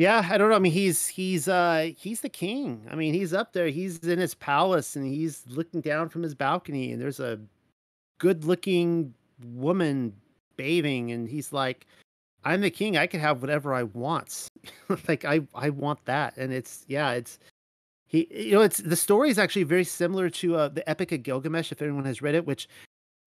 [0.00, 0.56] Yeah, I don't know.
[0.56, 2.86] I mean, he's he's uh he's the king.
[2.90, 3.68] I mean, he's up there.
[3.68, 7.38] He's in his palace and he's looking down from his balcony and there's a
[8.16, 9.12] good-looking
[9.52, 10.14] woman
[10.56, 11.86] bathing and he's like,
[12.44, 12.96] "I'm the king.
[12.96, 14.48] I can have whatever I want."
[15.06, 16.34] like I I want that.
[16.38, 17.38] And it's yeah, it's
[18.06, 21.22] he you know, it's the story is actually very similar to uh, the Epic of
[21.24, 22.70] Gilgamesh if anyone has read it, which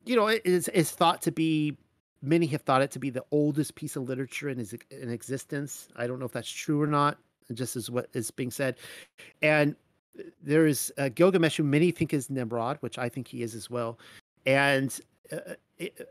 [0.05, 1.77] you know, is is thought to be
[2.23, 5.89] many have thought it to be the oldest piece of literature in in existence.
[5.95, 7.17] I don't know if that's true or not.
[7.53, 8.77] Just as what is being said,
[9.41, 9.75] and
[10.41, 13.69] there is uh, Gilgamesh, who many think is Nimrod, which I think he is as
[13.69, 13.99] well,
[14.45, 14.97] and
[15.31, 15.55] uh,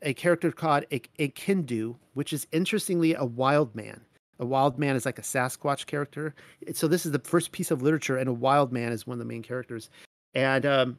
[0.03, 4.01] a character called a, Enkidu, which is interestingly a wild man.
[4.41, 6.35] A wild man is like a Sasquatch character.
[6.75, 9.19] So this is the first piece of literature, and a wild man is one of
[9.19, 9.89] the main characters,
[10.35, 10.99] and um,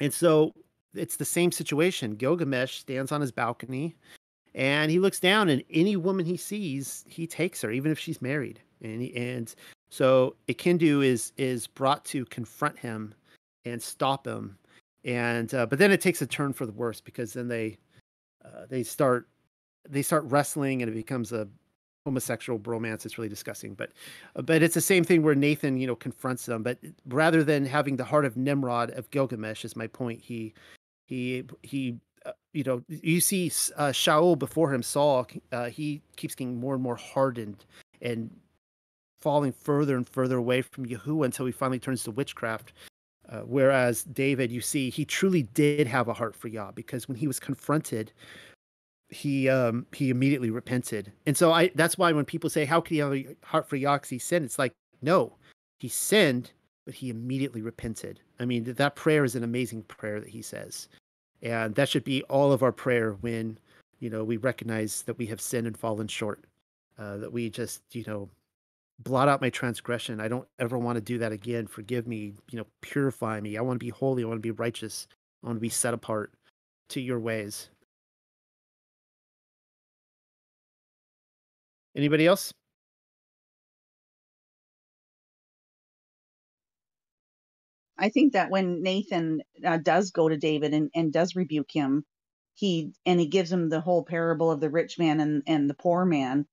[0.00, 0.54] and so
[0.96, 2.14] it's the same situation.
[2.14, 3.96] Gilgamesh stands on his balcony
[4.54, 8.22] and he looks down and any woman he sees, he takes her, even if she's
[8.22, 8.60] married.
[8.82, 9.54] And he, and
[9.90, 13.14] so Enkidu is is brought to confront him
[13.64, 14.58] and stop him.
[15.04, 17.78] And uh, but then it takes a turn for the worse because then they
[18.44, 19.28] uh, they start
[19.88, 21.48] they start wrestling and it becomes a
[22.04, 23.04] homosexual bromance.
[23.04, 23.90] It's really disgusting, but
[24.36, 26.62] uh, but it's the same thing where Nathan you know confronts them.
[26.62, 26.78] But
[27.08, 30.20] rather than having the heart of Nimrod of Gilgamesh, is my point.
[30.20, 30.54] He
[31.06, 33.46] he he uh, you know you see
[33.76, 37.64] uh, Shaul before him Saul uh, he keeps getting more and more hardened
[38.02, 38.30] and
[39.20, 42.72] falling further and further away from Yahuwah until he finally turns to witchcraft.
[43.28, 47.16] Uh, whereas David, you see, he truly did have a heart for Yah because when
[47.16, 48.12] he was confronted,
[49.08, 51.12] he um he immediately repented.
[51.26, 53.76] And so I that's why when people say, How can he have a heart for
[53.76, 54.44] Yah he sinned?
[54.44, 54.72] It's like,
[55.02, 55.36] no,
[55.78, 56.52] he sinned,
[56.84, 58.20] but he immediately repented.
[58.38, 60.88] I mean, that prayer is an amazing prayer that he says.
[61.42, 63.58] And that should be all of our prayer when,
[64.00, 66.44] you know, we recognize that we have sinned and fallen short.
[66.98, 68.28] Uh, that we just, you know,
[69.00, 70.18] blot out my transgression.
[70.20, 71.66] I don't ever want to do that again.
[71.66, 73.58] Forgive me, you know, purify me.
[73.58, 74.24] I want to be holy.
[74.24, 75.06] I want to be righteous.
[75.42, 76.32] I want to be set apart
[76.90, 77.68] to your ways.
[81.94, 82.52] Anybody else?
[87.98, 92.04] I think that when Nathan uh, does go to David and, and does rebuke him,
[92.54, 95.74] he and he gives him the whole parable of the rich man and, and the
[95.74, 96.46] poor man,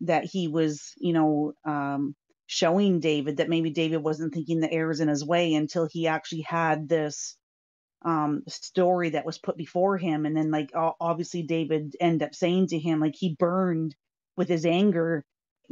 [0.00, 2.14] that he was, you know, um,
[2.46, 6.42] showing David that maybe David wasn't thinking the errors in his way until he actually
[6.42, 7.36] had this
[8.04, 10.26] um, story that was put before him.
[10.26, 13.94] And then, like, obviously, David ended up saying to him, like, he burned
[14.36, 15.24] with his anger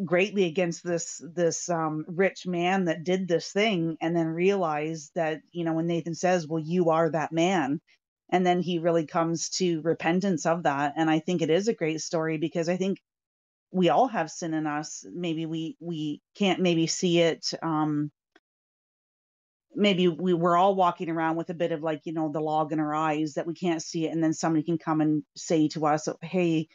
[0.04, 5.40] greatly against this this um rich man that did this thing and then realized that
[5.52, 7.80] you know when Nathan says well you are that man
[8.30, 11.74] and then he really comes to repentance of that and I think it is a
[11.74, 12.98] great story because I think
[13.70, 15.04] we all have sin in us.
[15.10, 18.10] Maybe we we can't maybe see it um
[19.74, 22.72] maybe we we're all walking around with a bit of like you know the log
[22.72, 25.68] in our eyes that we can't see it and then somebody can come and say
[25.68, 26.68] to us hey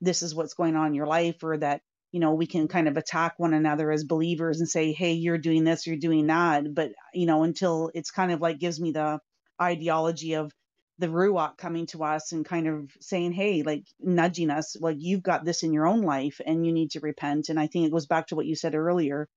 [0.00, 1.80] this is what's going on in your life or that
[2.14, 5.36] you know we can kind of attack one another as believers and say hey you're
[5.36, 8.92] doing this you're doing that but you know until it's kind of like gives me
[8.92, 9.18] the
[9.60, 10.52] ideology of
[10.98, 15.24] the ruach coming to us and kind of saying hey like nudging us like you've
[15.24, 17.92] got this in your own life and you need to repent and i think it
[17.92, 19.28] goes back to what you said earlier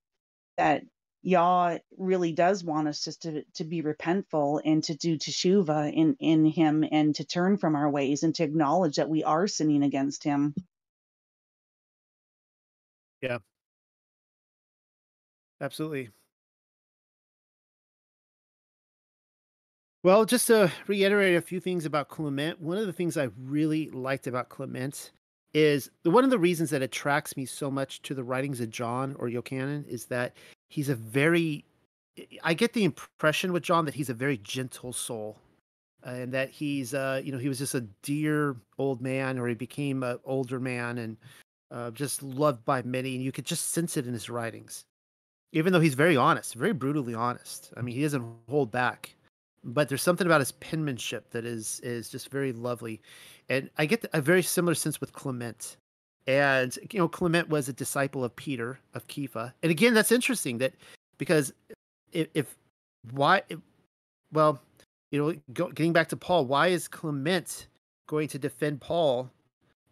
[0.58, 0.84] that
[1.24, 6.16] Yah really does want us just to, to be repentful and to do teshuva in,
[6.20, 9.84] in him and to turn from our ways and to acknowledge that we are sinning
[9.84, 10.54] against him.
[13.22, 13.40] Yeah.
[15.62, 16.10] Absolutely.
[20.04, 23.90] Well, just to reiterate a few things about Clement, one of the things I really
[23.90, 25.12] liked about Clement
[25.54, 29.16] is one of the reasons that attracts me so much to the writings of John
[29.18, 30.36] or Yochanan is that
[30.70, 31.66] he's a very
[32.44, 35.38] I get the impression with John that he's a very gentle soul.
[36.04, 39.56] and that he's uh you know he was just a dear old man or he
[39.56, 41.18] became an older man and
[41.72, 44.86] uh, just loved by many, and you could just sense it in his writings.
[45.54, 47.72] Even though he's very honest, very brutally honest.
[47.78, 49.16] I mean, he doesn't hold back.
[49.64, 53.02] But there's something about his penmanship that is is just very lovely,
[53.50, 55.78] and I get a very similar sense with Clement.
[56.26, 60.60] And you know, Clement was a disciple of Peter of Kepha, and again, that's interesting
[60.60, 60.74] that
[61.18, 61.54] because
[62.14, 62.56] if, if
[63.12, 63.60] why, if,
[64.32, 64.62] well,
[65.12, 67.68] you know, go, getting back to Paul, why is Clement
[68.08, 69.30] going to defend Paul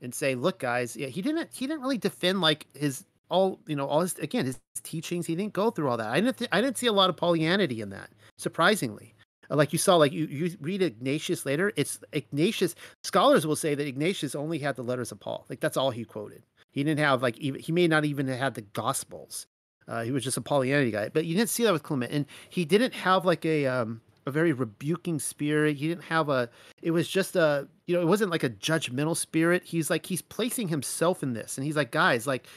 [0.02, 3.76] and say, "Look, guys, yeah, he didn't he didn't really defend like his all you
[3.76, 5.26] know all his again his teachings.
[5.26, 6.08] He didn't go through all that.
[6.08, 8.10] I didn't th- I didn't see a lot of Paulianity in that.
[8.38, 9.16] Surprisingly,
[9.50, 11.72] like you saw, like you you read Ignatius later.
[11.76, 12.76] It's Ignatius.
[13.04, 15.46] Scholars will say that Ignatius only had the letters of Paul.
[15.50, 16.44] Like that's all he quoted.
[16.72, 19.48] He didn't have like even he may not even have had the Gospels.
[19.88, 21.10] Uh, he was just a Paulianity guy.
[21.10, 24.32] But you didn't see that with Clement, and he didn't have like a um a
[24.32, 25.78] very rebuking spirit.
[25.78, 26.50] He didn't have a.
[26.82, 27.68] It was just a.
[27.88, 29.64] You know, it wasn't like a judgmental spirit.
[29.64, 32.48] He's like he's placing himself in this, and he's like, guys, like,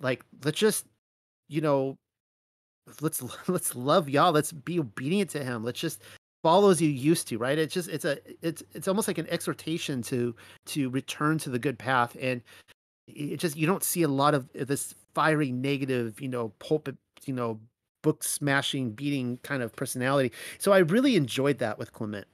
[0.00, 0.86] like let's just,
[1.48, 1.96] you know,
[3.00, 4.32] let's let's love y'all.
[4.32, 5.64] Let's be obedient to him.
[5.64, 6.02] Let's just
[6.42, 7.38] follow as you used to.
[7.38, 7.58] Right?
[7.58, 10.34] It's just it's a it's it's almost like an exhortation to
[10.66, 12.42] to return to the good path, and
[13.06, 17.34] it just you don't see a lot of this fiery negative, you know, pulpit, you
[17.34, 17.58] know,
[18.02, 20.32] book smashing, beating kind of personality.
[20.58, 22.26] So I really enjoyed that with Clement.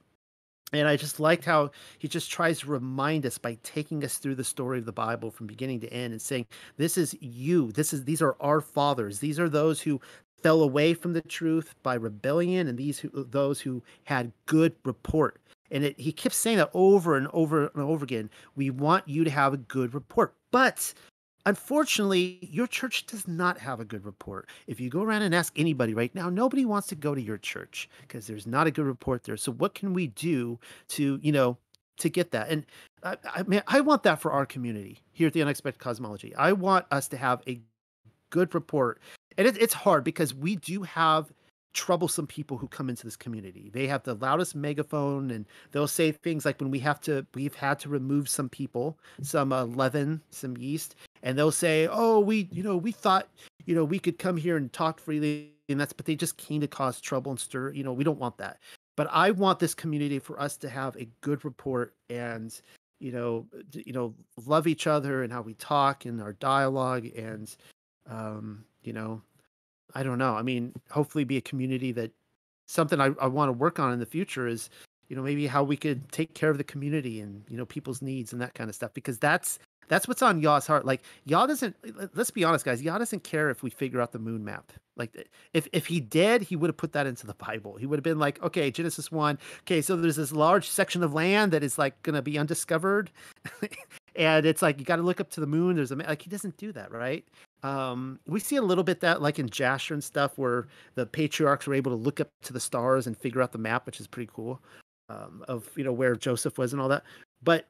[0.73, 4.35] And I just liked how he just tries to remind us by taking us through
[4.35, 6.47] the story of the Bible from beginning to end and saying,
[6.77, 7.71] This is you.
[7.71, 9.19] This is these are our fathers.
[9.19, 10.01] These are those who
[10.41, 15.39] fell away from the truth by rebellion, and these who those who had good report.
[15.71, 18.29] And it, he keeps saying that over and over and over again.
[18.55, 20.33] We want you to have a good report.
[20.51, 20.93] But
[21.45, 24.49] Unfortunately, your church does not have a good report.
[24.65, 27.37] If you go around and ask anybody right now, nobody wants to go to your
[27.37, 29.37] church because there's not a good report there.
[29.37, 30.59] So what can we do
[30.89, 31.57] to, you know,
[31.99, 32.49] to get that?
[32.49, 32.65] And
[33.03, 36.33] I, I mean, I want that for our community here at the Unexpected Cosmology.
[36.35, 37.61] I want us to have a
[38.31, 38.99] good report.
[39.37, 41.31] And it, it's hard because we do have
[41.75, 43.69] troublesome people who come into this community.
[43.71, 47.53] They have the loudest megaphone and they'll say things like when we have to we've
[47.53, 52.47] had to remove some people, some uh, leaven, some yeast, and they'll say, "Oh, we,
[52.51, 53.27] you know, we thought,
[53.65, 56.61] you know, we could come here and talk freely and that's but they just came
[56.61, 58.59] to cause trouble and stir, you know, we don't want that.
[58.95, 62.59] But I want this community for us to have a good report and
[62.99, 64.15] you know, you know,
[64.45, 67.53] love each other and how we talk and our dialogue and
[68.09, 69.21] um, you know,
[69.93, 70.35] I don't know.
[70.35, 72.11] I mean, hopefully be a community that
[72.67, 74.69] something I, I want to work on in the future is,
[75.07, 78.01] you know, maybe how we could take care of the community and, you know, people's
[78.01, 80.85] needs and that kind of stuff, because that's, that's what's on Yah's heart.
[80.85, 81.75] Like Yah doesn't,
[82.15, 84.71] let's be honest, guys, Yah doesn't care if we figure out the moon map.
[84.97, 87.75] Like if, if he did, he would have put that into the Bible.
[87.75, 89.37] He would have been like, okay, Genesis one.
[89.61, 89.81] Okay.
[89.81, 93.11] So there's this large section of land that is like to be undiscovered.
[94.15, 95.75] and it's like, you got to look up to the moon.
[95.75, 96.91] There's a, like, he doesn't do that.
[96.91, 97.25] Right.
[97.65, 101.65] Um, we see a little bit that like in Jasher and stuff where the patriarchs
[101.65, 104.05] were able to look up to the stars and figure out the map, which is
[104.05, 104.61] pretty cool.
[105.09, 107.03] Um, of you know where Joseph was and all that.
[107.41, 107.67] But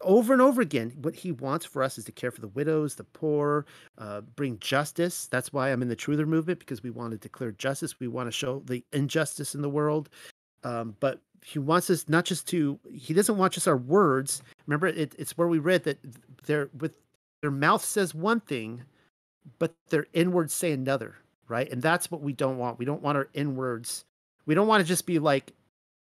[0.00, 2.96] over and over again, what he wants for us is to care for the widows,
[2.96, 3.66] the poor,
[3.98, 5.28] uh, bring justice.
[5.28, 8.00] That's why I'm in the Truther movement because we want to declare justice.
[8.00, 10.08] We want to show the injustice in the world.
[10.64, 12.80] Um, but he wants us not just to.
[12.92, 14.42] He doesn't want just our words.
[14.66, 15.98] Remember, it, it's where we read that
[16.46, 16.94] their with
[17.42, 18.82] their mouth says one thing,
[19.58, 21.16] but their inwards say another,
[21.48, 21.70] right?
[21.70, 22.78] And that's what we don't want.
[22.78, 24.04] We don't want our inwards.
[24.46, 25.52] We don't want to just be like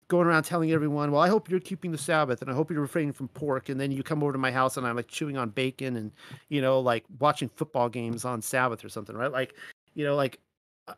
[0.08, 2.80] going around telling everyone, "Well, I hope you're keeping the Sabbath, and I hope you're
[2.80, 5.36] refraining from pork." And then you come over to my house, and I'm like chewing
[5.36, 6.12] on bacon, and
[6.48, 9.32] you know, like watching football games on Sabbath or something, right?
[9.32, 9.54] Like,
[9.94, 10.40] you know, like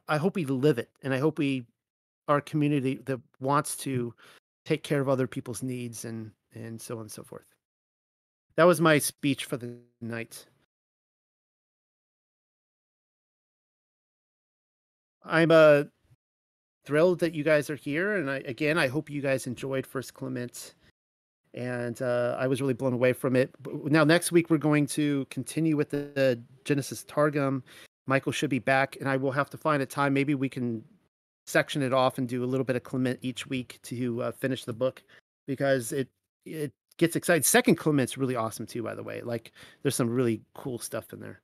[0.08, 1.66] I hope we live it, and I hope we
[2.28, 4.12] a community that wants to
[4.64, 7.54] take care of other people's needs, and and so on and so forth.
[8.56, 10.46] That was my speech for the night.
[15.28, 15.84] I'm uh,
[16.84, 20.14] thrilled that you guys are here, and I, again, I hope you guys enjoyed First
[20.14, 20.74] Clement,
[21.54, 23.50] and uh, I was really blown away from it.
[23.84, 27.62] Now, next week we're going to continue with the, the Genesis Targum.
[28.06, 30.14] Michael should be back, and I will have to find a time.
[30.14, 30.84] Maybe we can
[31.46, 34.64] section it off and do a little bit of Clement each week to uh, finish
[34.64, 35.02] the book
[35.46, 36.08] because it
[36.44, 37.42] it gets exciting.
[37.42, 39.22] Second Clement's really awesome too, by the way.
[39.22, 41.40] Like, there's some really cool stuff in there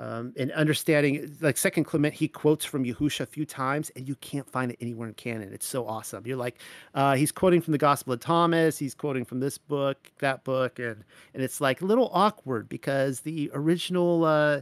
[0.00, 4.16] um, and understanding like second clement he quotes from yahusha a few times and you
[4.16, 6.58] can't find it anywhere in canon it's so awesome you're like
[6.94, 10.78] uh, he's quoting from the gospel of thomas he's quoting from this book that book
[10.78, 11.04] and
[11.34, 14.60] and it's like a little awkward because the original uh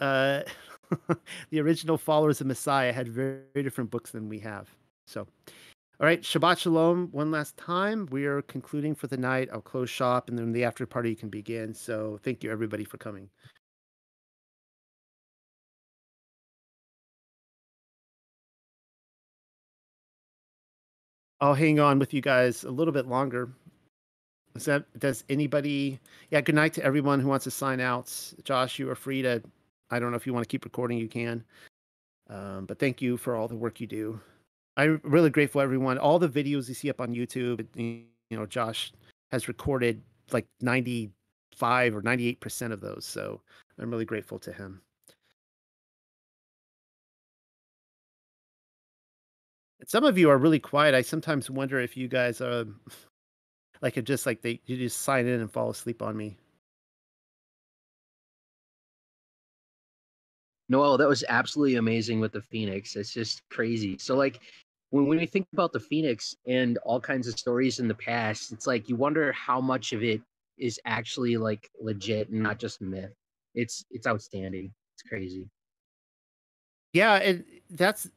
[0.00, 0.42] uh
[1.50, 4.70] the original followers of messiah had very, very different books than we have
[5.06, 5.26] so
[5.98, 7.08] all right, Shabbat Shalom.
[7.12, 8.06] One last time.
[8.10, 9.48] We are concluding for the night.
[9.50, 11.72] I'll close shop and then the after party can begin.
[11.72, 13.30] So thank you everybody for coming.
[21.40, 23.50] I'll hang on with you guys a little bit longer.
[24.54, 26.00] Is that does anybody?
[26.30, 26.40] Yeah.
[26.40, 28.12] Good night to everyone who wants to sign out.
[28.44, 29.42] Josh, you are free to.
[29.90, 30.98] I don't know if you want to keep recording.
[30.98, 31.44] You can.
[32.28, 34.18] Um, but thank you for all the work you do.
[34.76, 35.98] I'm really grateful everyone.
[35.98, 38.92] All the videos you see up on YouTube, you know, Josh
[39.30, 40.02] has recorded
[40.32, 43.04] like 95 or 98 percent of those.
[43.04, 43.40] So
[43.78, 44.80] I'm really grateful to him.
[49.84, 50.94] Some of you are really quiet.
[50.94, 52.96] I sometimes wonder if you guys um, are
[53.82, 56.36] like just like they you just sign in and fall asleep on me.
[60.68, 62.96] Noel, that was absolutely amazing with the Phoenix.
[62.96, 63.98] It's just crazy.
[63.98, 64.40] So like
[64.90, 68.52] when when we think about the Phoenix and all kinds of stories in the past,
[68.52, 70.20] it's like you wonder how much of it
[70.58, 73.12] is actually like legit and not just myth.
[73.54, 74.72] It's it's outstanding.
[74.94, 75.48] It's crazy.
[76.92, 78.08] Yeah, and that's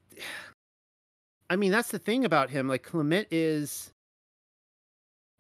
[1.49, 2.67] I mean, that's the thing about him.
[2.67, 3.91] Like Clement is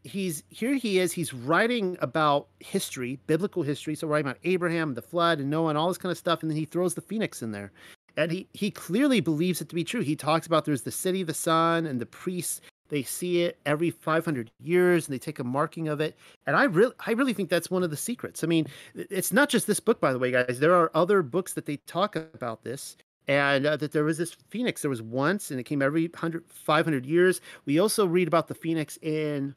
[0.03, 5.01] he's here he is he's writing about history biblical history so writing about abraham the
[5.01, 7.41] flood and noah and all this kind of stuff and then he throws the phoenix
[7.41, 7.71] in there.
[8.17, 10.01] And he he clearly believes it to be true.
[10.01, 12.59] He talks about there's the city of the sun and the priests
[12.89, 16.17] they see it every 500 years and they take a marking of it.
[16.45, 18.43] And i really i really think that's one of the secrets.
[18.43, 20.59] I mean it's not just this book by the way guys.
[20.59, 22.97] There are other books that they talk about this
[23.29, 24.81] and uh, that there was this phoenix.
[24.81, 27.39] There was once and it came every 100 500 years.
[27.65, 29.55] We also read about the phoenix in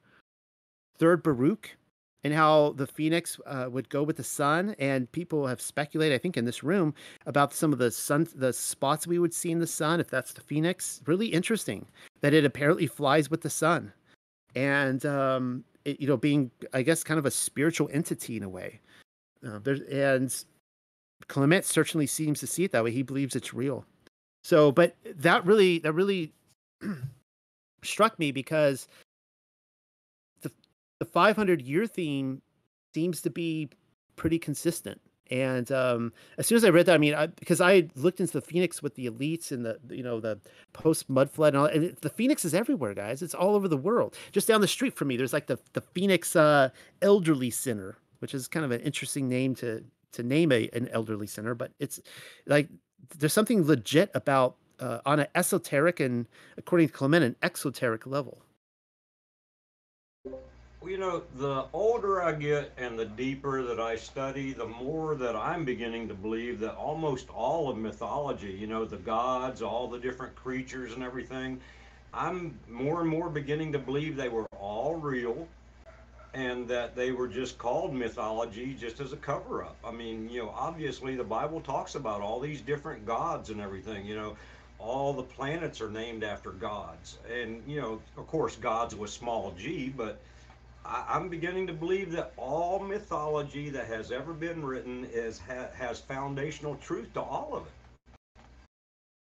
[0.98, 1.70] third Baruch
[2.22, 6.18] and how the phoenix uh, would go with the sun and people have speculated i
[6.18, 6.94] think in this room
[7.26, 10.34] about some of the sun the spots we would see in the sun if that's
[10.34, 11.00] the phoenix.
[11.06, 11.86] Really interesting
[12.20, 13.90] that it apparently flies with the sun.
[14.54, 18.50] And um it, you know being i guess kind of a spiritual entity in a
[18.50, 18.80] way.
[19.44, 20.44] Uh, there's and
[21.28, 23.84] clement certainly seems to see it that way he believes it's real
[24.42, 26.32] so but that really that really
[27.82, 28.88] struck me because
[30.42, 30.50] the
[30.98, 32.42] the 500 year theme
[32.94, 33.70] seems to be
[34.16, 35.00] pretty consistent.
[35.30, 38.34] And um, as soon as I read that, I mean, I, because I looked into
[38.34, 40.38] the Phoenix with the elites and the you know the
[40.74, 43.22] post mud flood and all, and the Phoenix is everywhere, guys.
[43.22, 44.14] It's all over the world.
[44.32, 46.68] Just down the street from me, there's like the the Phoenix uh,
[47.00, 49.82] Elderly Center, which is kind of an interesting name to
[50.12, 52.00] to name a an elderly center, but it's
[52.46, 52.68] like
[53.18, 56.26] there's something legit about uh, on an esoteric and
[56.56, 58.42] according to Clement, an exoteric level.
[60.84, 65.36] You know, the older I get and the deeper that I study, the more that
[65.36, 69.98] I'm beginning to believe that almost all of mythology, you know, the gods, all the
[69.98, 71.60] different creatures and everything,
[72.12, 75.46] I'm more and more beginning to believe they were all real
[76.34, 79.76] and that they were just called mythology just as a cover up.
[79.84, 84.06] I mean, you know, obviously the Bible talks about all these different gods and everything,
[84.06, 84.36] you know,
[84.78, 87.18] all the planets are named after gods.
[87.30, 90.20] And, you know, of course, gods with small g, but
[90.84, 95.66] I, am beginning to believe that all mythology that has ever been written is ha,
[95.74, 97.72] has foundational truth to all of it.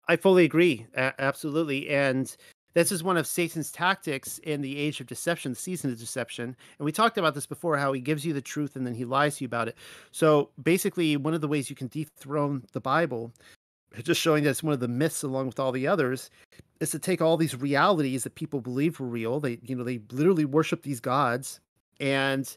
[0.07, 2.35] I fully agree, absolutely, and
[2.73, 6.55] this is one of Satan's tactics in the age of deception, the season of deception.
[6.79, 9.05] And we talked about this before how he gives you the truth and then he
[9.05, 9.77] lies to you about it.
[10.11, 13.33] So basically, one of the ways you can dethrone the Bible,
[14.03, 16.29] just showing that it's one of the myths along with all the others,
[16.79, 19.39] is to take all these realities that people believe were real.
[19.39, 21.59] They, you know, they literally worship these gods,
[21.99, 22.55] and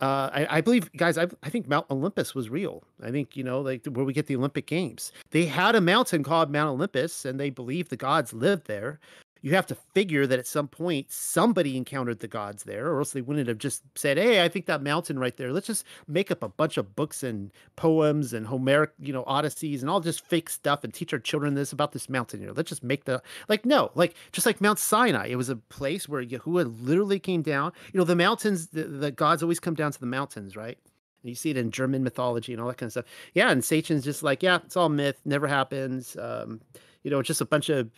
[0.00, 2.84] uh, I, I, believe, guys, I, I, think Mount Olympus was real.
[3.02, 5.10] I think, you know, like where we get the Olympic Games.
[5.30, 9.00] They had a mountain called Mount Olympus, and they believed the gods lived there
[9.42, 13.12] you have to figure that at some point somebody encountered the gods there, or else
[13.12, 15.52] they wouldn't have just said, "Hey, I think that mountain right there.
[15.52, 19.82] Let's just make up a bunch of books and poems and Homeric, you know, odysseys
[19.82, 22.52] and all just fake stuff and teach our children this about this mountain here.
[22.52, 25.28] Let's just make the like no, like just like Mount Sinai.
[25.28, 27.72] It was a place where Yahuwah literally came down.
[27.92, 30.78] You know, the mountains, the, the gods always come down to the mountains, right?
[31.22, 33.06] And you see it in German mythology and all that kind of stuff.
[33.34, 36.16] Yeah, and Satan's just like, yeah, it's all myth, never happens.
[36.16, 36.60] Um,
[37.02, 37.90] you know, it's just a bunch of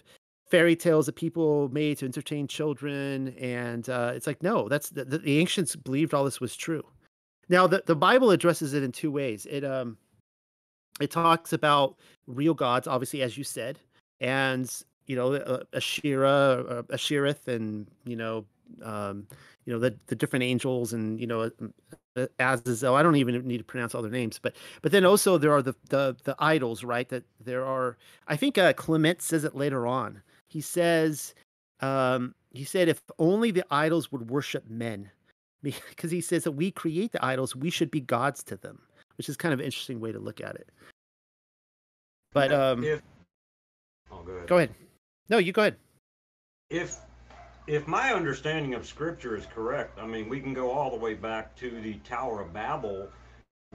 [0.51, 5.05] fairy tales that people made to entertain children and uh, it's like no that's the,
[5.05, 6.85] the, ancients believed all this was true
[7.49, 9.97] now the, the bible addresses it in two ways it um
[11.01, 11.97] it talks about
[12.27, 13.79] real gods obviously as you said
[14.21, 18.45] and you know uh, Asherah, uh, and you know
[18.83, 19.27] um
[19.65, 21.51] you know the the different angels and you know
[22.17, 22.95] uh, Azazel.
[22.95, 25.63] I don't even need to pronounce all their names, but but then also there are
[25.63, 27.09] the the the idols, right?
[27.09, 27.97] That there are.
[28.27, 31.35] I think uh, Clement says it later on he says,
[31.81, 35.11] um, he said, if only the idols would worship men,
[35.63, 38.81] because he says that we create the idols, we should be gods to them,
[39.17, 40.71] which is kind of an interesting way to look at it.
[42.33, 43.03] But um, if,
[44.11, 44.49] oh, go ahead.
[44.49, 44.75] Go ahead.
[45.29, 45.77] No, you go ahead.
[46.71, 46.99] If
[47.67, 51.15] if my understanding of scripture is correct, I mean, we can go all the way
[51.15, 53.09] back to the Tower of Babel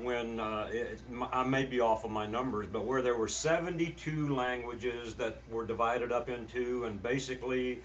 [0.03, 0.99] when uh, it,
[1.31, 5.65] I may be off of my numbers, but where there were 72 languages that were
[5.65, 7.79] divided up into, and basically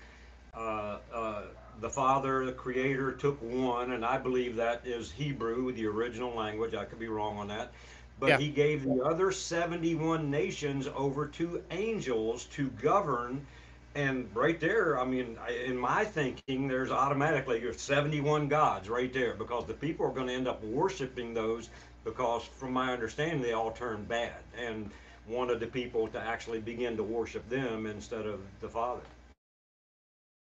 [0.54, 1.42] uh, uh,
[1.80, 6.74] the Father, the Creator, took one, and I believe that is Hebrew, the original language.
[6.74, 7.72] I could be wrong on that.
[8.18, 8.38] But yeah.
[8.38, 13.46] he gave the other 71 nations over to angels to govern.
[13.94, 19.34] And right there, I mean, in my thinking, there's automatically your 71 gods right there
[19.34, 21.70] because the people are going to end up worshiping those
[22.08, 24.90] because, from my understanding, they all turned bad and
[25.28, 29.02] wanted the people to actually begin to worship them instead of the Father.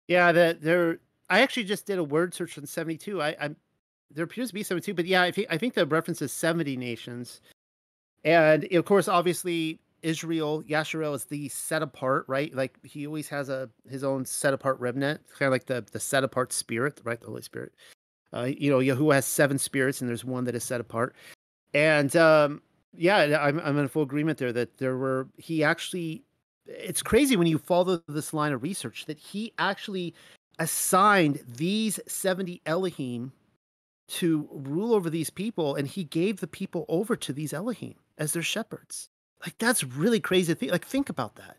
[0.08, 1.00] Yeah, that there.
[1.30, 3.22] I actually just did a word search on 72.
[3.22, 3.56] I, I'm
[4.14, 6.78] there appears to be 72, but yeah, I think I think the reference is 70
[6.78, 7.42] nations.
[8.24, 12.54] And of course, obviously, Israel, Yasharel is the set apart, right?
[12.54, 16.00] Like he always has a his own set apart remnant, kind of like the the
[16.00, 17.20] set apart spirit, right?
[17.20, 17.74] The Holy Spirit.
[18.34, 21.16] Uh, you know, Yahuwah has seven spirits, and there's one that is set apart.
[21.74, 22.62] And um,
[22.96, 26.24] yeah, I'm I'm in full agreement there that there were he actually.
[26.66, 30.14] It's crazy when you follow this line of research that he actually
[30.60, 33.34] assigned these 70 Elohim
[34.08, 38.32] to rule over these people, and he gave the people over to these Elohim as
[38.32, 39.10] their shepherds.
[39.42, 40.56] Like that's really crazy.
[40.56, 41.58] Th- like think about that.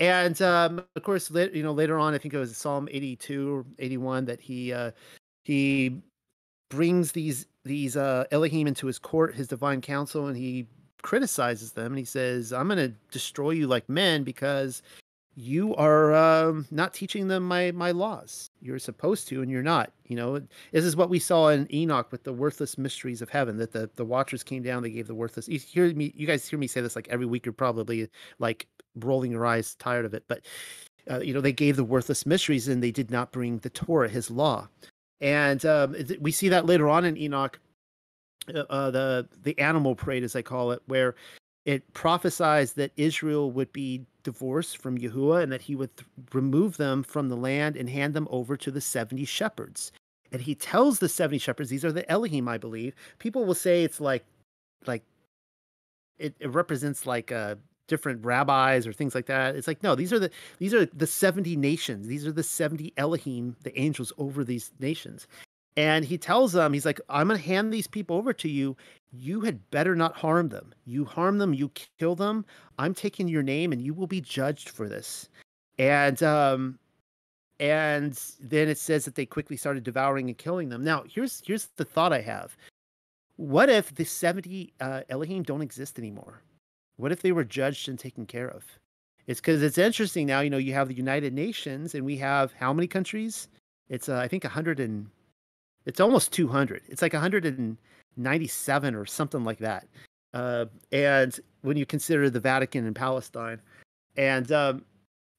[0.00, 3.66] And um, of course, you know, later on, I think it was Psalm 82 or
[3.78, 4.92] 81 that he uh,
[5.44, 6.00] he
[6.70, 10.66] brings these these uh, Elohim into his court, his divine council, and he
[11.02, 14.82] criticizes them and he says, "I'm going to destroy you like men because
[15.36, 18.50] you are um, not teaching them my my laws.
[18.60, 19.92] You're supposed to, and you're not.
[20.06, 20.38] You know,
[20.72, 23.56] this is what we saw in Enoch with the worthless mysteries of heaven.
[23.56, 25.48] That the the watchers came down, they gave the worthless.
[25.48, 26.12] You hear me?
[26.16, 27.46] You guys hear me say this like every week.
[27.46, 28.08] You're probably
[28.38, 28.66] like
[28.96, 30.24] rolling your eyes, tired of it.
[30.28, 30.44] But
[31.10, 34.08] uh, you know, they gave the worthless mysteries, and they did not bring the Torah,
[34.08, 34.68] His law.
[35.20, 37.58] And um, we see that later on in Enoch.
[38.52, 41.14] Uh, uh, the the animal parade, as I call it, where
[41.66, 46.76] it prophesies that Israel would be divorced from Yahuwah and that he would th- remove
[46.76, 49.92] them from the land and hand them over to the 70 shepherds.
[50.32, 52.94] And he tells the 70 shepherds, these are the Elohim, I believe.
[53.18, 54.24] People will say it's like,
[54.86, 55.02] like,
[56.18, 57.56] it, it represents like uh,
[57.90, 59.54] different rabbis or things like that.
[59.56, 62.06] It's like, no, these are the these are the 70 nations.
[62.06, 65.26] These are the 70 Elohim, the angels over these nations.
[65.76, 68.76] And he tells them, he's like, I'm going to hand these people over to you.
[69.12, 70.74] You had better not harm them.
[70.84, 72.44] You harm them, you kill them.
[72.78, 75.28] I'm taking your name and you will be judged for this.
[75.78, 76.78] And, um,
[77.60, 80.82] and then it says that they quickly started devouring and killing them.
[80.82, 82.56] Now, here's here's the thought I have.
[83.36, 86.42] What if the 70 uh, Elohim don't exist anymore?
[87.00, 88.64] What if they were judged and taken care of?
[89.26, 90.40] It's because it's interesting now.
[90.40, 93.48] You know, you have the United Nations, and we have how many countries?
[93.88, 95.06] It's uh, I think 100 and
[95.86, 96.82] it's almost 200.
[96.88, 99.88] It's like 197 or something like that.
[100.34, 103.60] Uh, and when you consider the Vatican and Palestine,
[104.16, 104.84] and um,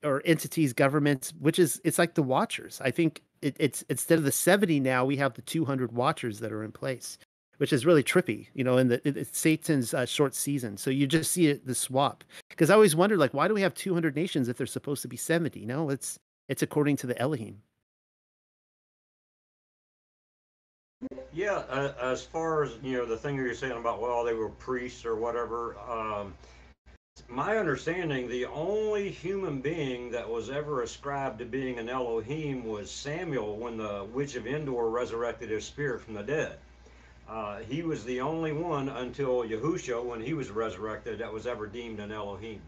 [0.04, 2.82] or entities, governments, which is it's like the Watchers.
[2.84, 6.52] I think it, it's instead of the 70 now, we have the 200 Watchers that
[6.52, 7.18] are in place,
[7.62, 8.48] which is really trippy.
[8.56, 11.64] You know, in the it, it's Satan's uh, short season, so you just see it,
[11.64, 12.24] the swap.
[12.50, 15.08] Because I always wondered, like, why do we have 200 nations if they're supposed to
[15.08, 15.68] be 70?
[15.68, 16.18] No, it's
[16.50, 17.62] it's according to the Elohim.
[21.32, 24.50] Yeah, uh, as far as you know, the thing you're saying about well, they were
[24.50, 25.78] priests or whatever.
[25.88, 26.34] Um,
[27.30, 32.90] my understanding, the only human being that was ever ascribed to being an Elohim was
[32.90, 36.58] Samuel when the witch of Endor resurrected his spirit from the dead.
[37.28, 41.68] Uh, he was the only one until Yahusha, when he was resurrected, that was ever
[41.68, 42.62] deemed an Elohim.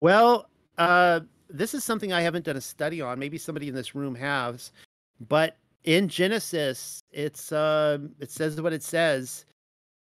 [0.00, 0.48] Well,
[0.78, 1.20] uh,
[1.50, 3.18] this is something I haven't done a study on.
[3.18, 4.72] Maybe somebody in this room has,
[5.28, 9.44] but in Genesis, it's uh, it says what it says.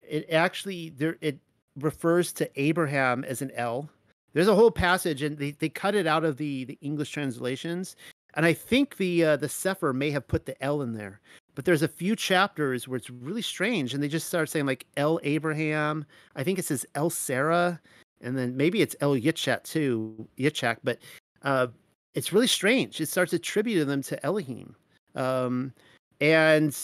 [0.02, 1.38] It actually there it
[1.80, 3.90] refers to Abraham as an L.
[4.34, 7.96] There's a whole passage, and they, they cut it out of the, the English translations.
[8.34, 11.22] And I think the uh, the Sefer may have put the L in there.
[11.56, 14.86] But there's a few chapters where it's really strange, and they just start saying like
[14.98, 16.06] El Abraham.
[16.36, 17.80] I think it says El Sarah,
[18.22, 20.78] and then maybe it's El Yitzhak too, Yitzhak.
[20.84, 21.00] But
[21.44, 21.68] uh,
[22.14, 23.00] it's really strange.
[23.00, 24.76] It starts attributing them to Elohim.
[25.16, 25.74] Um,
[26.22, 26.76] and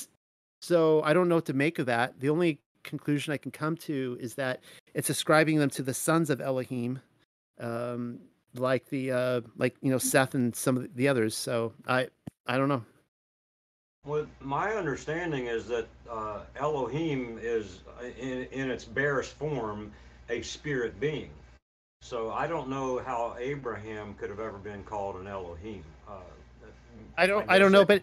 [0.62, 2.20] so I don't know what to make of that.
[2.20, 4.62] The only conclusion I can come to is that
[4.94, 7.00] it's ascribing them to the sons of Elohim,
[7.60, 8.20] um,
[8.56, 11.36] like the uh, like you know Seth and some of the others.
[11.36, 12.08] So I
[12.48, 12.84] I don't know.
[14.10, 17.82] Well, my understanding is that uh, Elohim is
[18.20, 19.92] in, in its barest form
[20.32, 21.30] a spirit being.
[22.02, 25.84] So I don't know how Abraham could have ever been called an Elohim.
[26.08, 26.14] Uh,
[27.20, 28.02] I don't I, I don't know, but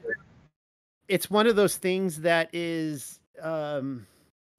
[1.08, 4.06] it's one of those things that is um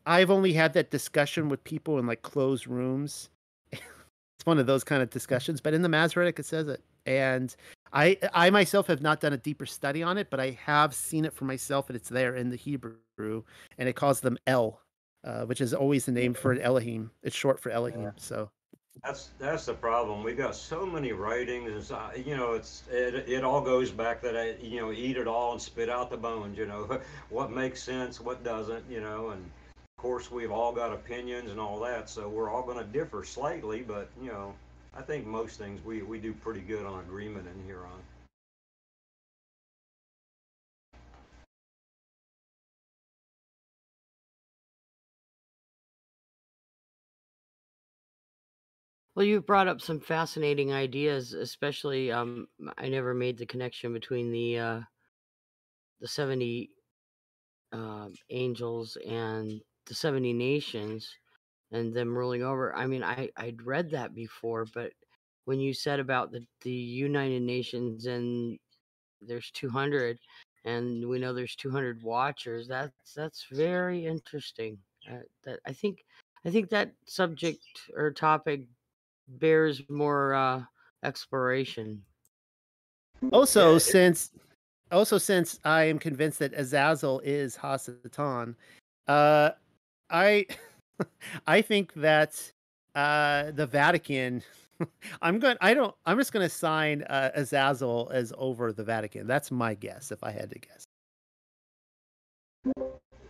[0.05, 3.29] I've only had that discussion with people in like closed rooms.
[3.71, 6.81] it's one of those kind of discussions, but in the Masoretic it says it.
[7.05, 7.55] And
[7.93, 11.25] I I myself have not done a deeper study on it, but I have seen
[11.25, 12.95] it for myself and it's there in the Hebrew
[13.77, 14.79] and it calls them El,
[15.23, 17.11] uh, which is always the name for an Elohim.
[17.23, 18.03] It's short for Elohim.
[18.03, 18.11] Yeah.
[18.17, 18.49] So
[19.03, 20.23] That's that's the problem.
[20.23, 24.21] We got so many writings, and so, you know, it's it, it all goes back
[24.21, 26.57] that I, you know, eat it all and spit out the bones.
[26.57, 26.99] You know,
[27.29, 28.83] what makes sense, what doesn't.
[28.89, 29.43] You know, and
[29.97, 33.23] of course we've all got opinions and all that, so we're all going to differ
[33.23, 33.81] slightly.
[33.81, 34.53] But you know,
[34.97, 38.01] I think most things we we do pretty good on agreement in here on.
[49.13, 52.47] Well, you brought up some fascinating ideas, especially um,
[52.77, 54.81] I never made the connection between the uh,
[56.01, 56.71] the seventy
[57.71, 61.07] uh, angels and the seventy nations
[61.71, 62.75] and them ruling over.
[62.75, 64.91] I mean, I I'd read that before, but
[65.45, 68.57] when you said about the the United Nations and
[69.21, 70.19] there's two hundred,
[70.65, 74.77] and we know there's two hundred watchers, that's that's very interesting.
[75.09, 76.05] Uh, that I think
[76.45, 77.63] I think that subject
[77.95, 78.63] or topic
[79.27, 80.63] bears more uh
[81.03, 82.03] exploration.
[83.31, 84.31] also Yeah, since
[84.91, 88.55] also since I am convinced that Azazel is Hasatan,
[89.07, 89.51] uh,
[90.09, 90.45] I
[91.47, 92.51] I think that
[92.95, 94.43] uh, the Vatican.
[95.21, 95.57] I'm going.
[95.61, 95.95] I don't.
[96.05, 99.27] I'm just going to sign uh, Azazel as over the Vatican.
[99.27, 100.83] That's my guess, if I had to guess.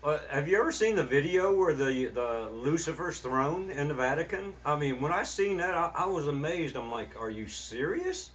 [0.04, 4.54] Uh, have you ever seen the video where the the Lucifer's throne in the Vatican?
[4.66, 6.76] I mean, when I seen that, I, I was amazed.
[6.76, 8.32] I'm like, are you serious?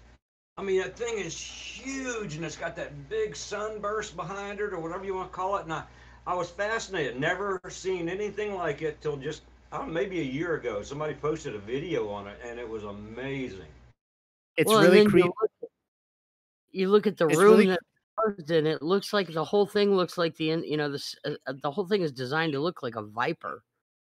[0.59, 4.81] I mean, that thing is huge, and it's got that big sunburst behind it, or
[4.81, 5.65] whatever you want to call it.
[5.65, 5.85] And I,
[6.27, 7.19] I was fascinated.
[7.19, 9.43] Never seen anything like it till just
[9.73, 10.83] uh, maybe a year ago.
[10.83, 13.67] Somebody posted a video on it, and it was amazing.
[14.57, 15.31] It's Well, really then you creepy.
[16.71, 17.81] you look at the It's room really that
[18.39, 18.67] it's in.
[18.67, 21.55] It looks like the whole thing looks like the in- you know this uh, uh,
[21.63, 23.65] the whole thing is designed to look like a viper.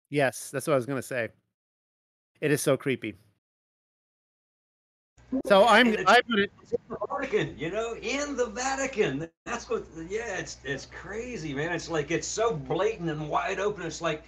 [0.09, 0.51] yes.
[0.51, 1.29] That's what I was going to say.
[2.41, 3.17] It is so creepy.
[5.47, 6.51] So I'm and I'm gonna in
[6.89, 9.29] the Vatican, you know, in the Vatican.
[9.45, 9.85] That's what.
[10.09, 11.73] Yeah, it's it's crazy, man.
[11.73, 13.85] It's like it's so blatant and wide open.
[13.85, 14.25] It's like,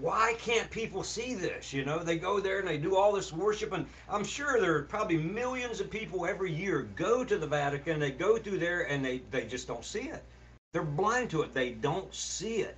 [0.00, 1.72] why can't people see this?
[1.72, 4.74] You know, they go there and they do all this worship, and I'm sure there
[4.76, 8.00] are probably millions of people every year go to the Vatican.
[8.00, 10.24] They go through there and they they just don't see it.
[10.72, 11.54] They're blind to it.
[11.54, 12.76] They don't see it.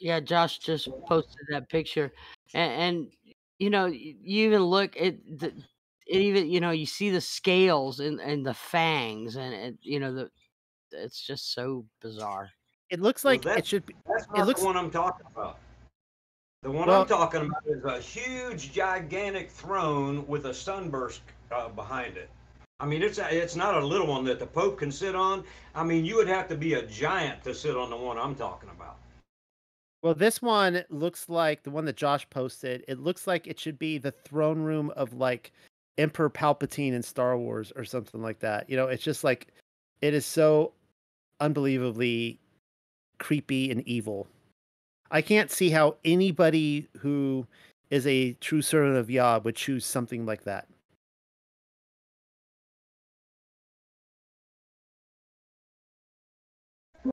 [0.00, 2.10] Yeah, Josh just posted that picture,
[2.54, 3.06] and, and
[3.58, 5.52] you know you even look at the
[6.06, 10.00] it even you know you see the scales and and the fangs and it, you
[10.00, 10.30] know the
[10.92, 12.50] it's just so bizarre.
[12.88, 15.58] it looks like that it should be that's it not the one I'm talking about.
[16.62, 21.68] The one well I'm talking about is a huge, gigantic throne with a sunburst uh,
[21.68, 22.28] behind it.
[22.80, 25.44] I mean, it's a, it's not a little one that the Pope can sit on.
[25.74, 28.34] I mean, you would have to be a giant to sit on the one I'm
[28.34, 28.79] talking about.
[30.02, 32.84] Well this one looks like the one that Josh posted.
[32.88, 35.52] It looks like it should be the throne room of like
[35.98, 38.68] Emperor Palpatine in Star Wars or something like that.
[38.70, 39.48] You know, it's just like
[40.00, 40.72] it is so
[41.40, 42.38] unbelievably
[43.18, 44.26] creepy and evil.
[45.10, 47.46] I can't see how anybody who
[47.90, 50.68] is a true servant of Yah would choose something like that.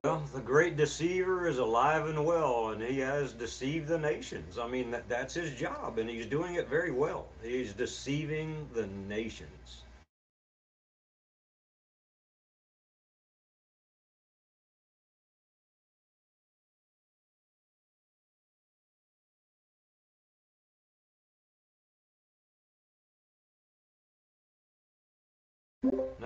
[0.03, 4.57] Well, the great deceiver is alive and well, and he has deceived the nations.
[4.57, 7.27] I mean, that, that's his job, and he's doing it very well.
[7.41, 9.86] He's deceiving the nations.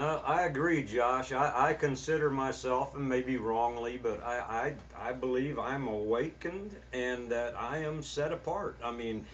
[0.01, 1.31] I agree, Josh.
[1.31, 7.29] I, I consider myself, and maybe wrongly, but I, I, I believe I'm awakened and
[7.29, 8.77] that I am set apart.
[8.83, 9.25] I mean,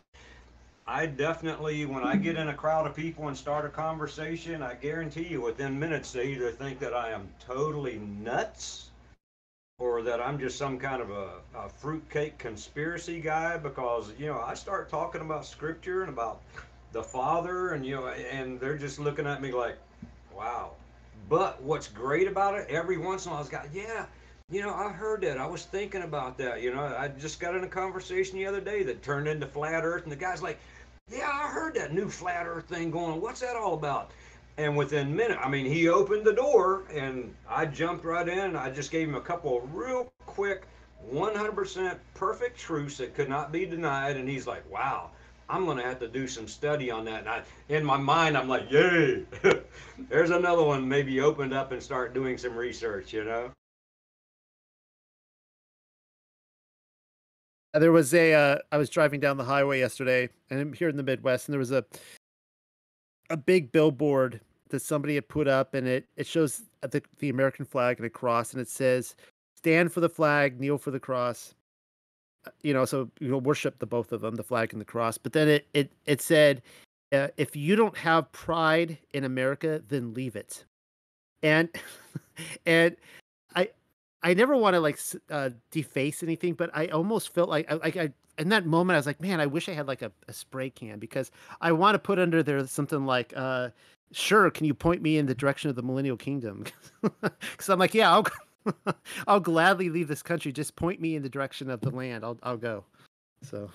[0.86, 4.74] I definitely, when I get in a crowd of people and start a conversation, I
[4.74, 8.90] guarantee you within minutes they either think that I am totally nuts
[9.80, 14.42] or that I'm just some kind of a, a fruitcake conspiracy guy because, you know,
[14.46, 16.42] I start talking about scripture and about
[16.92, 19.78] the Father, and, you know, and they're just looking at me like,
[20.38, 20.72] wow.
[21.30, 24.06] But what's great about it, every once in a while, it's got, yeah,
[24.50, 25.38] you know, I heard that.
[25.38, 26.62] I was thinking about that.
[26.62, 29.84] You know, I just got in a conversation the other day that turned into flat
[29.84, 30.60] Earth, and the guy's like,
[31.10, 33.20] yeah, I heard that new flat Earth thing going.
[33.20, 34.12] What's that all about?
[34.58, 38.56] And within minute, I mean, he opened the door and I jumped right in.
[38.56, 40.64] I just gave him a couple of real quick,
[41.14, 44.18] 100% perfect truths that could not be denied.
[44.18, 45.12] And he's like, wow,
[45.50, 47.22] I'm going to have to do some study on that.
[47.22, 49.24] And I, in my mind, I'm like, yay,
[50.10, 50.88] there's another one.
[50.88, 53.52] Maybe opened up and start doing some research, you know?
[57.74, 58.34] There was a.
[58.34, 61.54] Uh, I was driving down the highway yesterday, and I'm here in the Midwest, and
[61.54, 61.86] there was a
[63.30, 67.66] a big billboard that somebody had put up, and it it shows the the American
[67.66, 69.16] flag and a cross, and it says,
[69.56, 71.54] "Stand for the flag, kneel for the cross."
[72.62, 75.18] You know, so you know, worship the both of them, the flag and the cross.
[75.18, 76.62] But then it it it said,
[77.12, 80.66] uh, "If you don't have pride in America, then leave it."
[81.44, 81.70] And
[82.66, 82.96] and
[83.56, 83.70] I
[84.24, 85.00] I never want to like
[85.30, 89.06] uh, deface anything, but I almost felt like like I in that moment I was
[89.06, 92.00] like, man, I wish I had like a, a spray can because I want to
[92.00, 93.70] put under there something like, uh,
[94.12, 96.66] sure, can you point me in the direction of the Millennial Kingdom?
[97.22, 98.26] Because I'm like, yeah, I'll
[99.28, 100.52] I'll gladly leave this country.
[100.52, 102.24] Just point me in the direction of the land.
[102.24, 102.84] I'll I'll go.
[103.44, 103.70] So.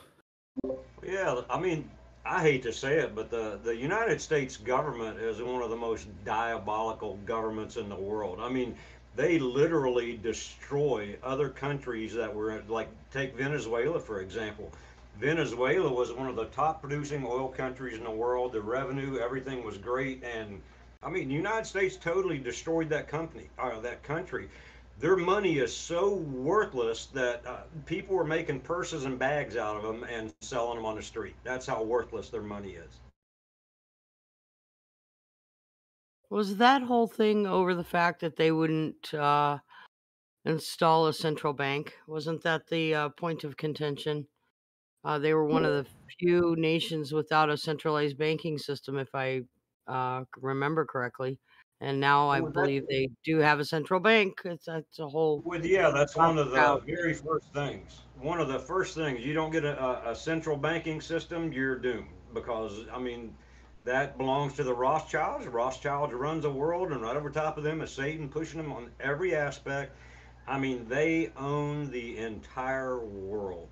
[1.02, 1.89] Yeah, I mean,
[2.24, 5.77] I hate to say it, but the, the United States government is one of the
[5.77, 8.39] most diabolical governments in the world.
[8.40, 8.77] I mean,
[9.16, 14.70] they literally destroy other countries that were like take Venezuela for example.
[15.19, 18.52] Venezuela was one of the top producing oil countries in the world.
[18.52, 20.60] The revenue, everything was great, and
[21.02, 24.48] I mean, the United States totally destroyed that company or uh, that country.
[25.03, 29.83] Their money is so worthless that uh, people were making purses and bags out of
[29.83, 31.35] them and selling them on the street.
[31.43, 33.01] That's how worthless their money is.
[36.31, 39.59] Was that whole thing over the fact that they wouldn't uh,
[40.45, 41.95] install a central bank?
[42.07, 44.29] Wasn't that the uh, point of contention?
[45.05, 45.87] Uh, they were one of the
[46.20, 49.41] few nations without a centralized banking system, if I
[49.89, 51.41] uh, remember correctly.
[51.83, 54.41] And now I oh, believe they do have a central bank.
[54.45, 55.43] It's, it's a whole.
[55.45, 58.03] Well, yeah, that's one of the very first things.
[58.21, 59.27] One of the first things.
[59.27, 62.07] You don't get a, a central banking system, you're doomed.
[62.33, 63.35] Because, I mean,
[63.85, 65.47] that belongs to the Rothschilds.
[65.49, 68.91] Rothschilds runs the world, and right over top of them is Satan pushing them on
[69.01, 69.97] every aspect.
[70.47, 73.69] I mean, they own the entire world.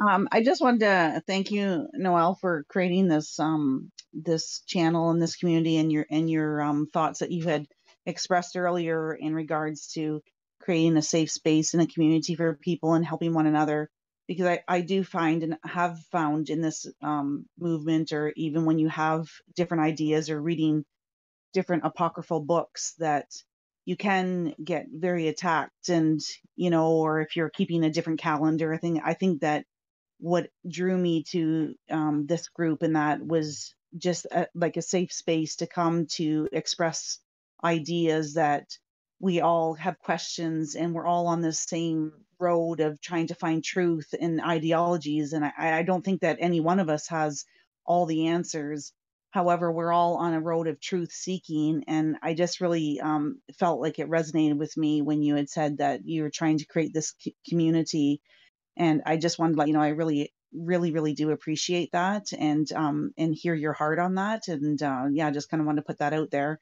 [0.00, 5.20] Um, I just wanted to thank you, Noel, for creating this um, this channel and
[5.22, 7.66] this community, and your and your um, thoughts that you had
[8.06, 10.22] expressed earlier in regards to
[10.62, 13.90] creating a safe space and a community for people and helping one another
[14.28, 18.78] because I, I do find and have found in this um, movement, or even when
[18.78, 20.84] you have different ideas or reading
[21.52, 23.26] different apocryphal books, that
[23.84, 25.88] you can get very attacked.
[25.88, 26.20] And,
[26.56, 29.64] you know, or if you're keeping a different calendar, I think, I think that
[30.20, 35.12] what drew me to um, this group and that was just a, like a safe
[35.12, 37.18] space to come to express
[37.64, 38.66] ideas that
[39.20, 43.62] we all have questions and we're all on the same road of trying to find
[43.62, 45.34] truth in ideologies.
[45.34, 47.44] And I, I don't think that any one of us has
[47.84, 48.92] all the answers.
[49.30, 51.84] However, we're all on a road of truth seeking.
[51.86, 55.78] And I just really um, felt like it resonated with me when you had said
[55.78, 57.14] that you were trying to create this
[57.48, 58.22] community.
[58.80, 62.32] And I just wanted to let you know, I really, really, really do appreciate that
[62.32, 64.48] and um, and hear your heart on that.
[64.48, 66.58] And uh, yeah, just kind of wanted to put that out there.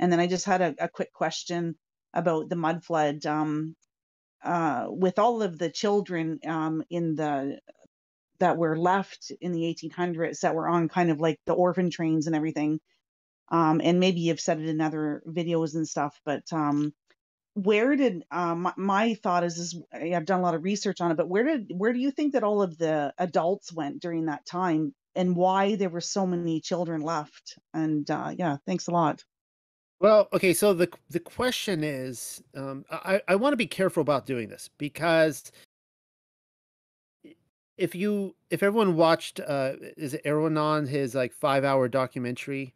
[0.00, 1.76] And then I just had a, a quick question
[2.14, 3.26] about the mud flood.
[3.26, 3.76] Um,
[4.44, 7.60] uh, with all of the children um, in the
[8.40, 12.26] that were left in the 1800s that were on kind of like the orphan trains
[12.26, 12.80] and everything.
[13.50, 16.92] Um, and maybe you've said it in other videos and stuff, but um,
[17.54, 21.16] where did um, my, thought is is I've done a lot of research on it,
[21.16, 24.46] but where did where do you think that all of the adults went during that
[24.46, 27.58] time, and why there were so many children left?
[27.74, 29.24] And uh, yeah, thanks a lot.
[30.00, 34.26] Well, okay, so the the question is, um, I I want to be careful about
[34.26, 35.50] doing this because
[37.76, 42.74] if you if everyone watched uh is it Erwanon his like five hour documentary,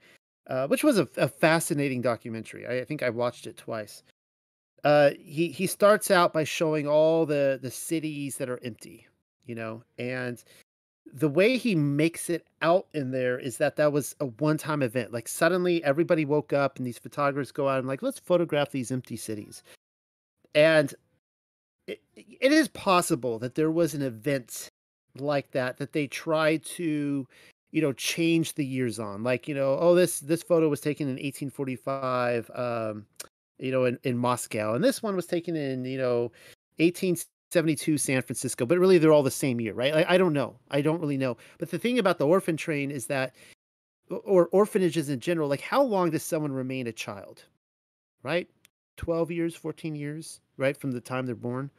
[0.48, 2.66] uh, which was a, a fascinating documentary.
[2.66, 4.02] I, I think I watched it twice.
[4.84, 9.06] Uh, he he starts out by showing all the the cities that are empty,
[9.46, 10.42] you know, and
[11.12, 15.12] the way he makes it out in there is that that was a one-time event.
[15.12, 18.90] Like suddenly everybody woke up and these photographers go out and like let's photograph these
[18.90, 19.62] empty cities.
[20.54, 20.94] And
[21.86, 24.68] it, it is possible that there was an event
[25.18, 27.26] like that that they tried to
[27.70, 31.06] you know change the years on like you know oh this this photo was taken
[31.06, 33.04] in 1845 um
[33.62, 36.30] you know in, in moscow and this one was taken in you know
[36.78, 39.94] 1872 San Francisco, but really they're all the same year, right?
[39.94, 40.56] I, I don't know.
[40.70, 41.36] I don't really know.
[41.58, 43.34] But the thing about the orphan train is that,
[44.08, 47.44] or orphanages in general, like how long does someone remain a child,
[48.22, 48.48] right?
[48.96, 50.76] 12 years, 14 years, right?
[50.76, 51.70] From the time they're born.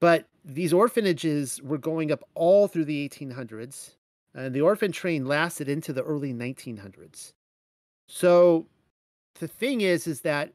[0.00, 3.94] But these orphanages were going up all through the 1800s,
[4.34, 7.32] and the orphan train lasted into the early 1900s.
[8.08, 8.66] So
[9.38, 10.52] the thing is, is that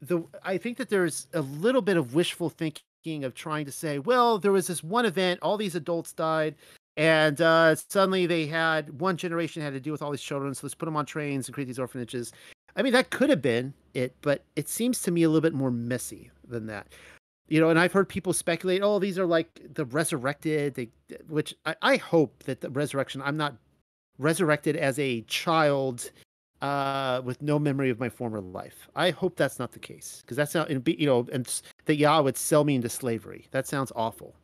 [0.00, 3.98] the I think that there's a little bit of wishful thinking of trying to say,
[3.98, 6.54] well, there was this one event, all these adults died,
[6.96, 10.60] and uh, suddenly they had one generation had to deal with all these children, so
[10.64, 12.32] let's put them on trains and create these orphanages.
[12.74, 15.54] I mean, that could have been it, but it seems to me a little bit
[15.54, 16.88] more messy than that.
[17.48, 20.88] You know, and I've heard people speculate, oh, these are like the resurrected, they,
[21.28, 23.54] which I, I hope that the resurrection, I'm not
[24.18, 26.10] resurrected as a child
[26.62, 28.88] uh, with no memory of my former life.
[28.94, 32.36] I hope that's not the case because that's not, you know, and that Yah would
[32.36, 33.46] sell me into slavery.
[33.50, 34.34] That sounds awful.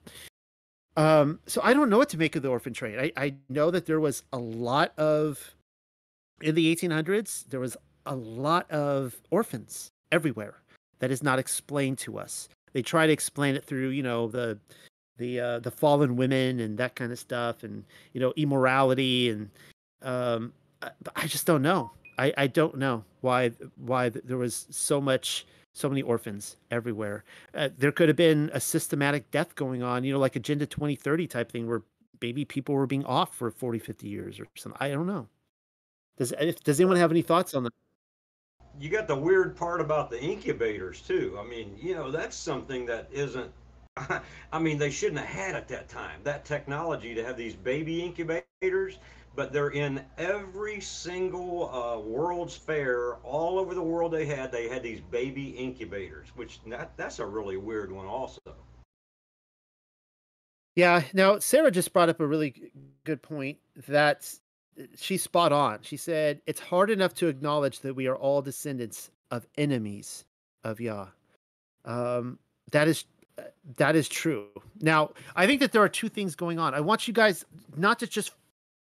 [0.96, 3.12] Um, so I don't know what to make of the orphan trade.
[3.16, 5.54] I, I know that there was a lot of,
[6.42, 10.56] in the 1800s, there was a lot of orphans everywhere
[10.98, 12.48] that is not explained to us.
[12.74, 14.58] They try to explain it through, you know, the
[15.18, 19.50] the uh, the fallen women and that kind of stuff, and you know, immorality, and
[20.02, 20.52] um,
[21.16, 21.92] I just don't know.
[22.18, 27.24] I, I don't know why why there was so much so many orphans everywhere.
[27.54, 31.26] Uh, there could have been a systematic death going on, you know, like Agenda 2030
[31.26, 31.82] type thing where
[32.20, 34.78] maybe people were being off for 40, 50 years or something.
[34.80, 35.28] I don't know.
[36.18, 36.32] Does
[36.62, 37.72] does anyone have any thoughts on that?
[38.78, 41.38] You got the weird part about the incubators too.
[41.38, 43.50] I mean, you know, that's something that isn't
[44.52, 48.02] I mean, they shouldn't have had at that time that technology to have these baby
[48.02, 48.98] incubators
[49.34, 54.12] but they're in every single uh, World's Fair all over the world.
[54.12, 58.40] They had they had these baby incubators, which that that's a really weird one also.
[60.76, 61.02] Yeah.
[61.12, 62.72] Now Sarah just brought up a really
[63.04, 64.30] good point that
[64.96, 65.78] she's spot on.
[65.82, 70.24] She said it's hard enough to acknowledge that we are all descendants of enemies
[70.64, 71.08] of Yah.
[71.84, 72.38] Um,
[72.70, 73.04] that is
[73.76, 74.46] that is true.
[74.80, 76.74] Now, I think that there are two things going on.
[76.74, 77.44] I want you guys
[77.76, 78.32] not to just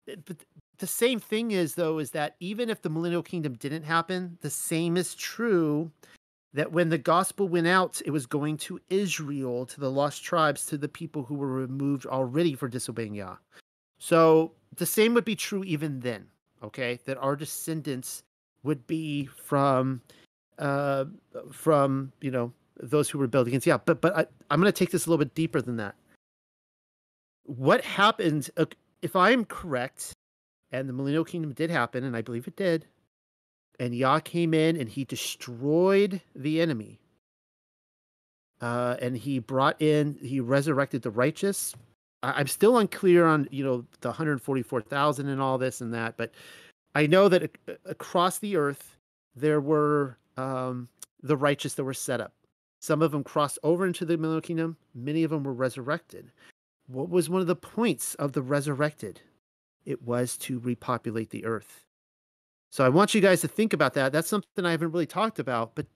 [0.06, 0.38] but
[0.78, 4.50] the same thing is though is that even if the millennial kingdom didn't happen, the
[4.50, 5.92] same is true
[6.54, 10.66] that when the gospel went out, it was going to Israel, to the lost tribes,
[10.66, 13.38] to the people who were removed already for disobeying Yah.
[14.00, 16.28] So the same would be true even then,
[16.64, 17.00] okay?
[17.06, 18.24] That our descendants
[18.64, 20.02] would be from
[20.60, 21.06] uh
[21.52, 22.52] from, you know,
[22.82, 23.78] those who rebelled against Yah.
[23.78, 25.96] But but I, I'm gonna take this a little bit deeper than that.
[27.46, 28.50] What happened
[29.02, 30.14] if I'm correct,
[30.72, 32.86] and the Millennial Kingdom did happen, and I believe it did,
[33.80, 37.00] and Yah came in and he destroyed the enemy.
[38.62, 41.74] Uh, and he brought in, he resurrected the righteous.
[42.22, 46.32] I, am still unclear on, you know, the 144,000 and all this and that, but
[46.94, 48.98] I know that across the earth
[49.36, 50.88] there were um,
[51.24, 52.34] the righteous that were set up.
[52.82, 54.78] Some of them crossed over into the Millennial Kingdom.
[54.94, 56.32] Many of them were resurrected.
[56.88, 59.22] What was one of the points of the resurrected?
[59.86, 61.86] It was to repopulate the earth.
[62.72, 64.12] So I want you guys to think about that.
[64.12, 65.88] That's something I haven't really talked about, but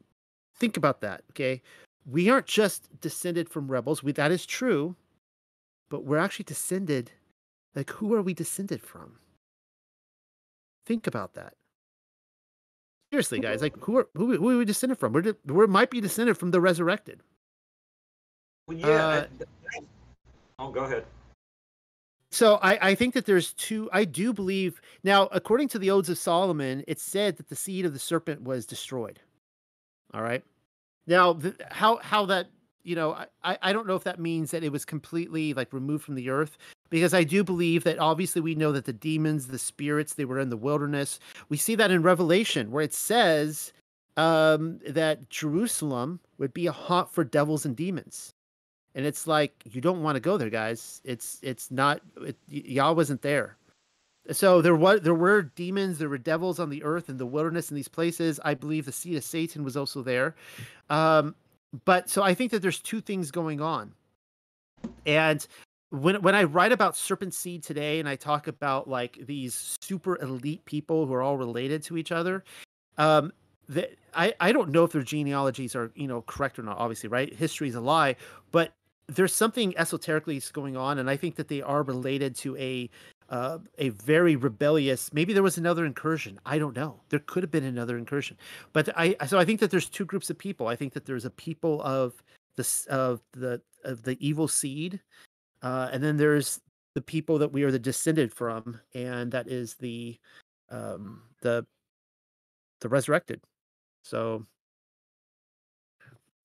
[0.56, 1.62] think about that, okay?
[2.06, 4.04] We aren't just descended from rebels.
[4.04, 4.96] We, that is true,
[5.90, 7.12] but we're actually descended.
[7.76, 9.18] Like, who are we descended from?
[10.86, 11.54] Think about that.
[13.12, 15.14] Seriously, guys, like who are who, who are we descended from?
[15.14, 17.22] We're we might be descended from the resurrected.
[18.68, 19.26] Well, yeah, uh,
[20.60, 21.06] Oh, go ahead.
[22.32, 23.90] So I, I think that there's two.
[23.94, 27.86] I do believe now, according to the Odes of Solomon, it said that the seed
[27.86, 29.20] of the serpent was destroyed.
[30.14, 30.44] All right.
[31.08, 32.48] Now, the, how how that
[32.84, 33.14] you know,
[33.44, 36.30] I I don't know if that means that it was completely like removed from the
[36.30, 36.58] earth
[36.90, 40.40] because I do believe that obviously we know that the demons, the spirits, they were
[40.40, 41.20] in the wilderness.
[41.48, 43.72] We see that in Revelation where it says
[44.18, 48.35] um, that Jerusalem would be a haunt for devils and demons
[48.96, 51.02] and it's like you don't want to go there, guys.
[51.04, 53.58] It's it's not it, y'all wasn't there.
[54.32, 57.70] So there was there were demons, there were devils on the earth in the wilderness
[57.70, 58.40] in these places.
[58.44, 60.36] I believe the seed of Satan was also there.
[60.90, 61.36] Um,
[61.84, 63.94] but so I think that there's two things going on.
[65.06, 65.46] And
[65.90, 70.18] when when I write about serpent seed today and I talk about like these super
[70.22, 72.46] elite people who are all related to each other,
[72.98, 73.34] um,
[74.16, 77.34] I, I don't know if their genealogies are you know correct or not obviously right
[77.34, 78.16] history is a lie
[78.52, 78.74] but
[79.08, 82.90] there's something esoterically going on, and I think that they are related to a
[83.30, 85.12] uh, a very rebellious.
[85.14, 86.40] Maybe there was another incursion.
[86.46, 87.02] I don't know.
[87.10, 88.38] There could have been another incursion,
[88.74, 90.68] but I so I think that there's two groups of people.
[90.68, 92.24] I think that there's a people of
[92.56, 95.00] the of the of the evil seed,
[95.62, 96.60] uh, and then there's
[96.94, 100.18] the people that we are the descended from, and that is the
[100.70, 101.66] um, the
[102.82, 103.42] the resurrected.
[104.04, 104.46] So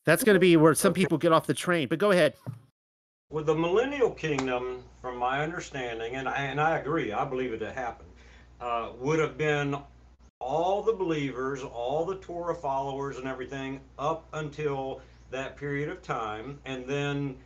[0.05, 1.89] that's going to be where some people get off the train.
[1.89, 2.35] But go ahead.
[3.31, 7.63] With the millennial kingdom, from my understanding, and I, and I agree, I believe it
[7.63, 8.11] happened,
[8.61, 9.77] uh, would have been
[10.41, 15.01] all the believers, all the Torah followers, and everything up until
[15.31, 17.37] that period of time, and then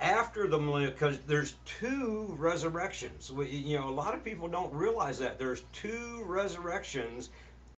[0.00, 3.32] after the millennial, because there's two resurrections.
[3.32, 7.30] We, you know, a lot of people don't realize that there's two resurrections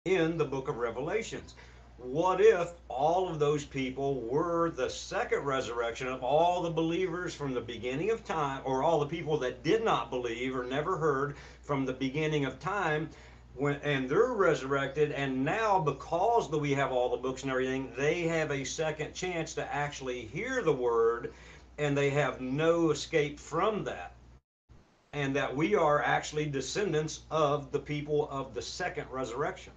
[0.05, 1.53] in the book of Revelations.
[1.97, 7.53] What if all of those people were the second resurrection of all the believers from
[7.53, 11.37] the beginning of time, or all the people that did not believe or never heard
[11.61, 13.09] from the beginning of time?
[13.55, 18.23] When, and they're resurrected and now because we have all the books and everything they
[18.23, 21.33] have a second chance to actually hear the word
[21.77, 24.11] and they have no escape from that
[25.13, 29.71] and that we are actually descendants of the people of the second resurrection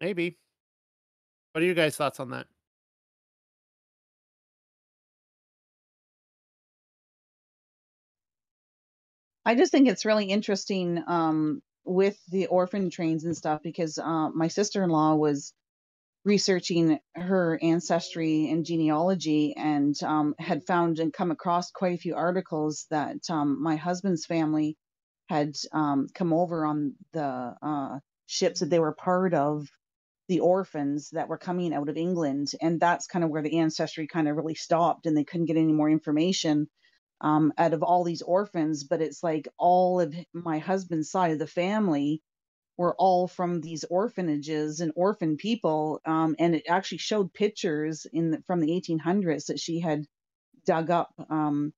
[0.00, 0.38] Maybe.
[1.52, 2.46] What are you guys' thoughts on that?
[9.44, 14.30] I just think it's really interesting um, with the orphan trains and stuff because uh,
[14.30, 15.52] my sister in law was
[16.24, 22.14] researching her ancestry and genealogy and um, had found and come across quite a few
[22.14, 24.76] articles that um, my husband's family
[25.28, 29.66] had um, come over on the uh, ships that they were part of
[30.30, 32.52] the orphans that were coming out of England.
[32.62, 35.56] And that's kind of where the ancestry kind of really stopped and they couldn't get
[35.56, 36.68] any more information
[37.20, 38.84] um, out of all these orphans.
[38.84, 42.22] But it's like all of my husband's side of the family
[42.78, 46.00] were all from these orphanages and orphan people.
[46.06, 50.04] Um, and it actually showed pictures in the, from the 1800s that she had
[50.64, 51.72] dug up um,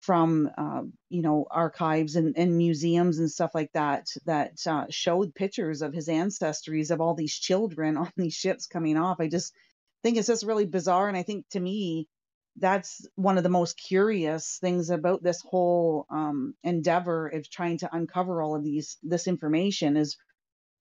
[0.00, 5.34] from uh, you know archives and, and museums and stuff like that that uh, showed
[5.34, 9.20] pictures of his ancestries of all these children on these ships coming off.
[9.20, 9.54] I just
[10.02, 12.08] think it's just really bizarre, and I think to me
[12.56, 17.88] that's one of the most curious things about this whole um, endeavor of trying to
[17.92, 20.16] uncover all of these this information is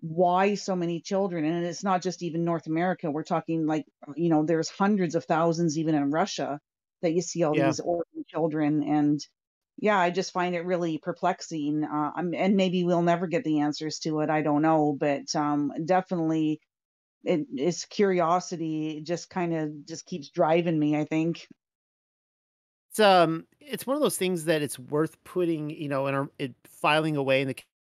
[0.01, 3.85] why so many children and it's not just even north america we're talking like
[4.15, 6.59] you know there's hundreds of thousands even in russia
[7.01, 7.67] that you see all yeah.
[7.67, 7.81] these
[8.29, 9.25] children and
[9.77, 13.99] yeah i just find it really perplexing uh, and maybe we'll never get the answers
[13.99, 16.59] to it i don't know but um, definitely
[17.23, 21.47] it, it's curiosity just kind of just keeps driving me i think.
[22.91, 26.29] It's um it's one of those things that it's worth putting you know in our
[26.39, 27.55] it, filing away in the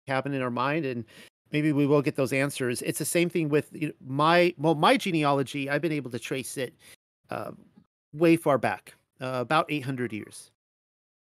[0.06, 1.04] cabinet in our mind and
[1.52, 2.82] maybe we will get those answers.
[2.82, 6.18] It's the same thing with you know, my well my genealogy i've been able to
[6.18, 6.74] trace it
[7.30, 7.52] uh,
[8.12, 10.50] way far back, uh, about 800 years.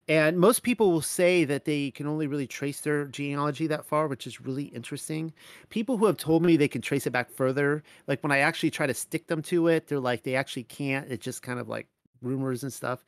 [0.08, 4.08] And most people will say that they can only really trace their genealogy that far,
[4.08, 5.34] which is really interesting.
[5.68, 8.70] People who have told me they can trace it back further, like when I actually
[8.70, 11.10] try to stick them to it, they're like, they actually can't.
[11.10, 11.86] It's just kind of like
[12.22, 13.04] rumors and stuff.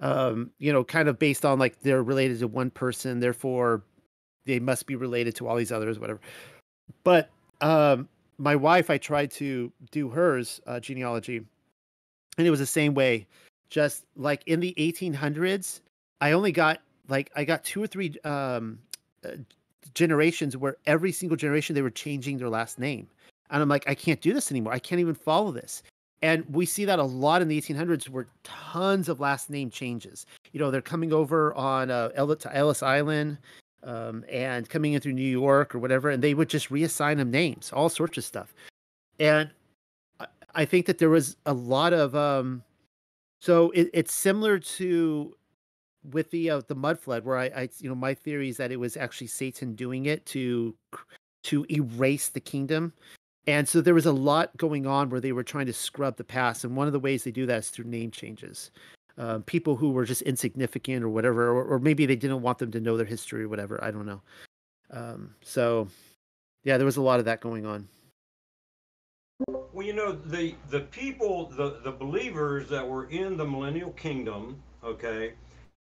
[0.00, 3.84] Um, you know, kind of based on like they're related to one person, therefore
[4.44, 6.20] they must be related to all these others, whatever.
[7.04, 7.30] But
[7.60, 8.08] um,
[8.38, 11.36] my wife, I tried to do hers uh, genealogy,
[12.38, 13.28] and it was the same way.
[13.70, 15.80] Just like in the 1800s,
[16.20, 18.78] I only got like I got two or three um,
[19.24, 19.30] uh,
[19.94, 23.08] generations where every single generation they were changing their last name,
[23.50, 24.72] and I'm like, I can't do this anymore.
[24.72, 25.82] I can't even follow this.
[26.22, 30.26] And we see that a lot in the 1800s, where tons of last name changes.
[30.52, 33.38] You know, they're coming over on uh, Ellis Island
[33.82, 37.30] um, and coming in through New York or whatever, and they would just reassign them
[37.30, 38.52] names, all sorts of stuff.
[39.18, 39.50] And
[40.54, 42.62] I think that there was a lot of um,
[43.40, 45.36] so it, it's similar to
[46.12, 48.72] with the uh, the mud flood where I, I you know my theory is that
[48.72, 50.74] it was actually Satan doing it to
[51.44, 52.92] to erase the kingdom.
[53.46, 56.24] And so there was a lot going on where they were trying to scrub the
[56.24, 58.70] past, and one of the ways they do that is through name changes.
[59.16, 62.70] Um, people who were just insignificant or whatever, or, or, maybe they didn't want them
[62.70, 63.82] to know their history or whatever.
[63.82, 64.22] I don't know.
[64.90, 65.88] Um, so,
[66.64, 67.88] yeah, there was a lot of that going on.
[69.48, 74.62] Well, you know, the the people, the the believers that were in the millennial kingdom,
[74.84, 75.34] okay.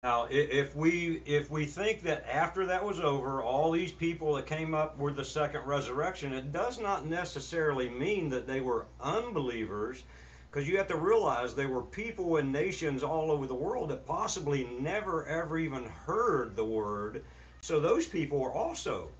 [0.02, 4.46] Now, if we if we think that after that was over, all these people that
[4.46, 10.04] came up were the second resurrection, it does not necessarily mean that they were unbelievers,
[10.50, 14.06] because you have to realize they were people and nations all over the world that
[14.06, 17.24] possibly never ever even heard the word.
[17.60, 19.10] So those people were also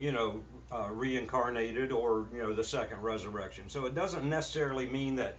[0.00, 0.40] you know,
[0.72, 3.64] uh, reincarnated or, you know, the second resurrection.
[3.68, 5.36] So it doesn't necessarily mean that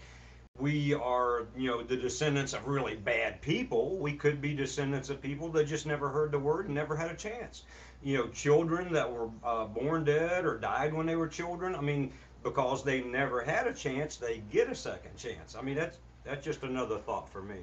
[0.57, 3.97] we are, you know, the descendants of really bad people.
[3.97, 7.11] We could be descendants of people that just never heard the word and never had
[7.11, 7.63] a chance.
[8.03, 11.75] You know, children that were uh, born dead or died when they were children.
[11.75, 12.11] I mean,
[12.43, 15.55] because they never had a chance, they get a second chance.
[15.55, 17.57] I mean, that's that's just another thought for me.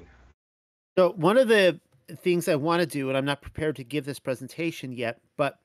[0.97, 1.79] So one of the
[2.17, 5.59] things I want to do, and I'm not prepared to give this presentation yet, but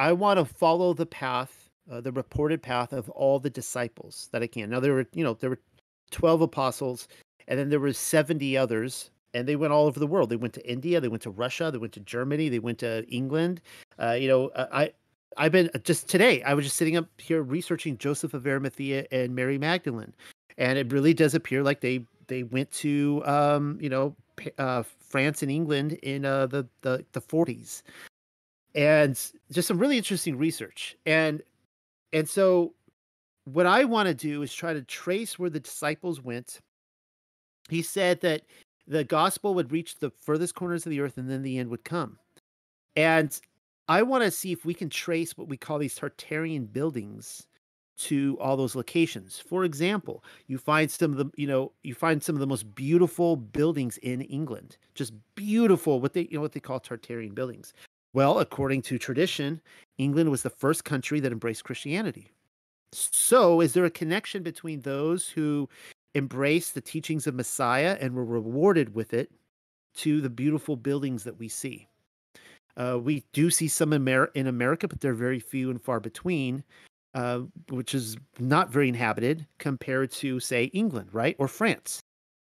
[0.00, 4.42] I want to follow the path, uh, the reported path of all the disciples that
[4.42, 4.70] I can.
[4.70, 5.60] Now there were, you know, there were
[6.10, 7.06] 12 apostles,
[7.46, 10.30] and then there were 70 others, and they went all over the world.
[10.30, 13.06] They went to India, they went to Russia, they went to Germany, they went to
[13.08, 13.60] England.
[13.98, 14.92] Uh, you know, uh, I
[15.36, 16.42] I've been just today.
[16.44, 20.14] I was just sitting up here researching Joseph of Arimathea and Mary Magdalene,
[20.56, 24.16] and it really does appear like they they went to um, you know
[24.56, 27.82] uh, France and England in uh, the the the 40s,
[28.74, 29.18] and
[29.50, 30.96] just some really interesting research.
[31.06, 31.42] And
[32.12, 32.74] and so
[33.44, 36.60] what I want to do is try to trace where the disciples went.
[37.68, 38.42] He said that
[38.86, 41.84] the gospel would reach the furthest corners of the earth and then the end would
[41.84, 42.18] come.
[42.96, 43.38] And
[43.88, 47.46] I want to see if we can trace what we call these Tartarian buildings
[47.98, 49.38] to all those locations.
[49.38, 52.74] For example, you find some of the, you know, you find some of the most
[52.74, 54.78] beautiful buildings in England.
[54.94, 57.74] Just beautiful what they, you know, what they call Tartarian buildings.
[58.12, 59.60] Well, according to tradition,
[59.98, 62.30] England was the first country that embraced Christianity.
[62.92, 65.68] So, is there a connection between those who
[66.14, 69.30] embraced the teachings of Messiah and were rewarded with it
[69.96, 71.86] to the beautiful buildings that we see?
[72.76, 76.64] Uh, we do see some Amer- in America, but they're very few and far between,
[77.14, 81.36] uh, which is not very inhabited compared to, say, England, right?
[81.38, 82.00] Or France,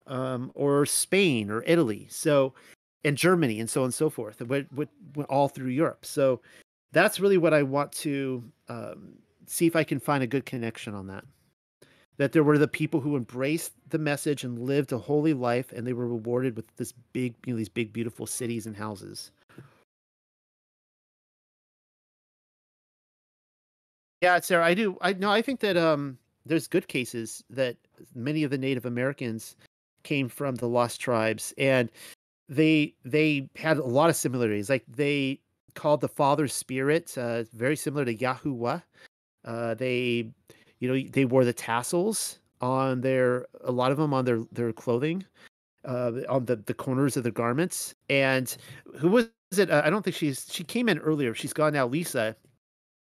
[0.07, 2.07] um, or Spain, or Italy.
[2.11, 2.53] So,
[3.05, 4.89] and Germany, and so on and so forth, but, but,
[5.29, 6.05] all through Europe.
[6.07, 6.41] So,
[6.93, 9.15] that's really what I want to um,
[9.47, 11.25] see if I can find a good connection on that.
[12.17, 15.85] That there were the people who embraced the message and lived a holy life, and
[15.85, 19.33] they were rewarded with this big, you know, these big, beautiful cities and houses.
[24.23, 24.97] Yeah, Sarah, I do.
[25.01, 26.17] I no, I think that um,
[26.47, 27.77] there's good cases that
[28.15, 29.57] many of the Native Americans
[30.05, 31.91] came from the lost tribes, and
[32.49, 34.71] they they had a lot of similarities.
[34.71, 35.41] Like they
[35.75, 38.83] called the Father Spirit, uh, very similar to Yahuwah,
[39.45, 40.31] uh, they,
[40.79, 44.73] you know, they wore the tassels on their a lot of them on their their
[44.73, 45.25] clothing,
[45.85, 47.95] uh, on the the corners of their garments.
[48.09, 48.57] And
[48.97, 49.71] who was it?
[49.71, 51.35] I don't think she's she came in earlier.
[51.35, 51.87] She's gone now.
[51.87, 52.37] Lisa.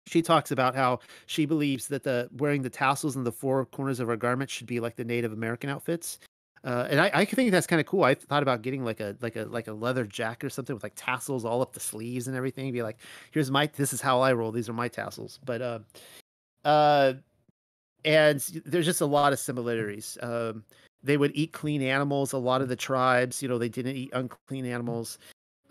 [0.08, 4.00] She talks about how she believes that the wearing the tassels in the four corners
[4.00, 6.20] of our garments should be like the Native American outfits.
[6.64, 8.04] Uh, and I, I think that's kind of cool.
[8.04, 10.84] I thought about getting like a like a like a leather jacket or something with
[10.84, 12.72] like tassels all up the sleeves and everything.
[12.72, 12.98] Be like,
[13.32, 14.52] here's my this is how I roll.
[14.52, 15.40] These are my tassels.
[15.44, 15.80] But uh,
[16.64, 17.14] uh,
[18.06, 20.18] and there's just a lot of similarities.
[20.22, 20.64] Um,
[21.04, 22.34] they would eat clean animals.
[22.34, 25.18] A lot of the tribes, you know, they didn't eat unclean animals.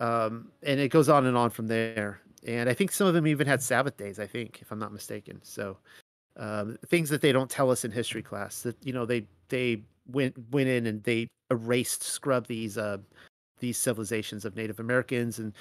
[0.01, 2.19] Um, and it goes on and on from there.
[2.45, 4.19] And I think some of them even had Sabbath days.
[4.19, 5.39] I think, if I'm not mistaken.
[5.43, 5.77] So
[6.37, 9.83] um, things that they don't tell us in history class that you know they they
[10.07, 12.97] went went in and they erased scrub these uh,
[13.59, 15.53] these civilizations of Native Americans and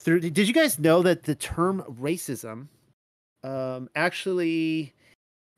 [0.00, 0.20] through.
[0.20, 2.68] Did you guys know that the term racism
[3.44, 4.94] um, actually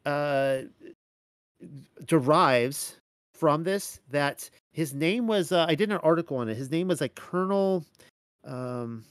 [0.05, 0.59] uh,
[2.07, 2.97] derives
[3.35, 6.57] from this that his name was uh, I did an article on it.
[6.57, 7.85] His name was like Colonel
[8.44, 9.05] um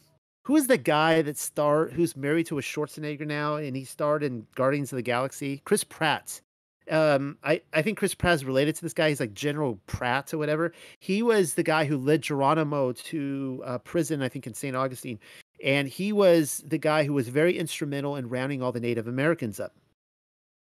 [0.45, 4.23] who is the guy that starred who's married to a Schwarzenegger now and he starred
[4.23, 5.61] in Guardians of the Galaxy?
[5.65, 6.41] Chris Pratt.
[6.89, 9.09] Um, I, I think Chris Pratt is related to this guy.
[9.09, 10.73] He's like General Pratt or whatever.
[10.99, 14.75] He was the guy who led Geronimo to uh, prison, I think, in St.
[14.75, 15.19] Augustine
[15.63, 19.59] and he was the guy who was very instrumental in rounding all the Native Americans
[19.59, 19.73] up.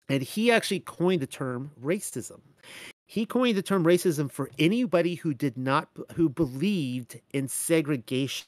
[0.09, 2.41] And he actually coined the term racism.
[3.07, 8.47] He coined the term racism for anybody who did not, who believed in segregation.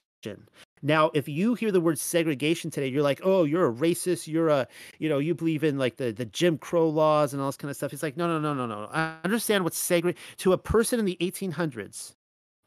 [0.83, 4.27] Now, if you hear the word segregation today, you're like, oh, you're a racist.
[4.27, 7.49] You're a, you know, you believe in like the, the Jim Crow laws and all
[7.49, 7.93] this kind of stuff.
[7.93, 8.89] It's like, no, no, no, no, no.
[8.93, 12.15] I understand what segregation, to a person in the 1800s,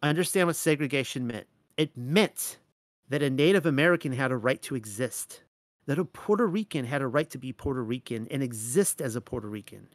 [0.02, 1.48] I understand what segregation meant.
[1.78, 2.58] It meant
[3.10, 5.44] that a Native American had a right to exist,
[5.86, 9.22] that a Puerto Rican had a right to be Puerto Rican and exist as a
[9.22, 9.88] Puerto Rican.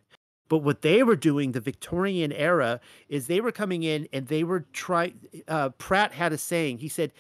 [0.49, 4.45] But what they were doing, the Victorian era, is they were coming in and they
[4.45, 5.19] were trying.
[5.49, 6.79] Uh, Pratt had a saying.
[6.79, 7.13] He said,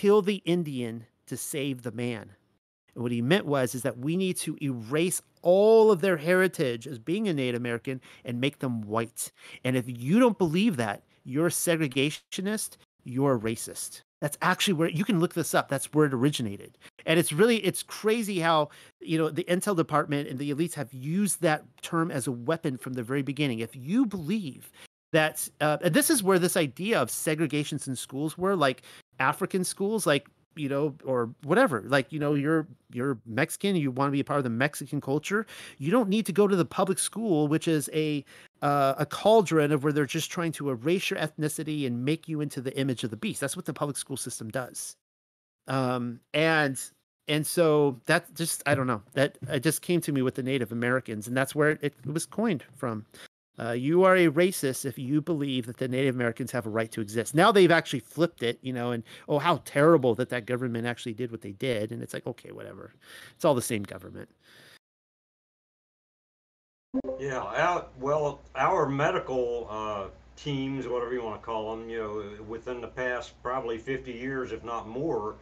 [0.00, 2.30] "Kill the Indian to save the man."
[2.94, 6.86] And what he meant was is that we need to erase all of their heritage
[6.88, 9.30] as being a Native American and make them white.
[9.62, 12.76] And if you don't believe that, you're a segregationist.
[13.04, 14.02] You're a racist.
[14.20, 15.68] That's actually where you can look this up.
[15.68, 16.78] That's where it originated.
[17.06, 20.92] And it's really it's crazy how, you know, the intel department and the elites have
[20.92, 23.58] used that term as a weapon from the very beginning.
[23.60, 24.72] If you believe
[25.14, 28.82] that uh, and this is where this idea of segregations in schools were like
[29.18, 31.82] African schools, like you know, or whatever.
[31.86, 35.00] Like, you know, you're you're Mexican, you want to be a part of the Mexican
[35.00, 35.46] culture.
[35.78, 38.24] You don't need to go to the public school, which is a
[38.62, 42.40] uh, a cauldron of where they're just trying to erase your ethnicity and make you
[42.40, 43.40] into the image of the beast.
[43.40, 44.96] That's what the public school system does.
[45.66, 46.80] Um, and
[47.28, 50.42] and so that just I don't know that it just came to me with the
[50.42, 53.06] Native Americans, and that's where it, it was coined from.
[53.58, 56.90] Uh, you are a racist if you believe that the Native Americans have a right
[56.90, 57.34] to exist.
[57.34, 61.14] Now they've actually flipped it, you know, and oh, how terrible that that government actually
[61.14, 61.92] did what they did.
[61.92, 62.92] And it's like, okay, whatever.
[63.34, 64.28] It's all the same government.
[67.18, 70.04] Yeah, our, well, our medical uh,
[70.36, 74.52] teams, whatever you want to call them, you know, within the past probably 50 years,
[74.52, 75.36] if not more,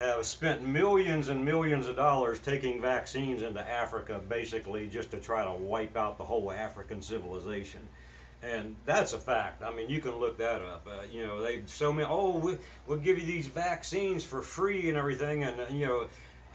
[0.00, 5.44] have spent millions and millions of dollars taking vaccines into Africa, basically just to try
[5.44, 7.80] to wipe out the whole African civilization.
[8.40, 9.64] And that's a fact.
[9.64, 10.86] I mean, you can look that up.
[10.88, 12.06] Uh, you know, they so many.
[12.08, 15.42] Oh, we, we'll give you these vaccines for free and everything.
[15.42, 16.06] And uh, you know,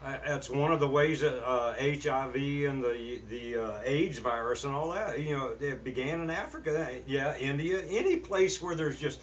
[0.05, 4.63] uh, that's one of the ways that uh, HIV and the the uh, AIDS virus
[4.63, 5.19] and all that.
[5.19, 7.01] You know, it began in Africa.
[7.05, 9.19] Yeah, India, any place where there's just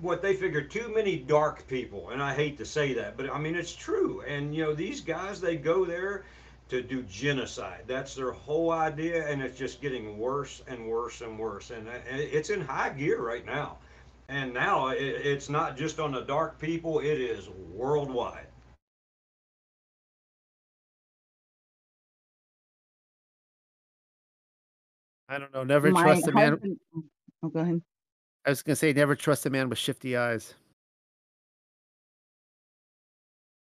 [0.00, 3.38] what they figure too many dark people and i hate to say that but i
[3.38, 6.24] mean it's true and you know these guys they go there
[6.70, 7.82] to do genocide.
[7.86, 11.92] That's their whole idea and it's just getting worse and worse and worse and uh,
[12.06, 13.78] it's in high gear right now.
[14.28, 18.46] And now it's not just on the dark people it is worldwide.
[25.28, 26.78] I don't know never My trust a man husband...
[27.42, 27.82] oh, go ahead
[28.46, 30.54] I was gonna say, never trust a man with shifty eyes.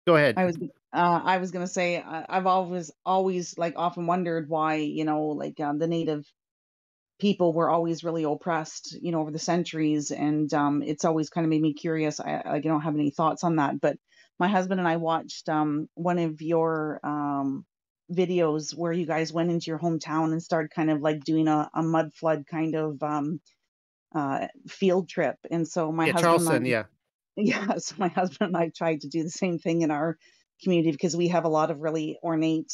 [0.07, 0.37] Go ahead.
[0.37, 0.57] I was
[0.93, 5.59] uh, I was gonna say I've always always like often wondered why you know like
[5.59, 6.25] um, the native
[7.19, 11.45] people were always really oppressed you know over the centuries and um, it's always kind
[11.45, 12.19] of made me curious.
[12.19, 13.97] I, I don't have any thoughts on that, but
[14.39, 17.65] my husband and I watched um, one of your um,
[18.11, 21.69] videos where you guys went into your hometown and started kind of like doing a,
[21.73, 23.39] a mud flood kind of um,
[24.13, 25.37] uh, field trip.
[25.49, 26.83] And so my yeah, husband, Charleston, I, yeah,
[27.35, 27.77] yeah.
[27.77, 30.17] So my husband and I tried to do the same thing in our
[30.63, 32.71] community because we have a lot of really ornate,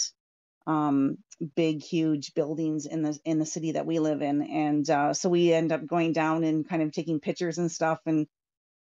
[0.68, 1.18] um,
[1.56, 5.30] big, huge buildings in the in the city that we live in, and uh, so
[5.30, 8.28] we end up going down and kind of taking pictures and stuff, and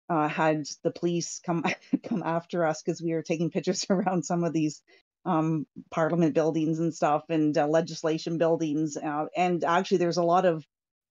[0.09, 1.65] uh, had the police come
[2.09, 4.83] come after us because we were taking pictures around some of these
[5.27, 8.97] um, parliament buildings and stuff and uh, legislation buildings.
[8.97, 10.65] Uh, and actually, there's a lot of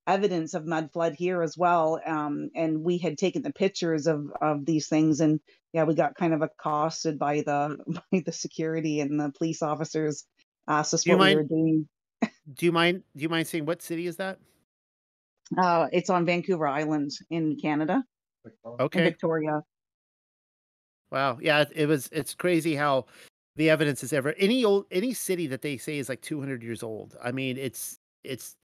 [0.08, 2.00] evidence of mud flood here as well.
[2.06, 5.40] Um, and we had taken the pictures of of these things, and
[5.72, 7.78] yeah, we got kind of accosted by the
[8.12, 10.26] by the security and the police officers.
[10.68, 11.88] Asked us what mind, we were doing.
[12.54, 13.04] do you mind?
[13.16, 14.40] Do you mind saying what city is that?
[15.58, 18.04] Uh, it's on Vancouver Island in Canada.
[18.80, 19.62] Okay, in Victoria.
[21.12, 21.38] Wow.
[21.42, 22.10] Yeah, it was.
[22.12, 23.06] It's crazy how
[23.56, 26.82] the evidence is ever any old any city that they say is like 200 years
[26.82, 27.16] old.
[27.24, 28.56] I mean, it's it's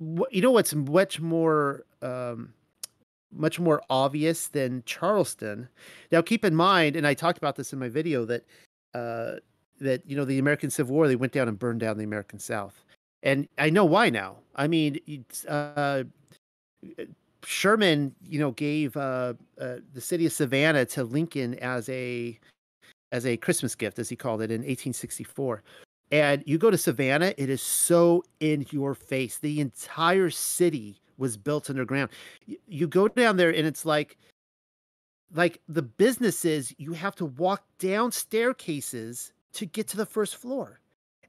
[0.00, 2.52] you know what's much more um,
[3.32, 5.68] much more obvious than Charleston.
[6.10, 8.44] Now, keep in mind, and I talked about this in my video that
[8.94, 9.36] uh,
[9.80, 12.38] that you know the American Civil War they went down and burned down the American
[12.38, 12.84] South,
[13.22, 14.36] and I know why now.
[14.54, 14.98] I mean,
[15.48, 16.04] uh,
[17.44, 22.38] Sherman, you know, gave uh, uh, the city of Savannah to Lincoln as a
[23.10, 25.62] as a Christmas gift, as he called it, in 1864.
[26.12, 29.38] And you go to Savannah, it is so in your face.
[29.38, 32.10] The entire city was built underground.
[32.68, 34.18] You go down there and it's like
[35.34, 40.80] like the businesses, you have to walk down staircases to get to the first floor.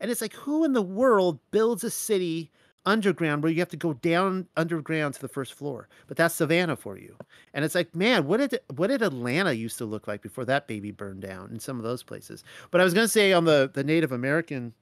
[0.01, 2.51] And it's like who in the world builds a city
[2.85, 5.87] underground where you have to go down underground to the first floor?
[6.07, 7.15] But that's Savannah for you.
[7.53, 10.67] And it's like, man, what did what did Atlanta used to look like before that
[10.67, 12.43] baby burned down in some of those places?
[12.71, 14.73] But I was to say on the the Native American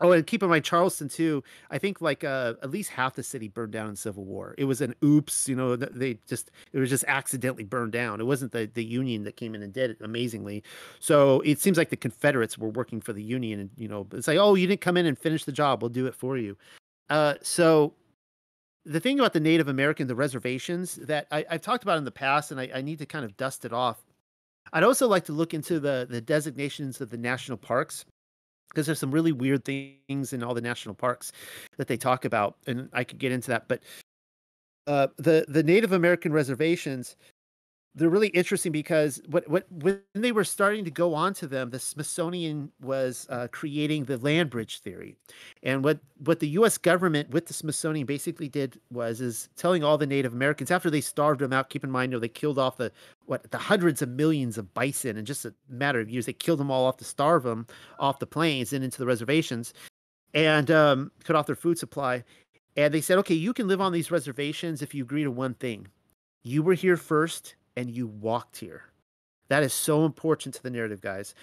[0.00, 1.42] Oh, and keep in mind Charleston too.
[1.70, 4.54] I think like uh, at least half the city burned down in Civil War.
[4.56, 5.74] It was an oops, you know.
[5.76, 8.20] They just it was just accidentally burned down.
[8.20, 9.98] It wasn't the the Union that came in and did it.
[10.00, 10.62] Amazingly,
[11.00, 14.28] so it seems like the Confederates were working for the Union, and you know, it's
[14.28, 15.82] like, oh, you didn't come in and finish the job.
[15.82, 16.56] We'll do it for you.
[17.10, 17.94] Uh, so
[18.84, 22.10] the thing about the Native American, the reservations that I, have talked about in the
[22.10, 24.02] past, and I, I need to kind of dust it off.
[24.72, 28.04] I'd also like to look into the the designations of the national parks
[28.68, 31.32] because there's some really weird things in all the national parks
[31.78, 33.68] that they talk about, and I could get into that.
[33.68, 33.82] But
[34.86, 37.16] uh, the the Native American reservations,
[37.98, 41.70] they're really interesting because what what when they were starting to go on to them,
[41.70, 45.16] the Smithsonian was uh, creating the land bridge theory,
[45.62, 46.78] and what what the U.S.
[46.78, 51.00] government with the Smithsonian basically did was is telling all the Native Americans after they
[51.00, 51.70] starved them out.
[51.70, 52.92] Keep in mind, you know, they killed off the
[53.26, 56.26] what the hundreds of millions of bison in just a matter of years.
[56.26, 57.66] They killed them all off to starve them
[57.98, 59.74] off the plains and into the reservations,
[60.34, 62.22] and um, cut off their food supply.
[62.76, 65.54] And they said, okay, you can live on these reservations if you agree to one
[65.54, 65.88] thing.
[66.44, 68.82] You were here first and you walked here.
[69.48, 71.34] That is so important to the narrative, guys.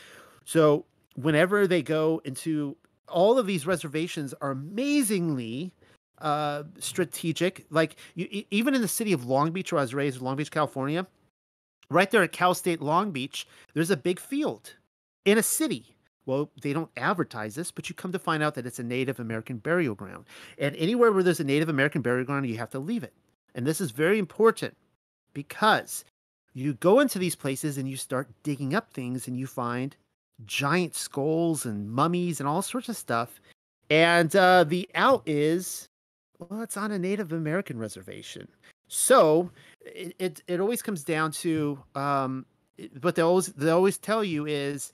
[0.44, 5.72] So whenever they go into all of these reservations are amazingly
[6.20, 7.66] uh, strategic.
[7.70, 10.52] Like you, even in the city of Long Beach, where I was raised, Long Beach,
[10.52, 11.08] California,
[11.90, 14.74] right there at Cal State Long Beach, there's a big field
[15.24, 15.96] in a city.
[16.26, 19.20] Well, they don't advertise this, but you come to find out that it's a Native
[19.20, 20.26] American burial ground.
[20.58, 23.14] And anywhere where there's a Native American burial ground, you have to leave it.
[23.54, 24.76] And this is very important
[25.34, 26.04] because
[26.56, 29.96] you go into these places and you start digging up things and you find
[30.46, 33.42] giant skulls and mummies and all sorts of stuff.
[33.90, 35.90] And uh, the out is,
[36.40, 38.48] well, it's on a Native American reservation.
[38.88, 39.52] So
[39.82, 42.46] it, it, it always comes down to um,
[43.02, 44.92] what they always they always tell you is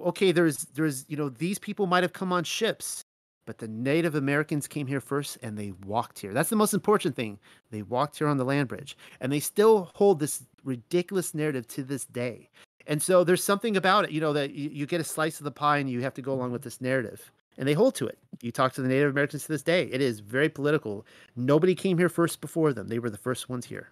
[0.00, 3.04] okay there's there's you know these people might have come on ships
[3.46, 6.34] but the Native Americans came here first and they walked here.
[6.34, 7.38] That's the most important thing.
[7.70, 11.82] They walked here on the land bridge and they still hold this ridiculous narrative to
[11.82, 12.50] this day.
[12.86, 15.44] And so there's something about it, you know, that you, you get a slice of
[15.44, 17.32] the pie and you have to go along with this narrative.
[17.58, 18.18] And they hold to it.
[18.42, 19.84] You talk to the Native Americans to this day.
[19.84, 21.06] It is very political.
[21.36, 22.88] Nobody came here first before them.
[22.88, 23.88] They were the first ones here.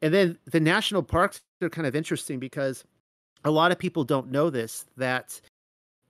[0.00, 2.84] And then the national parks are kind of interesting because
[3.44, 5.40] a lot of people don't know this that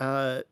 [0.00, 0.42] uh,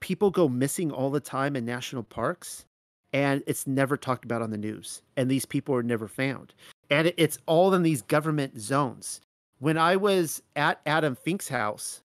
[0.00, 2.64] people go missing all the time in national parks
[3.12, 6.54] and it's never talked about on the news and these people are never found.
[6.90, 9.20] And it's all in these government zones.
[9.58, 12.02] When i was at adam fink's house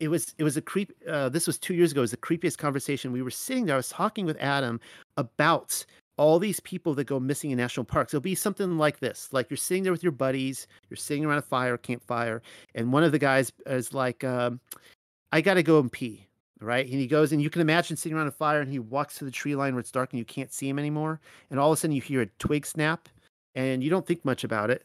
[0.00, 2.16] it was it was a creep uh, this was two years ago it was the
[2.18, 3.12] creepiest conversation.
[3.12, 4.80] We were sitting there i was talking with adam
[5.16, 5.84] about
[6.16, 8.14] all these people that go missing in national parks.
[8.14, 11.38] It'll be something like this like you're sitting there with your buddies you're sitting around
[11.38, 12.42] a fire campfire
[12.74, 14.60] and one of the guys is like um,
[15.32, 16.26] i gotta go and pee
[16.60, 16.84] right?
[16.84, 19.24] And he goes, and you can imagine sitting around a fire, and he walks to
[19.24, 21.20] the tree line where it's dark and you can't see him anymore.
[21.50, 23.08] And all of a sudden, you hear a twig snap,
[23.54, 24.84] and you don't think much about it.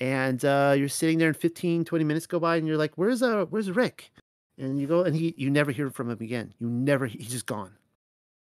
[0.00, 3.22] And uh, you're sitting there, and 15, 20 minutes go by, and you're like, "Where's
[3.22, 4.10] uh, where's Rick?"
[4.58, 6.52] And you go, and he, you never hear from him again.
[6.58, 7.72] You never, he's just gone.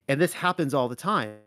[0.07, 1.37] And this happens all the time.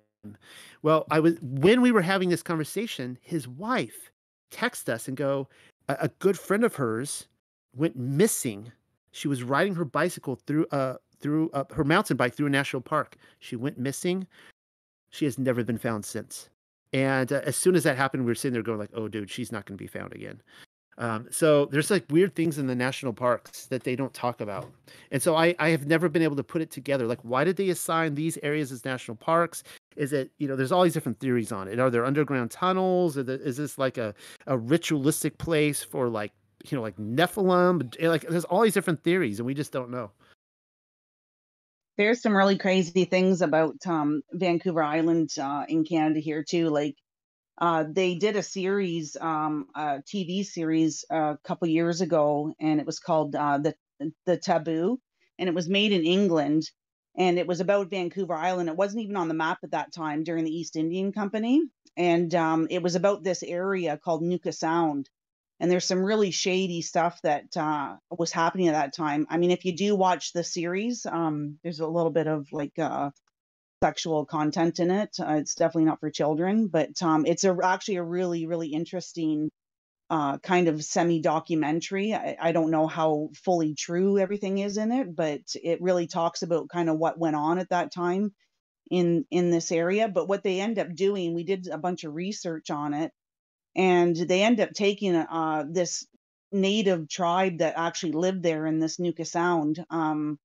[0.82, 4.10] Well, I was when we were having this conversation, his wife
[4.50, 5.48] texted us and go,
[5.88, 7.28] a, a good friend of hers
[7.74, 8.72] went missing.
[9.12, 12.82] She was riding her bicycle through a through uh, her mountain bike through a national
[12.82, 13.16] park.
[13.38, 14.26] She went missing.
[15.10, 16.50] She has never been found since.
[16.92, 19.30] And uh, as soon as that happened, we were sitting there going like, "Oh, dude,
[19.30, 20.40] she's not going to be found again."
[20.98, 24.70] Um, so there's like weird things in the national parks that they don't talk about.
[25.10, 27.06] And so I, I have never been able to put it together.
[27.06, 29.62] Like, why did they assign these areas as national parks?
[29.96, 31.78] Is it, you know, there's all these different theories on it.
[31.78, 33.16] Are there underground tunnels?
[33.18, 34.14] Is this like a,
[34.46, 36.32] a ritualistic place for like,
[36.64, 38.02] you know, like Nephilim?
[38.02, 40.10] Like, there's all these different theories and we just don't know
[41.96, 46.68] there's some really crazy things about um, Vancouver Island uh, in Canada here too.
[46.68, 46.96] Like
[47.58, 52.86] uh, they did a series, um, a TV series a couple years ago, and it
[52.86, 53.74] was called uh, the
[54.26, 54.98] the Taboo,
[55.38, 56.70] and it was made in England,
[57.16, 58.68] and it was about Vancouver Island.
[58.68, 61.62] It wasn't even on the map at that time during the East Indian Company,
[61.96, 65.08] and um, it was about this area called Nootka Sound,
[65.58, 69.26] and there's some really shady stuff that uh, was happening at that time.
[69.30, 72.78] I mean, if you do watch the series, um, there's a little bit of like
[72.78, 73.10] uh,
[73.82, 75.16] sexual content in it.
[75.18, 79.50] Uh, it's definitely not for children, but um, it's a, actually a really, really interesting
[80.10, 82.14] uh, kind of semi documentary.
[82.14, 86.42] I, I, don't know how fully true everything is in it, but it really talks
[86.42, 88.32] about kind of what went on at that time
[88.88, 90.06] in in this area.
[90.06, 93.10] But what they end up doing, we did a bunch of research on it
[93.76, 96.06] and they end up taking uh, this
[96.50, 99.84] native tribe that actually lived there in this Nootka Sound.
[99.90, 100.38] Um,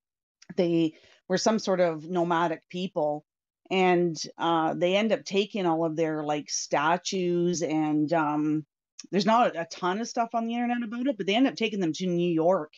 [0.57, 0.95] they
[1.29, 3.25] were some sort of nomadic people,
[3.71, 8.65] and uh, they end up taking all of their like statues and um,
[9.11, 11.55] there's not a ton of stuff on the internet about it, but they end up
[11.55, 12.73] taking them to New York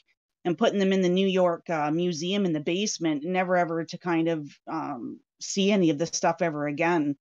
[0.45, 3.97] and putting them in the New York uh, Museum in the basement, never ever to
[3.97, 7.15] kind of um, see any of this stuff ever again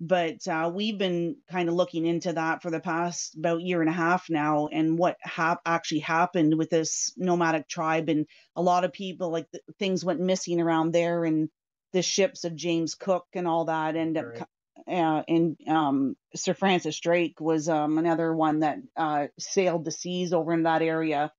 [0.00, 3.90] but uh, we've been kind of looking into that for the past about year and
[3.90, 8.84] a half now and what hap- actually happened with this nomadic tribe and a lot
[8.84, 11.50] of people like th- things went missing around there and
[11.92, 14.48] the ships of james cook and all that end up
[14.88, 20.32] uh, and um, Sir Francis Drake was um, another one that uh, sailed the seas
[20.32, 21.32] over in that area,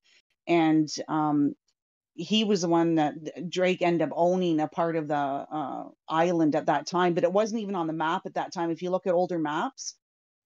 [0.48, 1.56] and um,
[2.22, 6.56] he was the one that Drake ended up owning a part of the uh, island
[6.56, 8.72] at that time, but it wasn't even on the map at that time.
[8.72, 9.96] If you look at older maps,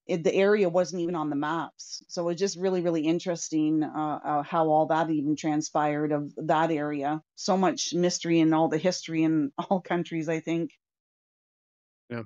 [0.07, 2.03] it, the area wasn't even on the maps.
[2.07, 6.33] So it was just really, really interesting uh, uh, how all that even transpired of
[6.37, 7.21] that area.
[7.35, 10.71] So much mystery and all the history in all countries, I think.
[12.09, 12.23] Yeah.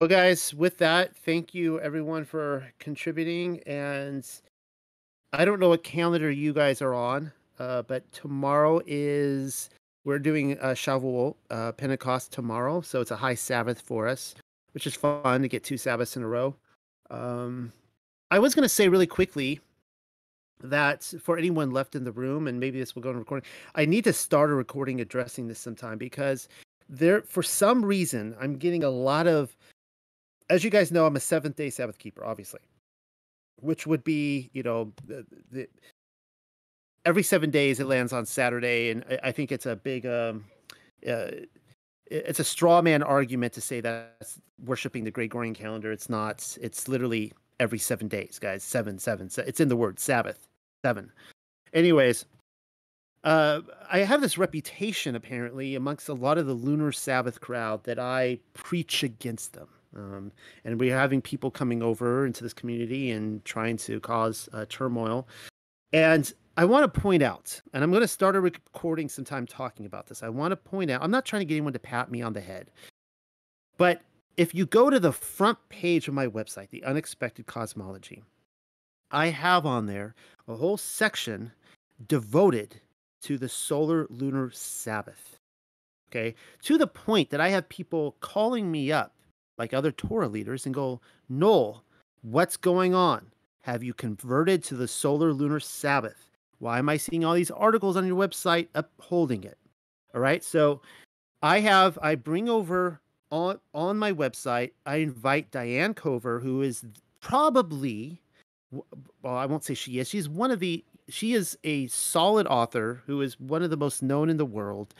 [0.00, 3.60] Well, guys, with that, thank you everyone for contributing.
[3.66, 4.26] And
[5.32, 9.70] I don't know what calendar you guys are on, uh, but tomorrow is
[10.04, 14.34] we're doing a Shavuot, uh, Pentecost tomorrow, so it's a high Sabbath for us,
[14.72, 16.56] which is fun to get two Sabbaths in a row.
[17.10, 17.72] Um,
[18.32, 19.60] I was going to say really quickly
[20.64, 23.84] that for anyone left in the room, and maybe this will go on recording, I
[23.84, 26.48] need to start a recording addressing this sometime because
[26.88, 29.56] there, for some reason, I'm getting a lot of,
[30.48, 32.60] as you guys know, I'm a seventh day Sabbath keeper, obviously,
[33.62, 35.68] which would be, you know, the, the
[37.04, 40.44] every seven days it lands on Saturday, and I, I think it's a big um,
[41.08, 41.30] uh,
[42.10, 45.92] it's a straw man argument to say that's worshiping the Gregorian calendar.
[45.92, 46.56] It's not.
[46.60, 48.64] It's literally every seven days, guys.
[48.64, 49.30] Seven, seven.
[49.30, 50.48] So It's in the word Sabbath.
[50.84, 51.12] Seven.
[51.72, 52.24] Anyways,
[53.22, 57.98] uh, I have this reputation apparently amongst a lot of the lunar Sabbath crowd that
[57.98, 59.68] I preach against them.
[59.96, 60.32] Um,
[60.64, 65.26] and we're having people coming over into this community and trying to cause uh, turmoil.
[65.92, 69.86] And I want to point out, and I'm going to start a recording sometime talking
[69.86, 70.22] about this.
[70.22, 72.32] I want to point out, I'm not trying to get anyone to pat me on
[72.32, 72.70] the head,
[73.78, 74.02] but
[74.36, 78.22] if you go to the front page of my website, The Unexpected Cosmology,
[79.10, 80.14] I have on there
[80.46, 81.52] a whole section
[82.06, 82.80] devoted
[83.22, 85.38] to the solar lunar Sabbath.
[86.10, 86.34] Okay.
[86.62, 89.14] To the point that I have people calling me up,
[89.60, 91.84] like other Torah leaders, and go, Noel,
[92.22, 93.26] what's going on?
[93.60, 96.30] Have you converted to the solar lunar Sabbath?
[96.60, 99.58] Why am I seeing all these articles on your website upholding it?
[100.14, 100.42] All right.
[100.42, 100.80] So
[101.42, 106.82] I have, I bring over on, on my website, I invite Diane Cover, who is
[107.20, 108.22] probably,
[108.72, 113.02] well, I won't say she is, she's one of the, she is a solid author
[113.06, 114.94] who is one of the most known in the world.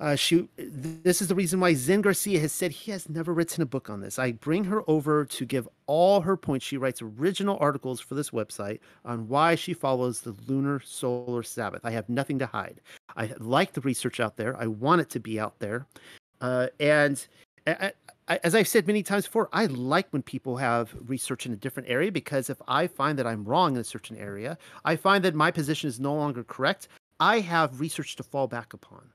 [0.00, 3.62] Uh, she, this is the reason why Zen Garcia has said he has never written
[3.62, 4.18] a book on this.
[4.18, 6.64] I bring her over to give all her points.
[6.64, 11.84] She writes original articles for this website on why she follows the lunar solar Sabbath.
[11.84, 12.80] I have nothing to hide.
[13.14, 14.56] I like the research out there.
[14.56, 15.86] I want it to be out there.
[16.40, 17.26] Uh, and
[17.66, 17.92] I,
[18.26, 21.56] I, as I've said many times before, I like when people have research in a
[21.56, 25.22] different area because if I find that I'm wrong in a certain area, I find
[25.26, 26.88] that my position is no longer correct.
[27.18, 29.10] I have research to fall back upon.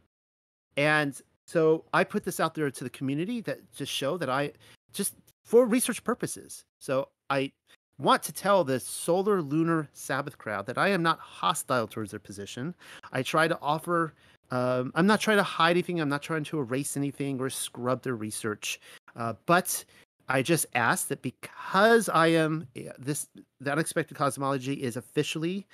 [0.77, 4.51] And so I put this out there to the community that just show that I
[4.93, 6.65] just for research purposes.
[6.79, 7.51] So I
[7.97, 12.19] want to tell the solar lunar Sabbath crowd that I am not hostile towards their
[12.19, 12.75] position.
[13.13, 14.13] I try to offer
[14.51, 15.99] um, I'm not trying to hide anything.
[15.99, 18.79] I'm not trying to erase anything or scrub their research.
[19.15, 19.83] Uh, but
[20.29, 22.67] I just ask that because I am
[22.99, 23.27] this,
[23.59, 25.65] the unexpected cosmology is officially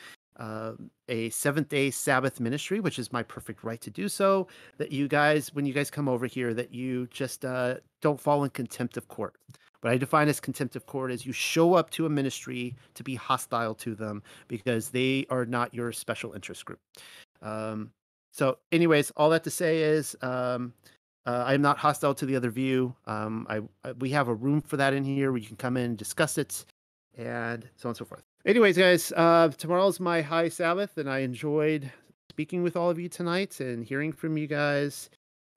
[0.42, 0.74] uh,
[1.08, 4.48] a seventh day Sabbath ministry, which is my perfect right to do so.
[4.78, 8.44] That you guys, when you guys come over here, that you just uh, don't fall
[8.44, 9.36] in contempt of court.
[9.82, 13.04] What I define as contempt of court is you show up to a ministry to
[13.04, 16.80] be hostile to them because they are not your special interest group.
[17.42, 17.92] Um,
[18.32, 20.74] so, anyways, all that to say is um,
[21.26, 22.96] uh, I'm not hostile to the other view.
[23.06, 25.78] Um, I, I, we have a room for that in here where you can come
[25.78, 26.66] in and discuss it,
[27.16, 28.24] and so on and so forth.
[28.44, 31.92] Anyways, guys, uh, tomorrow's my high Sabbath, and I enjoyed
[32.32, 35.12] speaking with all of you tonight and hearing from you guys.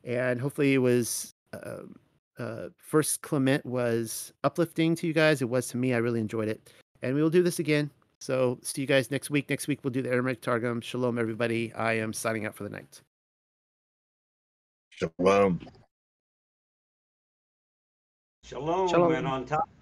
[0.04, 1.84] And hopefully, it was uh,
[2.38, 5.40] uh, first Clement was uplifting to you guys.
[5.40, 5.94] It was to me.
[5.94, 7.90] I really enjoyed it, and we will do this again.
[8.20, 9.48] So, see you guys next week.
[9.48, 10.82] Next week, we'll do the Aramaic Targum.
[10.82, 11.72] Shalom, everybody.
[11.72, 13.00] I am signing out for the night.
[14.90, 15.58] Shalom.
[18.44, 18.88] Shalom.
[18.88, 19.14] Shalom.
[19.14, 19.73] And on top of that,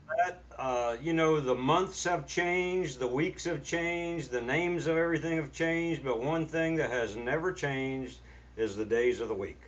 [0.62, 5.36] uh, you know, the months have changed, the weeks have changed, the names of everything
[5.36, 8.18] have changed, but one thing that has never changed
[8.56, 9.60] is the days of the week.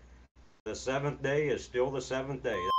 [0.67, 2.74] The seventh day is still the seventh day.